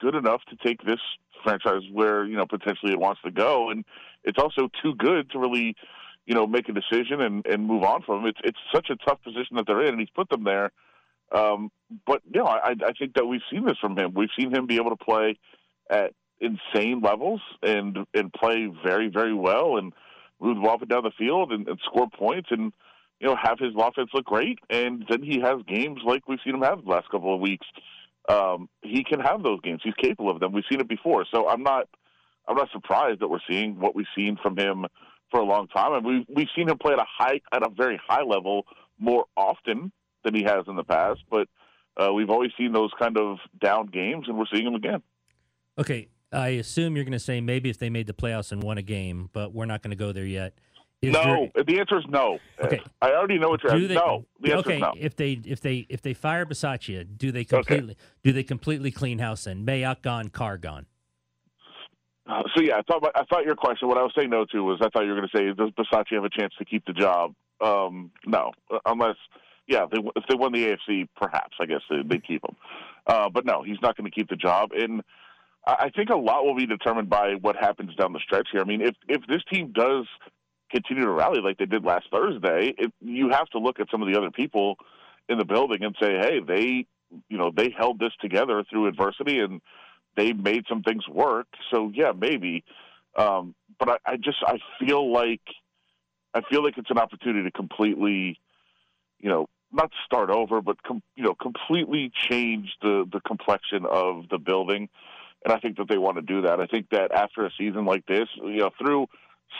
good 0.00 0.14
enough 0.14 0.42
to 0.50 0.56
take 0.56 0.82
this 0.84 1.00
franchise 1.42 1.82
where 1.92 2.24
you 2.24 2.36
know 2.36 2.46
potentially 2.46 2.92
it 2.92 3.00
wants 3.00 3.20
to 3.24 3.30
go, 3.30 3.70
and 3.70 3.84
it's 4.24 4.38
also 4.38 4.68
too 4.82 4.94
good 4.94 5.30
to 5.30 5.38
really 5.38 5.74
you 6.26 6.34
know 6.34 6.46
make 6.46 6.68
a 6.68 6.72
decision 6.72 7.20
and 7.20 7.46
and 7.46 7.66
move 7.66 7.82
on 7.82 8.02
from. 8.02 8.26
It's 8.26 8.40
it's 8.44 8.58
such 8.74 8.90
a 8.90 8.96
tough 8.96 9.22
position 9.22 9.56
that 9.56 9.66
they're 9.66 9.82
in, 9.82 9.88
and 9.88 10.00
he's 10.00 10.10
put 10.10 10.28
them 10.28 10.44
there. 10.44 10.70
Um, 11.32 11.70
but 12.06 12.22
you 12.32 12.40
know, 12.40 12.46
I, 12.46 12.70
I 12.70 12.92
think 12.98 13.14
that 13.14 13.26
we've 13.26 13.40
seen 13.50 13.64
this 13.64 13.78
from 13.80 13.98
him. 13.98 14.14
We've 14.14 14.28
seen 14.38 14.54
him 14.54 14.66
be 14.66 14.76
able 14.76 14.90
to 14.90 15.04
play 15.04 15.38
at 15.90 16.12
insane 16.40 17.00
levels 17.00 17.40
and 17.62 17.98
and 18.14 18.32
play 18.32 18.68
very 18.84 19.08
very 19.08 19.34
well 19.34 19.76
and 19.76 19.92
move 20.40 20.56
the 20.56 20.62
ball 20.62 20.74
up 20.74 20.82
and 20.82 20.90
down 20.90 21.04
the 21.04 21.12
field 21.16 21.52
and, 21.52 21.68
and 21.68 21.78
score 21.84 22.08
points 22.10 22.48
and 22.50 22.72
you 23.20 23.28
know 23.28 23.36
have 23.40 23.58
his 23.58 23.72
offense 23.76 24.10
look 24.12 24.24
great. 24.24 24.58
And 24.68 25.04
then 25.08 25.22
he 25.22 25.40
has 25.40 25.56
games 25.66 26.00
like 26.04 26.28
we've 26.28 26.40
seen 26.44 26.54
him 26.54 26.62
have 26.62 26.84
the 26.84 26.90
last 26.90 27.08
couple 27.10 27.34
of 27.34 27.40
weeks. 27.40 27.66
Um, 28.28 28.68
he 28.82 29.04
can 29.04 29.20
have 29.20 29.42
those 29.42 29.60
games. 29.62 29.80
He's 29.82 29.94
capable 29.94 30.30
of 30.30 30.40
them. 30.40 30.52
We've 30.52 30.64
seen 30.70 30.80
it 30.80 30.88
before. 30.88 31.24
So 31.32 31.48
I'm 31.48 31.62
not 31.62 31.88
I'm 32.46 32.56
not 32.56 32.68
surprised 32.72 33.20
that 33.20 33.28
we're 33.28 33.38
seeing 33.48 33.78
what 33.78 33.94
we've 33.94 34.06
seen 34.16 34.36
from 34.42 34.56
him 34.56 34.86
for 35.30 35.40
a 35.40 35.44
long 35.44 35.68
time. 35.68 35.94
And 35.94 36.04
we've 36.04 36.26
we've 36.28 36.48
seen 36.56 36.68
him 36.68 36.78
play 36.78 36.92
at 36.92 36.98
a 36.98 37.06
high 37.06 37.40
at 37.52 37.64
a 37.64 37.70
very 37.70 38.00
high 38.06 38.22
level 38.22 38.64
more 38.98 39.24
often 39.36 39.92
than 40.24 40.34
he 40.34 40.42
has 40.42 40.64
in 40.66 40.76
the 40.76 40.84
past. 40.84 41.20
But 41.30 41.48
uh, 41.96 42.12
we've 42.12 42.30
always 42.30 42.50
seen 42.58 42.72
those 42.72 42.90
kind 42.98 43.18
of 43.18 43.38
down 43.60 43.86
games, 43.86 44.26
and 44.28 44.38
we're 44.38 44.46
seeing 44.52 44.64
them 44.64 44.74
again. 44.74 45.02
Okay, 45.78 46.08
I 46.32 46.48
assume 46.48 46.96
you're 46.96 47.04
going 47.04 47.12
to 47.12 47.18
say 47.18 47.40
maybe 47.40 47.70
if 47.70 47.78
they 47.78 47.90
made 47.90 48.06
the 48.06 48.12
playoffs 48.12 48.52
and 48.52 48.62
won 48.62 48.78
a 48.78 48.82
game, 48.82 49.30
but 49.32 49.52
we're 49.52 49.66
not 49.66 49.82
going 49.82 49.90
to 49.90 49.96
go 49.96 50.12
there 50.12 50.26
yet. 50.26 50.54
Is 51.02 51.12
no, 51.12 51.50
there- 51.54 51.64
the 51.64 51.80
answer 51.80 51.98
is 51.98 52.04
no. 52.08 52.38
Okay. 52.62 52.80
I 53.00 53.10
already 53.10 53.36
know 53.38 53.48
what 53.48 53.62
you're. 53.64 53.88
they, 53.88 53.94
no, 53.94 54.24
the 54.40 54.52
answer 54.52 54.60
okay, 54.60 54.76
is 54.76 54.82
no. 54.82 54.92
if 54.96 55.16
they 55.16 55.32
if 55.44 55.60
they 55.60 55.84
if 55.88 56.00
they 56.00 56.14
fire 56.14 56.46
Bisaccia, 56.46 57.04
do 57.16 57.32
they 57.32 57.44
completely 57.44 57.96
do 58.22 58.32
they 58.32 58.44
completely 58.44 58.92
clean 58.92 59.18
house 59.18 59.44
then? 59.44 59.66
Mayock 59.66 60.02
gone, 60.02 60.28
Carr 60.28 60.58
gone. 60.58 60.86
Uh, 62.24 62.42
so 62.54 62.62
yeah, 62.62 62.76
I 62.76 62.82
thought 62.82 63.04
I 63.16 63.24
thought 63.24 63.44
your 63.44 63.56
question. 63.56 63.88
What 63.88 63.98
I 63.98 64.02
was 64.02 64.12
saying 64.16 64.30
no 64.30 64.44
to 64.52 64.62
was 64.62 64.78
I 64.80 64.90
thought 64.90 65.02
you 65.02 65.10
were 65.10 65.16
going 65.16 65.28
to 65.28 65.36
say 65.36 65.52
does 65.52 65.70
Bisaccia 65.70 66.14
have 66.14 66.24
a 66.24 66.30
chance 66.30 66.54
to 66.58 66.64
keep 66.64 66.84
the 66.86 66.92
job? 66.92 67.34
Um, 67.60 68.12
no, 68.24 68.52
uh, 68.72 68.78
unless 68.86 69.16
yeah, 69.66 69.86
they, 69.90 69.98
if 70.16 70.24
they 70.28 70.34
won 70.34 70.52
the 70.52 70.76
AFC, 70.76 71.08
perhaps 71.16 71.56
I 71.60 71.66
guess 71.66 71.80
they, 71.88 72.02
they'd 72.04 72.26
keep 72.26 72.44
him. 72.44 72.56
Uh, 73.06 73.28
but 73.28 73.44
no, 73.44 73.62
he's 73.62 73.80
not 73.82 73.96
going 73.96 74.10
to 74.10 74.14
keep 74.14 74.28
the 74.28 74.36
job, 74.36 74.70
and 74.72 75.02
I 75.66 75.74
I 75.80 75.90
think 75.90 76.10
a 76.10 76.16
lot 76.16 76.44
will 76.44 76.56
be 76.56 76.66
determined 76.66 77.08
by 77.08 77.34
what 77.40 77.56
happens 77.56 77.94
down 77.96 78.12
the 78.12 78.20
stretch 78.20 78.48
here. 78.52 78.60
I 78.60 78.64
mean, 78.64 78.80
if 78.80 78.94
if 79.08 79.26
this 79.26 79.42
team 79.52 79.72
does 79.72 80.06
continue 80.70 81.04
to 81.04 81.10
rally 81.10 81.40
like 81.40 81.58
they 81.58 81.66
did 81.66 81.84
last 81.84 82.06
Thursday, 82.10 82.74
it, 82.78 82.92
you 83.00 83.30
have 83.30 83.48
to 83.50 83.58
look 83.58 83.78
at 83.78 83.90
some 83.90 84.02
of 84.02 84.12
the 84.12 84.18
other 84.18 84.30
people 84.30 84.76
in 85.28 85.38
the 85.38 85.44
building 85.44 85.84
and 85.84 85.94
say, 86.00 86.16
hey, 86.18 86.40
they 86.40 86.86
you 87.28 87.38
know 87.38 87.52
they 87.54 87.74
held 87.76 87.98
this 87.98 88.12
together 88.20 88.64
through 88.70 88.86
adversity 88.86 89.38
and 89.38 89.60
they 90.16 90.32
made 90.32 90.64
some 90.68 90.82
things 90.82 91.06
work. 91.08 91.46
So 91.72 91.90
yeah, 91.94 92.12
maybe. 92.16 92.64
Um, 93.16 93.54
but 93.78 93.88
I, 93.88 94.12
I 94.12 94.16
just 94.16 94.38
I 94.46 94.58
feel 94.80 95.12
like 95.12 95.42
I 96.34 96.40
feel 96.50 96.64
like 96.64 96.78
it's 96.78 96.90
an 96.90 96.98
opportunity 96.98 97.44
to 97.44 97.50
completely, 97.50 98.40
you 99.22 99.30
know, 99.30 99.48
not 99.72 99.90
start 100.04 100.30
over, 100.30 100.60
but 100.60 100.82
com- 100.82 101.02
you 101.16 101.22
know, 101.22 101.34
completely 101.34 102.12
change 102.28 102.76
the 102.82 103.08
the 103.10 103.20
complexion 103.20 103.86
of 103.90 104.28
the 104.30 104.38
building. 104.38 104.88
And 105.44 105.52
I 105.52 105.58
think 105.58 105.78
that 105.78 105.88
they 105.88 105.98
want 105.98 106.16
to 106.16 106.22
do 106.22 106.42
that. 106.42 106.60
I 106.60 106.66
think 106.66 106.90
that 106.90 107.10
after 107.10 107.44
a 107.44 107.50
season 107.58 107.84
like 107.84 108.06
this, 108.06 108.28
you 108.36 108.58
know, 108.58 108.70
through 108.78 109.06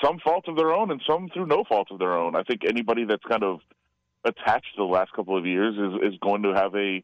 some 0.05 0.21
fault 0.21 0.47
of 0.47 0.57
their 0.57 0.73
own 0.73 0.91
and 0.91 1.03
some 1.09 1.29
through 1.33 1.47
no 1.47 1.65
fault 1.65 1.89
of 1.91 1.99
their 1.99 2.13
own, 2.13 2.37
I 2.37 2.43
think 2.43 2.63
anybody 2.65 3.05
that's 3.05 3.25
kind 3.25 3.43
of 3.43 3.61
attached 4.25 4.77
to 4.77 4.83
the 4.83 4.85
last 4.85 5.13
couple 5.13 5.37
of 5.37 5.47
years 5.47 5.75
is 5.77 6.13
is 6.13 6.19
going 6.21 6.43
to 6.43 6.53
have 6.55 6.75
a 6.75 7.03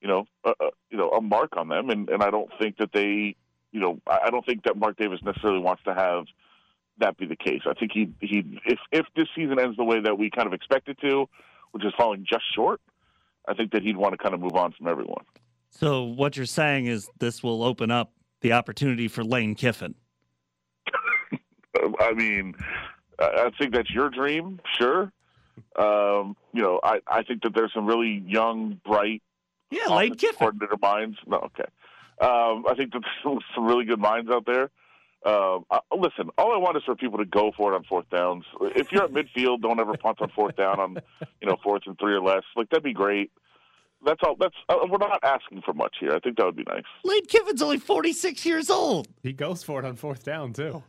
you 0.00 0.08
know, 0.08 0.26
a, 0.44 0.50
a, 0.50 0.70
you 0.90 0.98
know, 0.98 1.10
a 1.10 1.20
mark 1.20 1.56
on 1.56 1.68
them, 1.68 1.90
and 1.90 2.08
and 2.08 2.22
I 2.22 2.30
don't 2.30 2.50
think 2.60 2.76
that 2.78 2.90
they, 2.92 3.34
you 3.72 3.80
know, 3.80 3.98
I 4.06 4.30
don't 4.30 4.44
think 4.44 4.64
that 4.64 4.76
Mark 4.76 4.96
Davis 4.96 5.20
necessarily 5.24 5.60
wants 5.60 5.82
to 5.84 5.94
have 5.94 6.26
that 6.98 7.16
be 7.18 7.26
the 7.26 7.36
case. 7.36 7.62
I 7.66 7.74
think 7.74 7.92
he 7.92 8.12
he 8.20 8.60
if 8.66 8.78
if 8.92 9.06
this 9.16 9.28
season 9.34 9.58
ends 9.58 9.76
the 9.76 9.84
way 9.84 10.00
that 10.00 10.18
we 10.18 10.30
kind 10.30 10.46
of 10.46 10.52
expect 10.52 10.88
it 10.88 10.98
to, 11.00 11.28
which 11.72 11.84
is 11.84 11.92
falling 11.96 12.24
just 12.28 12.44
short, 12.54 12.80
I 13.48 13.54
think 13.54 13.72
that 13.72 13.82
he'd 13.82 13.96
want 13.96 14.12
to 14.12 14.18
kind 14.18 14.34
of 14.34 14.40
move 14.40 14.54
on 14.54 14.72
from 14.72 14.88
everyone. 14.88 15.24
So 15.70 16.04
what 16.04 16.36
you're 16.36 16.46
saying 16.46 16.86
is 16.86 17.08
this 17.18 17.42
will 17.42 17.62
open 17.62 17.90
up 17.90 18.12
the 18.40 18.52
opportunity 18.52 19.08
for 19.08 19.22
Lane 19.24 19.54
Kiffin. 19.54 19.94
I 22.00 22.12
mean, 22.14 22.54
I 23.18 23.50
think 23.58 23.74
that's 23.74 23.90
your 23.90 24.08
dream, 24.10 24.60
sure. 24.78 25.12
Um, 25.78 26.36
you 26.52 26.62
know, 26.62 26.80
I 26.82 27.00
I 27.06 27.22
think 27.22 27.42
that 27.42 27.54
there's 27.54 27.72
some 27.74 27.86
really 27.86 28.22
young, 28.26 28.80
bright 28.84 29.22
Yeah, 29.70 29.86
Lane 29.88 30.14
Kiffin. 30.14 30.38
coordinator 30.38 30.76
minds. 30.80 31.16
No, 31.26 31.38
okay. 31.38 31.64
Um, 32.20 32.64
I 32.68 32.74
think 32.76 32.92
that 32.92 33.02
there's 33.24 33.44
some 33.54 33.64
really 33.64 33.84
good 33.84 34.00
minds 34.00 34.30
out 34.30 34.44
there. 34.46 34.70
Um, 35.26 35.64
uh, 35.72 35.80
listen, 35.98 36.30
all 36.38 36.52
I 36.54 36.56
want 36.56 36.76
is 36.76 36.84
for 36.84 36.94
people 36.94 37.18
to 37.18 37.24
go 37.24 37.50
for 37.56 37.72
it 37.72 37.76
on 37.76 37.82
fourth 37.84 38.08
downs. 38.10 38.44
If 38.60 38.92
you're 38.92 39.02
at 39.04 39.10
midfield, 39.10 39.60
don't 39.60 39.80
ever 39.80 39.96
punt 39.96 40.18
on 40.22 40.30
fourth 40.30 40.54
down 40.56 40.78
on, 40.78 40.96
you 41.40 41.48
know, 41.48 41.56
fourth 41.64 41.82
and 41.86 41.98
three 41.98 42.14
or 42.14 42.20
less. 42.22 42.44
Like 42.54 42.70
that'd 42.70 42.84
be 42.84 42.92
great. 42.92 43.32
That's 44.04 44.20
all. 44.24 44.36
That's 44.38 44.54
uh, 44.68 44.76
we're 44.88 44.98
not 44.98 45.18
asking 45.24 45.62
for 45.62 45.72
much 45.74 45.96
here. 45.98 46.12
I 46.12 46.20
think 46.20 46.36
that 46.36 46.44
would 46.46 46.54
be 46.54 46.62
nice. 46.68 46.84
Lane 47.02 47.26
Kiffin's 47.26 47.60
only 47.60 47.78
46 47.78 48.46
years 48.46 48.70
old. 48.70 49.08
He 49.22 49.32
goes 49.32 49.64
for 49.64 49.80
it 49.80 49.84
on 49.84 49.96
fourth 49.96 50.22
down 50.22 50.52
too. 50.52 50.84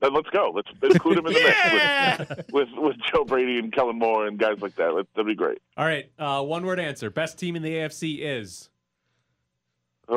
Then 0.00 0.12
let's 0.12 0.28
go. 0.30 0.52
Let's 0.54 0.68
include 0.82 1.18
him 1.18 1.26
in 1.28 1.32
the 1.34 1.40
Yeah! 1.40 2.16
mix 2.18 2.28
with, 2.52 2.52
with 2.52 2.68
with 2.76 2.96
Joe 3.12 3.24
Brady 3.24 3.58
and 3.58 3.72
Kellen 3.72 3.98
Moore 3.98 4.26
and 4.26 4.36
guys 4.38 4.60
like 4.60 4.74
that. 4.76 4.94
Let- 4.94 5.06
That'd 5.14 5.26
be 5.28 5.34
great. 5.36 5.58
All 5.76 5.84
right, 5.86 6.10
uh, 6.18 6.42
one 6.42 6.66
word 6.66 6.80
answer. 6.80 7.08
Best 7.08 7.38
team 7.38 7.54
in 7.54 7.62
the 7.62 7.72
AFC 7.76 8.18
is 8.20 8.68
Uh, 10.08 10.14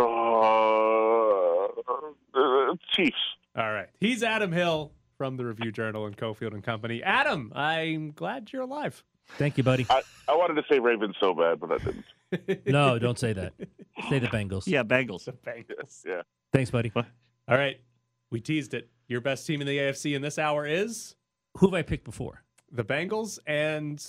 uh, 1.87 2.75
Chiefs. 2.95 3.15
all 3.55 3.71
right. 3.71 3.87
He's 3.99 4.23
Adam 4.23 4.51
Hill 4.51 4.91
from 5.17 5.37
the 5.37 5.45
Review 5.45 5.71
Journal 5.71 6.05
and 6.05 6.15
Cofield 6.17 6.53
and 6.53 6.63
Company. 6.63 7.03
Adam, 7.03 7.51
I'm 7.55 8.11
glad 8.11 8.51
you're 8.53 8.61
alive. 8.63 9.03
Thank 9.37 9.57
you, 9.57 9.63
buddy. 9.63 9.85
I, 9.89 10.01
I 10.27 10.35
wanted 10.35 10.55
to 10.55 10.63
say 10.71 10.79
Ravens 10.79 11.15
so 11.19 11.33
bad, 11.33 11.59
but 11.59 11.71
I 11.71 11.77
didn't. 11.77 12.05
No, 12.67 12.99
don't 12.99 13.17
say 13.17 13.33
that. 13.33 13.53
Say 14.09 14.19
the 14.19 14.27
Bengals. 14.27 14.67
Yeah, 14.67 14.83
Bengals. 14.83 15.25
The 15.25 15.33
Bengals. 15.33 16.05
Yeah. 16.05 16.21
Thanks, 16.53 16.69
buddy. 16.71 16.91
All 16.95 17.03
right, 17.49 17.79
we 18.31 18.39
teased 18.39 18.73
it. 18.75 18.89
Your 19.07 19.21
best 19.21 19.45
team 19.47 19.61
in 19.61 19.67
the 19.67 19.77
AFC 19.77 20.15
in 20.15 20.21
this 20.21 20.37
hour 20.37 20.65
is 20.67 21.15
Who 21.57 21.67
have 21.67 21.73
I 21.73 21.81
picked 21.81 22.05
before? 22.05 22.43
the 22.71 22.83
Bengals 22.83 23.39
and 23.47 24.03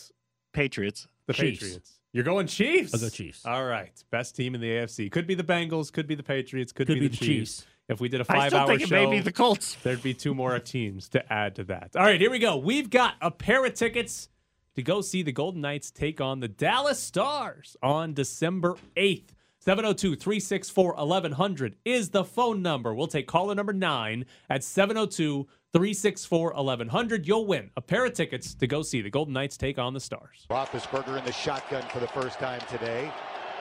Patriots. 0.52 1.08
the 1.26 1.32
Chiefs. 1.32 1.60
Patriots. 1.60 1.99
You're 2.12 2.24
going 2.24 2.46
Chiefs. 2.46 2.92
I'll 2.92 3.00
go 3.00 3.08
Chiefs. 3.08 3.46
All 3.46 3.64
right, 3.64 3.92
best 4.10 4.34
team 4.34 4.54
in 4.54 4.60
the 4.60 4.68
AFC 4.68 5.10
could 5.10 5.26
be 5.26 5.34
the 5.34 5.44
Bengals, 5.44 5.92
could 5.92 6.06
be 6.06 6.14
the 6.14 6.22
Patriots, 6.22 6.72
could, 6.72 6.86
Could 6.86 6.94
be, 6.94 7.00
be 7.00 7.08
the, 7.08 7.16
the 7.16 7.24
Chiefs. 7.24 7.56
Chiefs. 7.58 7.66
If 7.88 8.00
we 8.00 8.08
did 8.08 8.20
a 8.20 8.24
five-hour 8.24 8.78
show, 8.78 8.86
maybe 8.94 9.18
the 9.18 9.32
Colts. 9.32 9.76
there'd 9.82 10.02
be 10.02 10.14
two 10.14 10.32
more 10.32 10.58
teams 10.60 11.08
to 11.08 11.32
add 11.32 11.56
to 11.56 11.64
that. 11.64 11.90
All 11.96 12.04
right, 12.04 12.20
here 12.20 12.30
we 12.30 12.38
go. 12.38 12.56
We've 12.56 12.88
got 12.88 13.14
a 13.20 13.32
pair 13.32 13.64
of 13.64 13.74
tickets 13.74 14.28
to 14.76 14.82
go 14.82 15.00
see 15.00 15.22
the 15.22 15.32
Golden 15.32 15.60
Knights 15.60 15.90
take 15.90 16.20
on 16.20 16.38
the 16.38 16.46
Dallas 16.46 17.00
Stars 17.00 17.76
on 17.82 18.14
December 18.14 18.76
8th. 18.96 19.30
702 19.58 20.16
364 20.16 20.94
1100 20.94 21.76
is 21.84 22.10
the 22.10 22.24
phone 22.24 22.62
number. 22.62 22.94
We'll 22.94 23.08
take 23.08 23.26
caller 23.26 23.54
number 23.54 23.74
nine 23.74 24.24
at 24.48 24.64
702 24.64 25.48
364 25.72 26.54
1100. 26.54 27.28
You'll 27.28 27.46
win 27.46 27.70
a 27.76 27.80
pair 27.80 28.04
of 28.04 28.12
tickets 28.12 28.54
to 28.54 28.66
go 28.66 28.82
see 28.82 29.02
the 29.02 29.10
Golden 29.10 29.32
Knights 29.32 29.56
take 29.56 29.78
on 29.78 29.94
the 29.94 30.00
Stars. 30.00 30.46
Roethlisberger 30.50 31.16
in 31.16 31.24
the 31.24 31.32
shotgun 31.32 31.82
for 31.92 32.00
the 32.00 32.08
first 32.08 32.40
time 32.40 32.60
today. 32.68 33.10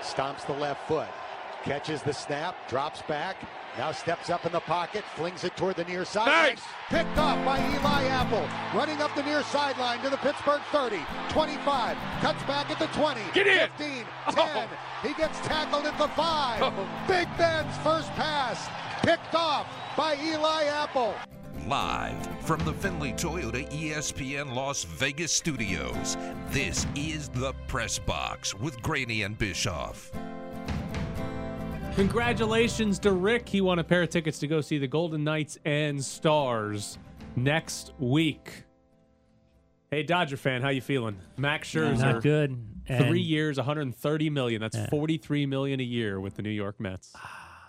Stomps 0.01 0.45
the 0.47 0.53
left 0.53 0.88
foot. 0.88 1.07
Catches 1.64 2.01
the 2.01 2.14
snap, 2.14 2.55
drops 2.70 3.01
back, 3.01 3.36
now 3.78 3.91
steps 3.91 4.30
up 4.30 4.45
in 4.45 4.51
the 4.53 4.62
pocket, 4.62 5.03
flings 5.16 5.43
it 5.43 5.55
toward 5.57 5.76
the 5.76 5.84
near 5.84 6.05
sideline. 6.05 6.55
Picked 6.89 7.18
off 7.18 7.43
by 7.45 7.60
Eli 7.60 8.03
Apple. 8.05 8.47
Running 8.74 9.01
up 9.01 9.14
the 9.14 9.24
near 9.24 9.43
sideline 9.43 10.01
to 10.01 10.10
the 10.10 10.18
Pittsburgh 10.18 10.62
30, 10.72 10.99
25, 11.30 11.97
cuts 12.22 12.41
back 12.43 12.72
at 12.72 12.80
the 12.80 12.88
20, 12.97 13.22
Get 13.34 13.45
in. 13.45 13.70
15, 13.78 14.05
10. 14.34 14.70
He 15.03 15.14
gets 15.16 15.38
tackled 15.41 15.86
at 15.86 15.97
the 15.97 16.07
5. 16.07 16.74
Big 17.07 17.28
Ben's 17.38 17.78
first 17.84 18.10
pass, 18.14 18.68
picked 19.03 19.36
off 19.36 19.68
by 19.97 20.16
Eli 20.24 20.64
Apple. 20.64 21.14
Live 21.68 22.28
from 22.41 22.64
the 22.66 22.74
Findlay 22.74 23.14
Toyota 23.14 23.70
ESPN 23.72 24.56
Las 24.56 24.84
Vegas 24.84 25.32
studios, 25.32 26.18
this 26.50 26.88
is 26.95 27.30
the 27.30 27.54
Press 27.68 28.00
Box 28.00 28.56
with 28.56 28.82
Graney 28.82 29.24
and 29.24 29.38
Bischoff. 29.38 30.12
Congratulations 31.95 32.97
to 33.00 33.12
Rick. 33.12 33.47
He 33.50 33.62
won 33.62 33.80
a 33.80 33.84
pair 33.84 34.02
of 34.04 34.10
tickets 34.10 34.39
to 34.39 34.47
go 34.47 34.62
see 34.62 34.78
the 34.78 34.88
Golden 34.88 35.24
Knights 35.24 35.58
and 35.66 36.04
Stars 36.04 36.97
next 37.36 37.93
week. 38.00 38.64
Hey, 39.91 40.04
Dodger 40.04 40.38
fan, 40.38 40.62
how 40.62 40.70
you 40.70 40.82
feeling? 40.82 41.18
Max 41.38 41.70
Scherzer, 41.72 42.00
Not 42.00 42.24
good. 42.24 42.58
And 42.88 43.06
three 43.06 43.22
years, 43.22 43.58
130 43.58 44.30
million. 44.30 44.62
That's 44.62 44.78
43 44.89 45.45
million 45.45 45.80
a 45.80 45.84
year 45.84 46.20
with 46.20 46.36
the 46.36 46.41
New 46.41 46.50
York 46.50 46.80
Mets. 46.80 47.14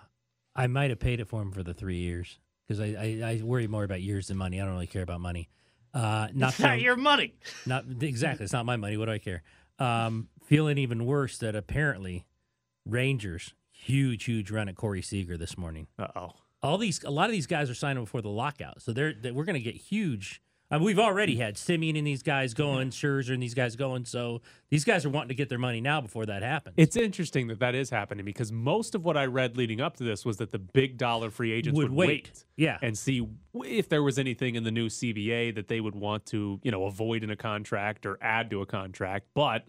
I 0.55 0.67
might 0.67 0.89
have 0.89 0.99
paid 0.99 1.19
it 1.19 1.27
for 1.27 1.41
him 1.41 1.51
for 1.51 1.63
the 1.63 1.73
three 1.73 1.97
years 1.97 2.39
because 2.71 2.95
I, 2.95 3.25
I, 3.25 3.29
I 3.31 3.41
worry 3.43 3.67
more 3.67 3.83
about 3.83 4.01
years 4.01 4.27
than 4.27 4.37
money. 4.37 4.61
I 4.61 4.65
don't 4.65 4.73
really 4.73 4.87
care 4.87 5.03
about 5.03 5.21
money. 5.21 5.49
Uh, 5.93 6.27
not 6.33 6.51
It's 6.51 6.59
not 6.59 6.79
your 6.79 6.95
money. 6.95 7.33
Not 7.65 7.83
exactly. 7.99 8.45
It's 8.45 8.53
not 8.53 8.65
my 8.65 8.77
money. 8.77 8.95
What 8.95 9.05
do 9.07 9.11
I 9.11 9.17
care? 9.17 9.43
Um, 9.77 10.29
feeling 10.45 10.77
even 10.77 11.05
worse 11.05 11.37
that 11.39 11.53
apparently 11.53 12.25
Rangers 12.85 13.53
huge 13.71 14.25
huge 14.25 14.51
run 14.51 14.69
at 14.69 14.75
Corey 14.75 15.01
Seager 15.01 15.37
this 15.37 15.57
morning. 15.57 15.87
Uh 15.97 16.07
oh. 16.15 16.31
All 16.63 16.77
these 16.77 17.03
a 17.03 17.09
lot 17.09 17.25
of 17.25 17.31
these 17.31 17.47
guys 17.47 17.69
are 17.69 17.75
signing 17.75 18.03
before 18.03 18.21
the 18.21 18.29
lockout, 18.29 18.81
so 18.81 18.93
they're, 18.93 19.13
they 19.13 19.31
we're 19.31 19.43
going 19.43 19.55
to 19.55 19.59
get 19.59 19.75
huge. 19.75 20.41
I 20.71 20.77
mean, 20.77 20.85
we've 20.85 20.99
already 20.99 21.35
had 21.35 21.55
Semien 21.55 21.97
and 21.97 22.07
these 22.07 22.23
guys 22.23 22.53
going, 22.53 22.91
Scherzer 22.91 23.33
and 23.33 23.43
these 23.43 23.53
guys 23.53 23.75
going. 23.75 24.05
So 24.05 24.41
these 24.69 24.85
guys 24.85 25.05
are 25.05 25.09
wanting 25.09 25.29
to 25.29 25.35
get 25.35 25.49
their 25.49 25.59
money 25.59 25.81
now 25.81 25.99
before 25.99 26.25
that 26.27 26.43
happens. 26.43 26.75
It's 26.77 26.95
interesting 26.95 27.47
that 27.47 27.59
that 27.59 27.75
is 27.75 27.89
happening 27.89 28.23
because 28.23 28.51
most 28.53 28.95
of 28.95 29.03
what 29.03 29.17
I 29.17 29.25
read 29.25 29.57
leading 29.57 29.81
up 29.81 29.97
to 29.97 30.05
this 30.05 30.23
was 30.23 30.37
that 30.37 30.51
the 30.51 30.59
big 30.59 30.97
dollar 30.97 31.29
free 31.29 31.51
agents 31.51 31.77
Would 31.77 31.91
would, 31.91 32.07
wait. 32.07 32.45
Yeah. 32.55 32.77
and 32.81 32.97
see 32.97 33.27
if 33.65 33.89
there 33.89 34.01
was 34.01 34.17
anything 34.17 34.55
in 34.55 34.63
the 34.63 34.71
new 34.71 34.87
CBA 34.87 35.55
that 35.55 35.67
they 35.67 35.81
would 35.81 35.95
want 35.95 36.25
to, 36.27 36.59
you 36.63 36.71
know, 36.71 36.85
avoid 36.85 37.23
in 37.23 37.29
a 37.29 37.35
contract 37.35 38.05
or 38.05 38.17
add 38.21 38.49
to 38.51 38.61
a 38.61 38.65
contract. 38.65 39.27
But 39.33 39.65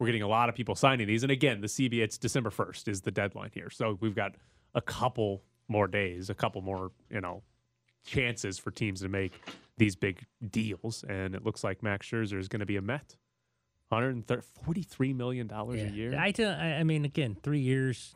we're 0.00 0.06
getting 0.06 0.22
a 0.22 0.28
lot 0.28 0.48
of 0.48 0.54
people 0.56 0.74
signing 0.74 1.06
these, 1.06 1.22
and 1.22 1.30
again, 1.30 1.60
the 1.60 1.66
CBA 1.66 2.02
it's 2.02 2.18
December 2.18 2.50
first 2.50 2.88
is 2.88 3.02
the 3.02 3.10
deadline 3.10 3.50
here, 3.52 3.68
so 3.68 3.98
we've 4.00 4.14
got 4.14 4.32
a 4.74 4.80
couple 4.80 5.42
more 5.68 5.86
days, 5.86 6.30
a 6.30 6.34
couple 6.34 6.62
more, 6.62 6.90
you 7.10 7.20
know, 7.20 7.42
chances 8.04 8.58
for 8.58 8.70
teams 8.70 9.00
to 9.02 9.08
make 9.08 9.32
these 9.80 9.96
big 9.96 10.26
deals, 10.46 11.02
and 11.08 11.34
it 11.34 11.42
looks 11.44 11.64
like 11.64 11.82
Max 11.82 12.06
Scherzer 12.06 12.38
is 12.38 12.48
going 12.48 12.60
to 12.60 12.66
be 12.66 12.76
a 12.76 12.82
Met. 12.82 13.16
143 13.88 15.12
million 15.14 15.46
dollars 15.48 15.80
Yeah. 15.80 15.86
a 15.88 15.90
year. 15.90 16.18
I, 16.18 16.30
tell, 16.30 16.52
I 16.52 16.74
I 16.74 16.84
mean, 16.84 17.04
again, 17.04 17.36
three 17.42 17.58
years. 17.60 18.14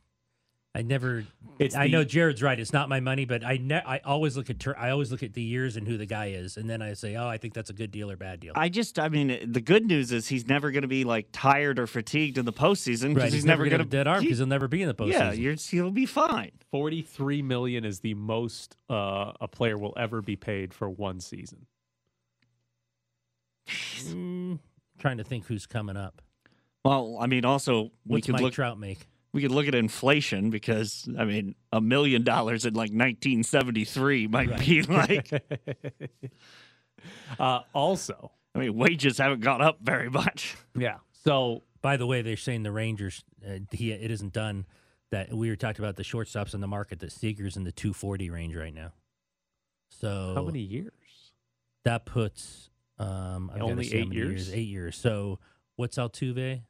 I 0.75 0.83
never. 0.83 1.25
It's 1.61 1.77
I 1.77 1.85
the- 1.87 1.93
know 1.93 2.05
Jared's 2.05 2.43
right. 2.43 2.59
It's 2.59 2.73
not 2.73 2.89
my 2.89 2.99
money, 2.99 3.25
but 3.25 3.45
I 3.45 3.59
ne- 3.59 3.83
I 3.87 3.99
always 4.05 4.37
look 4.37 4.51
at 4.51 4.59
ter- 4.59 4.75
I 4.77 4.91
always 4.91 5.13
look 5.13 5.23
at 5.23 5.33
the 5.33 5.43
years 5.43 5.77
and 5.77 5.87
who 5.87 5.97
the 5.97 6.07
guy 6.07 6.31
is, 6.31 6.57
and 6.57 6.69
then 6.69 6.83
I 6.83 6.95
say, 6.95 7.15
oh, 7.15 7.29
I 7.29 7.39
think 7.39 7.55
that's 7.55 7.71
a 7.71 7.73
good 7.73 7.93
deal 7.93 8.11
or 8.11 8.17
bad 8.17 8.41
deal. 8.41 8.55
I 8.57 8.69
just, 8.69 8.99
I 8.99 9.09
mean, 9.09 9.53
the 9.53 9.61
good 9.61 9.87
news 9.87 10.11
is 10.11 10.27
he's 10.27 10.49
never 10.49 10.73
going 10.73 10.83
to 10.83 10.89
be 10.89 11.05
like 11.05 11.29
tired 11.31 11.79
or 11.79 11.87
fatigued 11.87 12.39
in 12.39 12.45
the 12.45 12.53
postseason 12.53 13.11
because 13.15 13.25
right, 13.25 13.33
he's, 13.33 13.45
never 13.45 13.65
gonna 13.65 13.79
going 13.79 13.81
a 13.83 13.91
dead 13.91 14.09
arm 14.09 14.23
because 14.23 14.39
he'll 14.39 14.49
never 14.49 14.67
be 14.67 14.83
in 14.83 14.89
the 14.89 14.95
postseason. 14.95 15.13
Yeah, 15.13 15.33
you're, 15.33 15.55
he'll 15.55 15.93
be 15.93 16.07
fine. 16.07 16.51
43 16.73 17.43
million 17.43 17.85
is 17.85 18.01
the 18.01 18.15
most 18.15 18.77
uh, 18.91 19.31
a 19.41 19.47
player 19.47 19.79
will 19.79 19.95
ever 19.97 20.23
be 20.23 20.35
paid 20.35 20.75
for 20.75 20.91
one 20.91 21.21
season. 21.21 21.67
Mm, 23.69 24.59
trying 24.99 25.19
to 25.19 25.25
think 25.25 25.47
who's 25.47 25.67
coming 25.67 25.97
up. 25.97 26.21
Well, 26.85 27.17
I 27.21 27.27
mean, 27.27 27.45
also 27.45 27.85
we 27.85 27.91
What's 28.07 28.27
could 28.27 28.33
Mike 28.33 28.43
look. 28.43 28.53
Trout 28.55 28.79
make? 28.79 29.07
We 29.35 29.43
could 29.43 29.51
look 29.51 29.67
at 29.67 29.75
inflation 29.75 30.51
because 30.51 31.09
I 31.19 31.25
mean, 31.25 31.57
a 31.73 31.81
million 31.81 32.23
dollars 32.23 32.65
in 32.65 32.75
like 32.75 32.91
1973 32.91 34.29
might 34.29 34.59
be 34.61 34.83
like. 34.83 35.31
uh, 37.39 37.61
also, 37.73 38.31
I 38.55 38.61
mean, 38.61 38.77
wages 38.77 39.19
haven't 39.19 39.41
gone 39.41 39.61
up 39.61 39.79
very 39.83 40.09
much. 40.09 40.57
Yeah. 40.77 40.99
So, 41.25 41.65
by 41.83 41.97
the 41.97 42.07
way, 42.07 42.23
they're 42.23 42.37
saying 42.37 42.63
the 42.63 42.71
Rangers, 42.71 43.25
uh, 43.45 43.59
he, 43.73 43.91
it 43.91 44.11
isn't 44.11 44.33
done. 44.33 44.67
That 45.11 45.33
we 45.33 45.49
were 45.49 45.57
talking 45.57 45.85
about 45.85 45.97
the 45.97 46.03
shortstops 46.03 46.55
in 46.55 46.61
the 46.61 46.67
market. 46.67 47.01
That 47.01 47.13
Seager's 47.13 47.57
in 47.57 47.65
the 47.65 47.73
240 47.73 48.31
range 48.31 48.57
right 48.57 48.75
now. 48.75 48.93
So 49.91 50.33
how 50.35 50.45
many 50.45 50.61
years? 50.61 50.93
That 51.85 52.07
puts 52.07 52.71
um, 52.99 53.51
I've 53.55 53.63
Only 53.63 53.93
eight 53.95 54.09
many 54.09 54.17
years? 54.17 54.53
Eight 54.53 54.69
years. 54.69 54.97
So 54.97 55.41
what's 55.77 55.97
Altuve? 55.97 56.63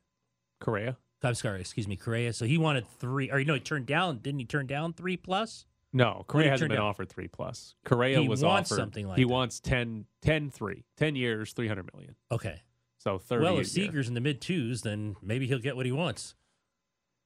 Correa. 0.60 0.96
I'm 1.24 1.34
sorry, 1.34 1.60
excuse 1.60 1.88
me, 1.88 1.96
Correa. 1.96 2.32
So 2.32 2.44
he 2.44 2.58
wanted 2.58 2.86
three, 2.98 3.30
or 3.30 3.42
no, 3.44 3.54
he 3.54 3.60
turned 3.60 3.86
down. 3.86 4.18
Didn't 4.18 4.40
he 4.40 4.46
turn 4.46 4.66
down 4.66 4.92
three 4.92 5.16
plus? 5.16 5.66
No, 5.92 6.24
Correa 6.26 6.50
hasn't 6.50 6.70
been 6.70 6.78
down? 6.78 6.86
offered 6.86 7.08
three 7.08 7.28
plus. 7.28 7.76
Correa 7.84 8.20
He 8.20 8.28
was 8.28 8.42
wants 8.42 8.72
offered 8.72 8.80
something 8.80 9.06
like 9.06 9.16
he 9.16 9.22
that. 9.24 9.28
wants 9.28 9.60
10, 9.60 10.06
10 10.22 10.50
3, 10.50 10.84
10 10.96 11.14
years, 11.16 11.52
300 11.52 11.88
million. 11.94 12.16
Okay. 12.32 12.62
So 12.98 13.18
30 13.18 13.44
Well, 13.44 13.58
if. 13.58 13.68
Seager's 13.68 14.08
in 14.08 14.14
the 14.14 14.20
mid 14.20 14.40
twos, 14.40 14.82
then 14.82 15.14
maybe 15.22 15.46
he'll 15.46 15.58
get 15.60 15.76
what 15.76 15.86
he 15.86 15.92
wants. 15.92 16.34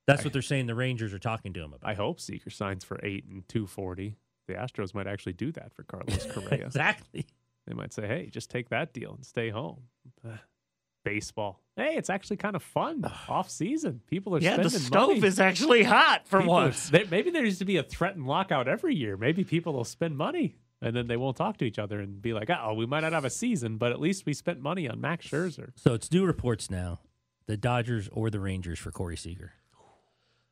That's 0.07 0.25
what 0.25 0.33
they're 0.33 0.43
saying. 0.43 0.67
The 0.67 0.75
Rangers 0.75 1.13
are 1.15 1.19
talking 1.19 1.53
to 1.55 1.61
him 1.61 1.73
about. 1.73 1.89
I 1.89 1.95
hope 1.95 2.19
Seager 2.21 2.51
signs 2.51 2.83
for 2.85 2.99
8 3.03 3.25
and 3.27 3.47
240. 3.49 4.17
The 4.49 4.55
Astros 4.55 4.95
might 4.95 5.07
actually 5.07 5.35
do 5.35 5.53
that 5.53 5.73
for 5.75 5.83
Carlos 5.83 6.27
Correa. 6.33 6.67
exactly. 6.67 7.27
They 7.67 7.75
might 7.75 7.93
say, 7.93 8.07
"Hey, 8.07 8.31
just 8.31 8.49
take 8.51 8.71
that 8.71 8.95
deal 8.95 9.13
and 9.15 9.25
stay 9.27 9.51
home." 9.51 9.83
Ugh. 11.07 11.13
Baseball. 11.13 11.61
Hey, 11.77 11.95
it's 11.97 12.11
actually 12.11 12.37
kind 12.39 12.57
of 12.57 12.63
fun 12.63 13.05
off 13.29 13.49
season. 13.51 14.01
People 14.09 14.35
are 14.35 14.41
Yeah, 14.41 14.57
the 14.57 14.69
spending 14.69 14.81
stove 14.87 15.09
money. 15.11 15.27
is 15.27 15.39
actually 15.41 15.85
hot 15.85 16.27
for 16.27 16.41
People 16.41 16.55
are- 16.55 16.65
once. 16.65 16.91
they- 16.91 17.05
maybe 17.05 17.31
there 17.31 17.43
needs 17.45 17.59
to 17.59 17.65
be 17.65 17.77
a 17.77 17.83
threatened 17.83 18.27
lockout 18.27 18.67
every 18.69 18.95
year. 18.97 19.17
Maybe 19.17 19.45
people 19.45 19.73
will 19.75 19.85
spend 19.85 20.17
money 20.17 20.57
and 20.83 20.95
then 20.95 21.07
they 21.07 21.17
won't 21.17 21.37
talk 21.37 21.57
to 21.59 21.65
each 21.65 21.79
other 21.79 22.01
and 22.01 22.21
be 22.21 22.33
like, 22.33 22.51
"Oh, 22.51 22.75
we 22.75 22.85
might 22.87 23.01
not 23.01 23.13
have 23.13 23.25
a 23.25 23.31
season, 23.31 23.79
but 23.79 23.91
at 23.93 24.01
least 24.01 24.27
we 24.27 24.33
spent 24.35 24.61
money 24.61 24.89
on 24.89 25.01
Max 25.01 25.27
Scherzer." 25.29 25.71
So 25.77 25.95
it's 25.95 26.11
new 26.13 26.25
reports 26.25 26.69
now: 26.71 27.01
the 27.47 27.57
Dodgers 27.57 28.09
or 28.13 28.29
the 28.31 28.41
Rangers 28.41 28.79
for 28.79 28.91
Corey 28.91 29.17
Seager. 29.17 29.53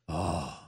Oh, 0.09 0.63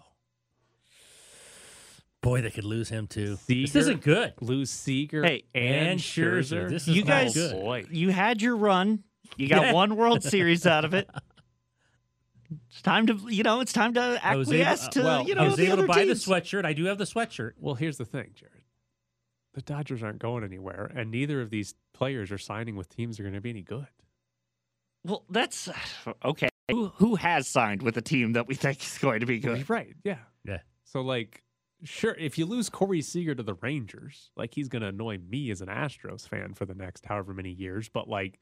Boy, 2.21 2.41
they 2.41 2.49
could 2.51 2.65
lose 2.65 2.89
him 2.89 3.07
too. 3.07 3.37
Seager, 3.37 3.61
This 3.67 3.75
isn't 3.77 4.01
good. 4.01 4.33
Lose 4.41 4.69
Seager 4.69 5.23
Hey, 5.23 5.45
and, 5.55 5.87
and 5.91 5.99
Scherzer. 6.01 6.65
Scherzer. 6.65 6.69
This 6.69 6.87
is 6.87 6.95
you 6.97 7.03
not 7.05 7.07
guys, 7.07 7.33
good. 7.33 7.55
Oh, 7.55 7.61
boy. 7.61 7.85
you 7.89 8.09
had 8.09 8.41
your 8.41 8.57
run. 8.57 9.03
You 9.37 9.47
got 9.47 9.63
Yeah. 9.67 9.73
one 9.73 9.95
World 9.95 10.23
Series 10.23 10.65
out 10.65 10.85
of 10.85 10.93
it. 10.93 11.09
It's 12.69 12.81
time 12.81 13.05
to, 13.07 13.19
you 13.29 13.43
know, 13.43 13.59
it's 13.61 13.73
time 13.73 13.93
to 13.93 14.19
I 14.23 14.35
was 14.35 14.51
able, 14.51 14.61
acquiesce 14.63 14.87
to, 14.89 15.03
well, 15.03 15.27
you 15.27 15.35
know, 15.35 15.43
I 15.43 15.47
was 15.47 15.57
the 15.57 15.67
able 15.67 15.77
to 15.77 15.83
buy 15.87 16.05
teams. 16.05 16.25
the 16.25 16.31
sweatshirt. 16.33 16.65
I 16.65 16.73
do 16.73 16.85
have 16.85 16.97
the 16.97 17.03
sweatshirt. 17.03 17.51
Well, 17.59 17.75
here's 17.75 17.97
the 17.97 18.05
thing, 18.05 18.31
Jared. 18.33 18.63
The 19.53 19.61
Dodgers 19.61 20.01
aren't 20.01 20.19
going 20.19 20.43
anywhere, 20.43 20.91
and 20.95 21.11
neither 21.11 21.41
of 21.41 21.49
these 21.51 21.75
players 21.93 22.31
are 22.31 22.37
signing 22.37 22.75
with 22.75 22.89
teams 22.89 23.17
that 23.17 23.23
are 23.23 23.25
going 23.25 23.35
to 23.35 23.41
be 23.41 23.49
any 23.51 23.61
good. 23.61 23.87
Well, 25.03 25.25
that's 25.29 25.69
okay. 26.25 26.49
Who, 26.71 26.87
who 26.95 27.15
has 27.15 27.47
signed 27.47 27.81
with 27.81 27.97
a 27.97 28.01
team 28.01 28.33
that 28.33 28.47
we 28.47 28.55
think 28.55 28.81
is 28.83 28.97
going 28.99 29.19
to 29.21 29.25
be 29.25 29.39
good? 29.39 29.69
Right? 29.69 29.95
Yeah. 30.03 30.17
Yeah. 30.45 30.59
So, 30.85 31.01
like, 31.01 31.43
sure, 31.83 32.15
if 32.17 32.37
you 32.37 32.45
lose 32.45 32.69
Corey 32.69 33.01
Seager 33.01 33.33
to 33.35 33.43
the 33.43 33.55
Rangers, 33.55 34.31
like, 34.35 34.53
he's 34.53 34.69
going 34.69 34.81
to 34.81 34.87
annoy 34.89 35.17
me 35.19 35.51
as 35.51 35.61
an 35.61 35.67
Astros 35.67 36.27
fan 36.27 36.53
for 36.53 36.65
the 36.65 36.75
next 36.75 37.05
however 37.05 37.33
many 37.33 37.51
years. 37.51 37.89
But 37.89 38.07
like, 38.07 38.39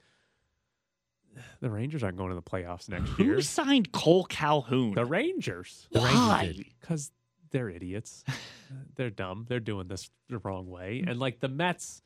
the 1.62 1.70
Rangers 1.70 2.04
aren't 2.04 2.18
going 2.18 2.30
to 2.30 2.36
the 2.36 2.42
playoffs 2.42 2.90
next 2.90 3.18
year. 3.20 3.36
Who 3.36 3.42
signed 3.42 3.92
Kole 3.92 4.28
Calhoun? 4.28 4.94
The 4.94 5.06
Rangers. 5.06 5.88
The 5.92 6.00
Rangers 6.00 6.16
Why? 6.20 6.46
did. 6.56 6.66
because 6.80 7.12
they're 7.52 7.70
idiots. 7.70 8.24
they're 8.96 9.10
dumb. 9.10 9.46
They're 9.48 9.60
doing 9.60 9.88
this 9.88 10.10
the 10.30 10.38
wrong 10.40 10.68
way. 10.70 11.02
Mm. 11.06 11.12
And 11.12 11.20
like 11.20 11.40
the 11.40 11.48
Mets, 11.48 12.02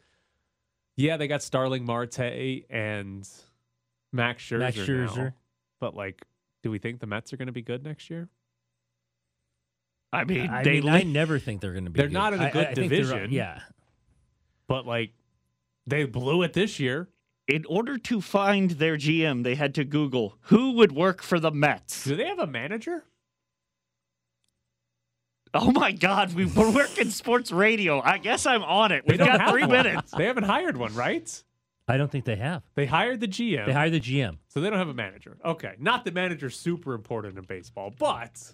yeah, 0.96 1.18
they 1.18 1.28
got 1.28 1.42
Starling 1.44 1.86
Marte 1.86 2.20
and 2.70 3.28
Max 4.14 4.44
Scherzer. 4.44 4.60
Max 4.60 4.78
now. 4.78 4.84
Scherzer. 4.86 5.34
But 5.80 5.96
like, 5.96 6.22
do 6.64 6.70
we 6.72 6.78
think 6.78 7.00
the 7.00 7.08
Mets 7.08 7.34
are 7.34 7.38
going 7.38 7.48
to 7.48 7.52
be 7.54 7.62
good 7.64 7.84
next 7.84 8.10
year? 8.10 8.30
I 10.14 10.26
mean, 10.26 10.50
I 10.50 10.64
they 10.64 10.82
mean, 10.82 10.90
I 10.90 11.04
never 11.04 11.40
think 11.40 11.62
they're 11.62 11.72
going 11.72 11.86
to 11.86 11.90
be. 11.90 11.98
They're 12.00 12.08
good. 12.08 12.14
not 12.14 12.34
in 12.34 12.42
a 12.42 12.52
good 12.52 12.68
I 12.68 12.74
think 12.74 12.90
they're- 12.90 13.02
division. 13.04 13.32
Yeah, 13.32 13.62
But 14.68 14.86
like, 14.86 15.14
they 15.88 16.04
blew 16.04 16.44
it 16.44 16.54
this 16.54 16.80
year. 16.80 17.08
In 17.52 17.66
order 17.66 17.98
to 17.98 18.22
find 18.22 18.72
their 18.72 18.98
GM, 18.98 19.44
they 19.44 19.56
had 19.56 19.76
to 19.76 19.84
Google 19.84 20.38
who 20.44 20.72
would 20.74 20.92
work 20.94 21.22
for 21.22 21.40
the 21.40 21.52
Mets. 21.52 22.06
Do 22.06 22.16
they 22.16 22.26
have 22.26 22.40
a 22.40 22.48
manager? 22.48 23.04
Oh 25.54 25.72
my 25.72 25.92
God, 25.92 26.34
we 26.34 26.46
we're 26.56 26.72
working 26.72 27.10
sports 27.10 27.52
radio. 27.52 28.00
I 28.02 28.18
guess 28.20 28.46
I'm 28.46 28.64
on 28.64 28.92
it. 28.92 29.06
They 29.06 29.14
We've 29.14 29.20
don't 29.20 29.38
got 29.38 29.50
three 29.52 29.64
one. 29.64 29.72
minutes. 29.72 30.12
They 30.12 30.26
haven't 30.26 30.44
hired 30.46 30.78
one, 30.78 30.94
right? 30.96 31.44
I 31.88 31.98
don't 31.98 32.10
think 32.10 32.24
they 32.24 32.38
have. 32.38 32.64
They 32.76 32.86
hired 32.86 33.20
the 33.20 33.28
GM. 33.28 33.66
They 33.66 33.74
hired 33.74 33.92
the 33.92 34.00
GM. 34.00 34.38
So 34.48 34.62
they 34.62 34.70
don't 34.70 34.80
have 34.80 34.88
a 34.88 34.94
manager. 34.94 35.38
Okay. 35.44 35.74
Not 35.78 36.06
the 36.06 36.12
manager's 36.12 36.58
super 36.58 36.94
important 36.94 37.38
in 37.38 37.44
baseball, 37.44 37.92
but 38.00 38.54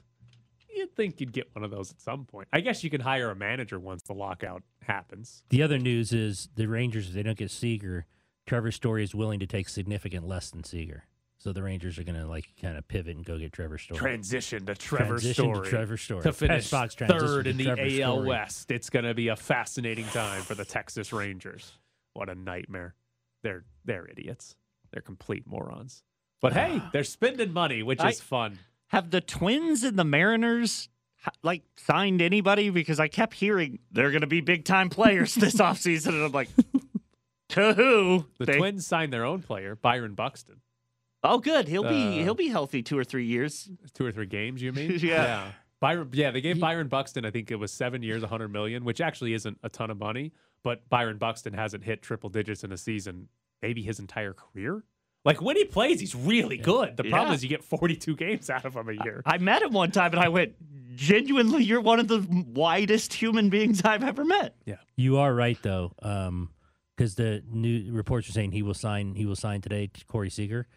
you'd 0.76 0.96
think 0.96 1.20
you'd 1.20 1.34
get 1.34 1.48
one 1.54 1.64
of 1.64 1.70
those 1.70 1.92
at 1.92 2.02
some 2.02 2.26
point. 2.26 2.48
I 2.52 2.62
guess 2.62 2.84
you 2.84 2.90
can 2.90 3.02
hire 3.02 3.30
a 3.30 3.36
manager 3.36 3.80
once 3.80 4.02
the 4.04 4.14
lockout 4.14 4.64
happens. 4.82 5.44
The 5.50 5.62
other 5.62 5.78
news 5.78 6.14
is 6.14 6.50
the 6.56 6.66
Rangers. 6.66 7.10
If 7.10 7.14
they 7.14 7.22
don't 7.22 7.38
get 7.38 7.52
Seager, 7.52 8.08
Trevor 8.48 8.72
Story 8.72 9.04
is 9.04 9.14
willing 9.14 9.40
to 9.42 9.46
take 9.48 9.70
significant 9.70 10.28
less 10.28 10.50
than 10.50 10.64
Seager. 10.64 11.04
So 11.40 11.54
the 11.54 11.62
Rangers 11.62 12.00
are 12.00 12.04
going 12.04 12.20
to 12.20 12.26
like 12.26 12.46
kind 12.60 12.78
of 12.78 12.88
pivot 12.88 13.16
and 13.16 13.24
go 13.24 13.38
get 13.38 13.54
Trevor 13.54 13.78
Story. 13.78 14.00
Transition 14.00 14.66
to 14.66 14.74
Trevor 14.74 15.06
Transition 15.20 15.46
to 15.50 15.54
Story. 15.56 15.70
Trevor 15.70 15.98
Story. 15.98 16.22
To 16.24 16.34
finish 16.34 16.70
Press 16.70 16.96
box 16.96 16.96
third 16.96 17.46
in 17.46 17.58
the 17.58 17.66
Trevor 17.66 17.82
AL 17.84 18.14
Story. 18.16 18.28
West. 18.28 18.72
It's 18.72 18.90
going 18.90 19.06
to 19.06 19.14
be 19.14 19.28
a 19.28 19.36
fascinating 19.36 20.06
time 20.06 20.42
for 20.42 20.56
the 20.56 20.66
Texas 20.66 21.14
Rangers. 21.14 21.72
What 22.14 22.30
a 22.30 22.36
nightmare. 22.36 22.96
They're 23.44 23.66
they're 23.86 24.08
idiots. 24.08 24.56
They're 24.92 25.04
complete 25.04 25.46
morons. 25.46 26.02
But 26.42 26.54
hey, 26.54 26.82
they're 26.94 27.04
spending 27.04 27.54
money, 27.54 27.84
which 27.84 28.00
I- 28.00 28.10
is 28.10 28.22
fun. 28.22 28.58
Have 28.88 29.12
the 29.12 29.20
Twins 29.22 29.84
and 29.84 30.00
the 30.00 30.06
Mariners 30.06 30.88
like 31.44 31.64
signed 31.76 32.22
anybody? 32.22 32.70
Because 32.70 33.00
I 33.02 33.10
kept 33.10 33.34
hearing 33.36 33.80
they're 33.92 34.12
going 34.12 34.22
to 34.22 34.28
be 34.28 34.40
big 34.42 34.64
time 34.64 34.90
players 34.90 35.36
this 35.36 35.56
offseason, 35.60 36.08
and 36.14 36.24
I'm 36.24 36.32
like, 36.32 36.50
to 37.58 37.74
who? 37.74 38.26
The 38.40 38.46
They- 38.46 38.58
Twins 38.58 38.88
signed 38.88 39.12
their 39.14 39.26
own 39.26 39.42
player, 39.42 39.76
Byron 39.76 40.16
Buxton. 40.16 40.62
Oh, 41.24 41.40
good. 41.40 41.68
He'll 41.68 41.84
be 41.84 42.20
Uh, 42.20 42.24
he'll 42.24 42.36
be 42.36 42.48
healthy 42.48 42.82
two 42.84 42.98
or 42.98 43.04
three 43.04 43.26
years. 43.26 43.70
Two 43.94 44.06
or 44.06 44.12
three 44.12 44.26
games, 44.28 44.62
you 44.62 44.72
mean? 44.72 44.98
Yeah. 45.02 45.52
Byron, 45.80 46.10
yeah, 46.14 46.32
they 46.32 46.42
gave 46.42 46.60
Byron 46.60 46.88
Buxton, 46.88 47.24
I 47.26 47.30
think 47.30 47.52
it 47.52 47.56
was 47.58 47.72
seven 47.72 48.02
years, 48.02 48.22
100 48.24 48.48
million, 48.48 48.84
which 48.84 49.00
actually 49.00 49.34
isn't 49.34 49.60
a 49.62 49.70
ton 49.70 49.92
of 49.92 50.00
money. 50.00 50.32
But 50.64 50.88
Byron 50.90 51.18
Buxton 51.18 51.54
hasn't 51.54 51.84
hit 51.84 52.02
triple 52.02 52.30
digits 52.30 52.64
in 52.64 52.72
a 52.72 52.78
season, 52.78 53.28
maybe 53.62 53.84
his 53.84 54.00
entire 54.00 54.34
career. 54.34 54.84
Like 55.24 55.40
when 55.42 55.56
he 55.56 55.66
plays, 55.66 56.00
he's 56.00 56.16
really 56.16 56.58
good. 56.58 56.98
The 56.98 57.04
problem 57.04 57.30
Yeah. 57.30 57.34
is 57.36 57.44
you 57.44 57.50
get 57.50 57.64
42 57.64 58.16
games 58.16 58.50
out 58.50 58.66
of 58.66 58.76
him 58.76 58.90
a 58.90 58.94
year. 59.04 59.22
I 59.26 59.38
met 59.38 59.62
him 59.62 59.72
one 59.74 59.92
time, 59.92 60.14
and 60.14 60.20
I 60.20 60.30
went, 60.30 60.56
genuinely, 60.96 61.64
you're 61.64 61.82
one 61.82 62.00
of 62.00 62.08
the 62.08 62.26
widest 62.48 63.14
human 63.14 63.50
beings 63.50 63.82
I've 63.84 64.04
ever 64.04 64.24
met. 64.26 64.56
Yeah, 64.66 64.78
you 64.96 65.18
are 65.18 65.34
right 65.34 65.58
though, 65.62 65.92
because 66.98 67.16
the 67.16 67.44
new 67.50 67.92
reports 67.92 68.28
are 68.28 68.32
saying 68.32 68.52
he 68.52 68.64
will 68.64 68.74
sign. 68.74 69.14
He 69.16 69.26
will 69.26 69.36
sign 69.36 69.62
today. 69.62 69.92
Corey 70.08 70.30
Seager. 70.30 70.68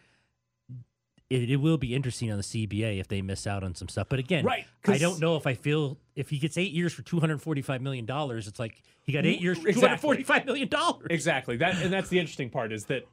It, 1.29 1.49
it 1.49 1.55
will 1.57 1.77
be 1.77 1.95
interesting 1.95 2.29
on 2.29 2.37
the 2.37 2.43
CBA 2.43 2.99
if 2.99 3.07
they 3.07 3.21
miss 3.21 3.47
out 3.47 3.63
on 3.63 3.73
some 3.73 3.87
stuff. 3.87 4.07
But 4.09 4.19
again, 4.19 4.43
Right, 4.43 4.65
I 4.85 4.97
don't 4.97 5.19
know 5.19 5.37
if 5.37 5.47
I 5.47 5.53
feel 5.53 5.97
if 6.13 6.29
he 6.29 6.37
gets 6.37 6.57
eight 6.57 6.73
years 6.73 6.93
for 6.93 7.03
two 7.03 7.19
hundred 7.19 7.41
forty-five 7.41 7.81
million 7.81 8.05
dollars. 8.05 8.47
It's 8.47 8.59
like 8.59 8.83
he 9.03 9.13
got 9.13 9.25
eight 9.25 9.41
years 9.41 9.57
for 9.57 9.71
two 9.71 9.79
hundred 9.79 10.01
forty-five 10.01 10.45
million 10.45 10.67
dollars. 10.67 11.07
Exactly. 11.09 11.57
That 11.57 11.81
and 11.81 11.91
that's 11.91 12.09
the 12.09 12.19
interesting 12.19 12.49
part 12.49 12.73
is 12.73 12.85
that 12.85 13.03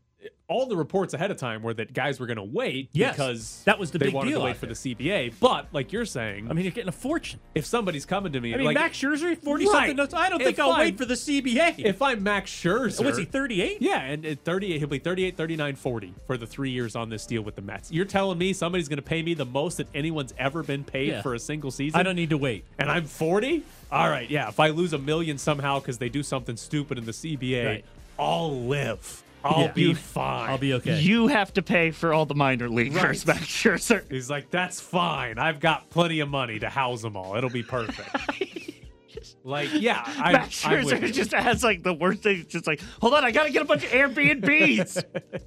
all 0.48 0.66
the 0.66 0.76
reports 0.76 1.12
ahead 1.14 1.30
of 1.30 1.36
time 1.36 1.62
were 1.62 1.74
that 1.74 1.92
guys 1.92 2.18
were 2.18 2.26
going 2.26 2.38
to 2.38 2.42
wait 2.42 2.88
Yes, 2.92 3.14
because 3.14 3.62
that 3.66 3.78
was 3.78 3.90
the 3.90 3.98
they 3.98 4.06
big 4.06 4.14
wanted 4.14 4.30
deal 4.30 4.40
to 4.40 4.46
wait 4.46 4.56
for 4.56 4.66
there. 4.66 4.74
the 4.74 4.94
CBA. 4.94 5.34
But 5.38 5.68
like 5.72 5.92
you're 5.92 6.06
saying, 6.06 6.50
I 6.50 6.54
mean, 6.54 6.64
you're 6.64 6.72
getting 6.72 6.88
a 6.88 6.92
fortune. 6.92 7.38
if 7.54 7.66
somebody's 7.66 8.04
coming 8.06 8.32
to 8.32 8.40
me, 8.40 8.52
I 8.54 8.56
mean, 8.56 8.66
like, 8.66 8.74
Max 8.74 8.98
Scherzer, 8.98 9.36
forty 9.38 9.66
Right. 9.66 9.96
something. 9.96 10.18
I 10.18 10.28
don't 10.30 10.42
think 10.42 10.58
I'll 10.58 10.70
I'm- 10.70 10.80
wait 10.80 10.98
for 10.98 11.04
the 11.04 11.14
CBA. 11.16 11.74
if 11.84 12.00
I'm 12.02 12.22
Max 12.22 12.50
Scherzer, 12.50 13.04
what's 13.04 13.18
he 13.18 13.26
thirty-eight? 13.26 13.80
Yeah, 13.82 14.00
and 14.00 14.24
at 14.26 14.42
38, 14.44 14.78
he'll 14.78 14.88
be 14.88 14.98
38, 14.98 15.36
39, 15.36 15.76
40 15.76 16.14
for 16.26 16.36
the 16.36 16.46
three 16.46 16.70
years 16.70 16.96
on 16.96 17.10
this 17.10 17.26
deal 17.26 17.42
with 17.42 17.54
the 17.54 17.62
Mets. 17.62 17.92
You're 17.92 18.04
telling 18.06 18.38
me 18.38 18.52
somebody's 18.54 18.88
going 18.88 18.96
to 18.96 19.02
pay 19.02 19.22
me 19.22 19.34
the 19.34 19.44
most 19.46 19.76
that 19.76 19.86
anyone's 19.94 20.32
ever 20.38 20.62
been 20.62 20.82
paid 20.82 21.08
Yeah. 21.08 21.22
for 21.22 21.34
a 21.34 21.38
single 21.38 21.70
season? 21.70 22.00
I 22.00 22.02
don't 22.02 22.16
need 22.16 22.30
to 22.30 22.38
wait. 22.38 22.64
And 22.78 22.90
I'm 22.90 23.04
40? 23.04 23.62
All 23.92 24.08
right, 24.08 24.28
yeah. 24.28 24.48
If 24.48 24.58
I 24.58 24.68
lose 24.70 24.92
a 24.94 24.98
million 24.98 25.36
somehow 25.38 25.78
because 25.78 25.98
they 25.98 26.08
do 26.08 26.22
something 26.22 26.56
stupid 26.56 26.96
in 26.98 27.04
the 27.04 27.12
CBA, 27.12 27.66
Right. 27.66 27.84
I'll 28.18 28.62
live. 28.62 29.22
I'll 29.44 29.62
Yeah. 29.62 29.72
be 29.72 29.94
fine. 29.94 30.50
I'll 30.50 30.58
be 30.58 30.74
okay. 30.74 31.00
You 31.00 31.28
have 31.28 31.52
to 31.54 31.62
pay 31.62 31.90
for 31.90 32.12
all 32.12 32.26
the 32.26 32.34
minor 32.34 32.68
leaguers, 32.68 32.96
Right. 33.26 33.26
Max 33.26 33.46
Scherzer. 33.46 34.10
He's 34.10 34.28
like, 34.28 34.50
that's 34.50 34.80
fine. 34.80 35.38
I've 35.38 35.60
got 35.60 35.90
plenty 35.90 36.20
of 36.20 36.28
money 36.28 36.58
to 36.58 36.68
house 36.68 37.02
them 37.02 37.16
all. 37.16 37.36
It'll 37.36 37.48
be 37.50 37.62
perfect. 37.62 38.08
like, 39.44 39.68
yeah, 39.74 40.02
I, 40.06 40.32
Max 40.32 40.62
Scherzer 40.62 41.00
you. 41.02 41.12
just 41.12 41.32
has 41.32 41.62
like 41.62 41.82
the 41.82 41.94
worst 41.94 42.22
thing. 42.22 42.40
It's 42.40 42.52
just 42.52 42.66
like, 42.66 42.80
hold 43.00 43.14
on, 43.14 43.24
I 43.24 43.30
got 43.30 43.44
to 43.44 43.50
get 43.50 43.62
a 43.62 43.64
bunch 43.64 43.84
of 43.84 43.90
Airbnbs. 43.90 45.04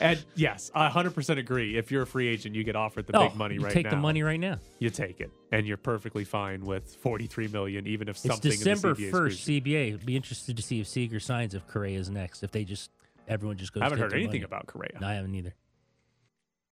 And 0.00 0.22
yes, 0.34 0.70
I 0.74 0.88
100% 0.88 1.38
agree. 1.38 1.76
If 1.78 1.90
you're 1.90 2.02
a 2.02 2.06
free 2.06 2.28
agent, 2.28 2.54
you 2.54 2.64
get 2.64 2.76
offered 2.76 3.06
the 3.06 3.16
Oh, 3.16 3.28
big 3.28 3.36
money 3.36 3.58
right 3.58 3.58
now. 3.58 3.60
you 3.60 3.64
right 3.66 3.72
take 3.74 3.84
now. 3.84 3.90
the 3.90 3.96
money 3.96 4.22
right 4.22 4.40
now. 4.40 4.58
You 4.78 4.90
take 4.90 5.20
it, 5.20 5.30
and 5.52 5.66
you're 5.66 5.76
perfectly 5.76 6.24
fine 6.24 6.64
with 6.64 6.94
43 6.96 7.48
million, 7.48 7.86
even 7.86 8.08
if 8.08 8.16
It's 8.16 8.26
something 8.26 8.50
December 8.50 8.90
in 8.90 8.94
the 8.96 9.02
CBA 9.08 9.10
first. 9.10 9.46
CBA. 9.46 10.04
Be 10.04 10.16
interested 10.16 10.56
to 10.56 10.62
see 10.62 10.80
if 10.80 10.88
Seager 10.88 11.20
signs 11.20 11.54
if 11.54 11.66
Correa 11.66 11.98
is 11.98 12.10
next. 12.10 12.42
If 12.42 12.50
they 12.52 12.64
just 12.64 12.90
everyone 13.28 13.56
just 13.56 13.72
goes. 13.72 13.82
I 13.82 13.84
haven't 13.86 13.98
take 13.98 14.02
heard 14.04 14.10
their 14.12 14.18
anything 14.18 14.40
money. 14.42 14.44
about 14.44 14.66
Correa. 14.66 14.98
No, 15.00 15.06
I 15.08 15.14
haven't 15.14 15.34
either. 15.34 15.54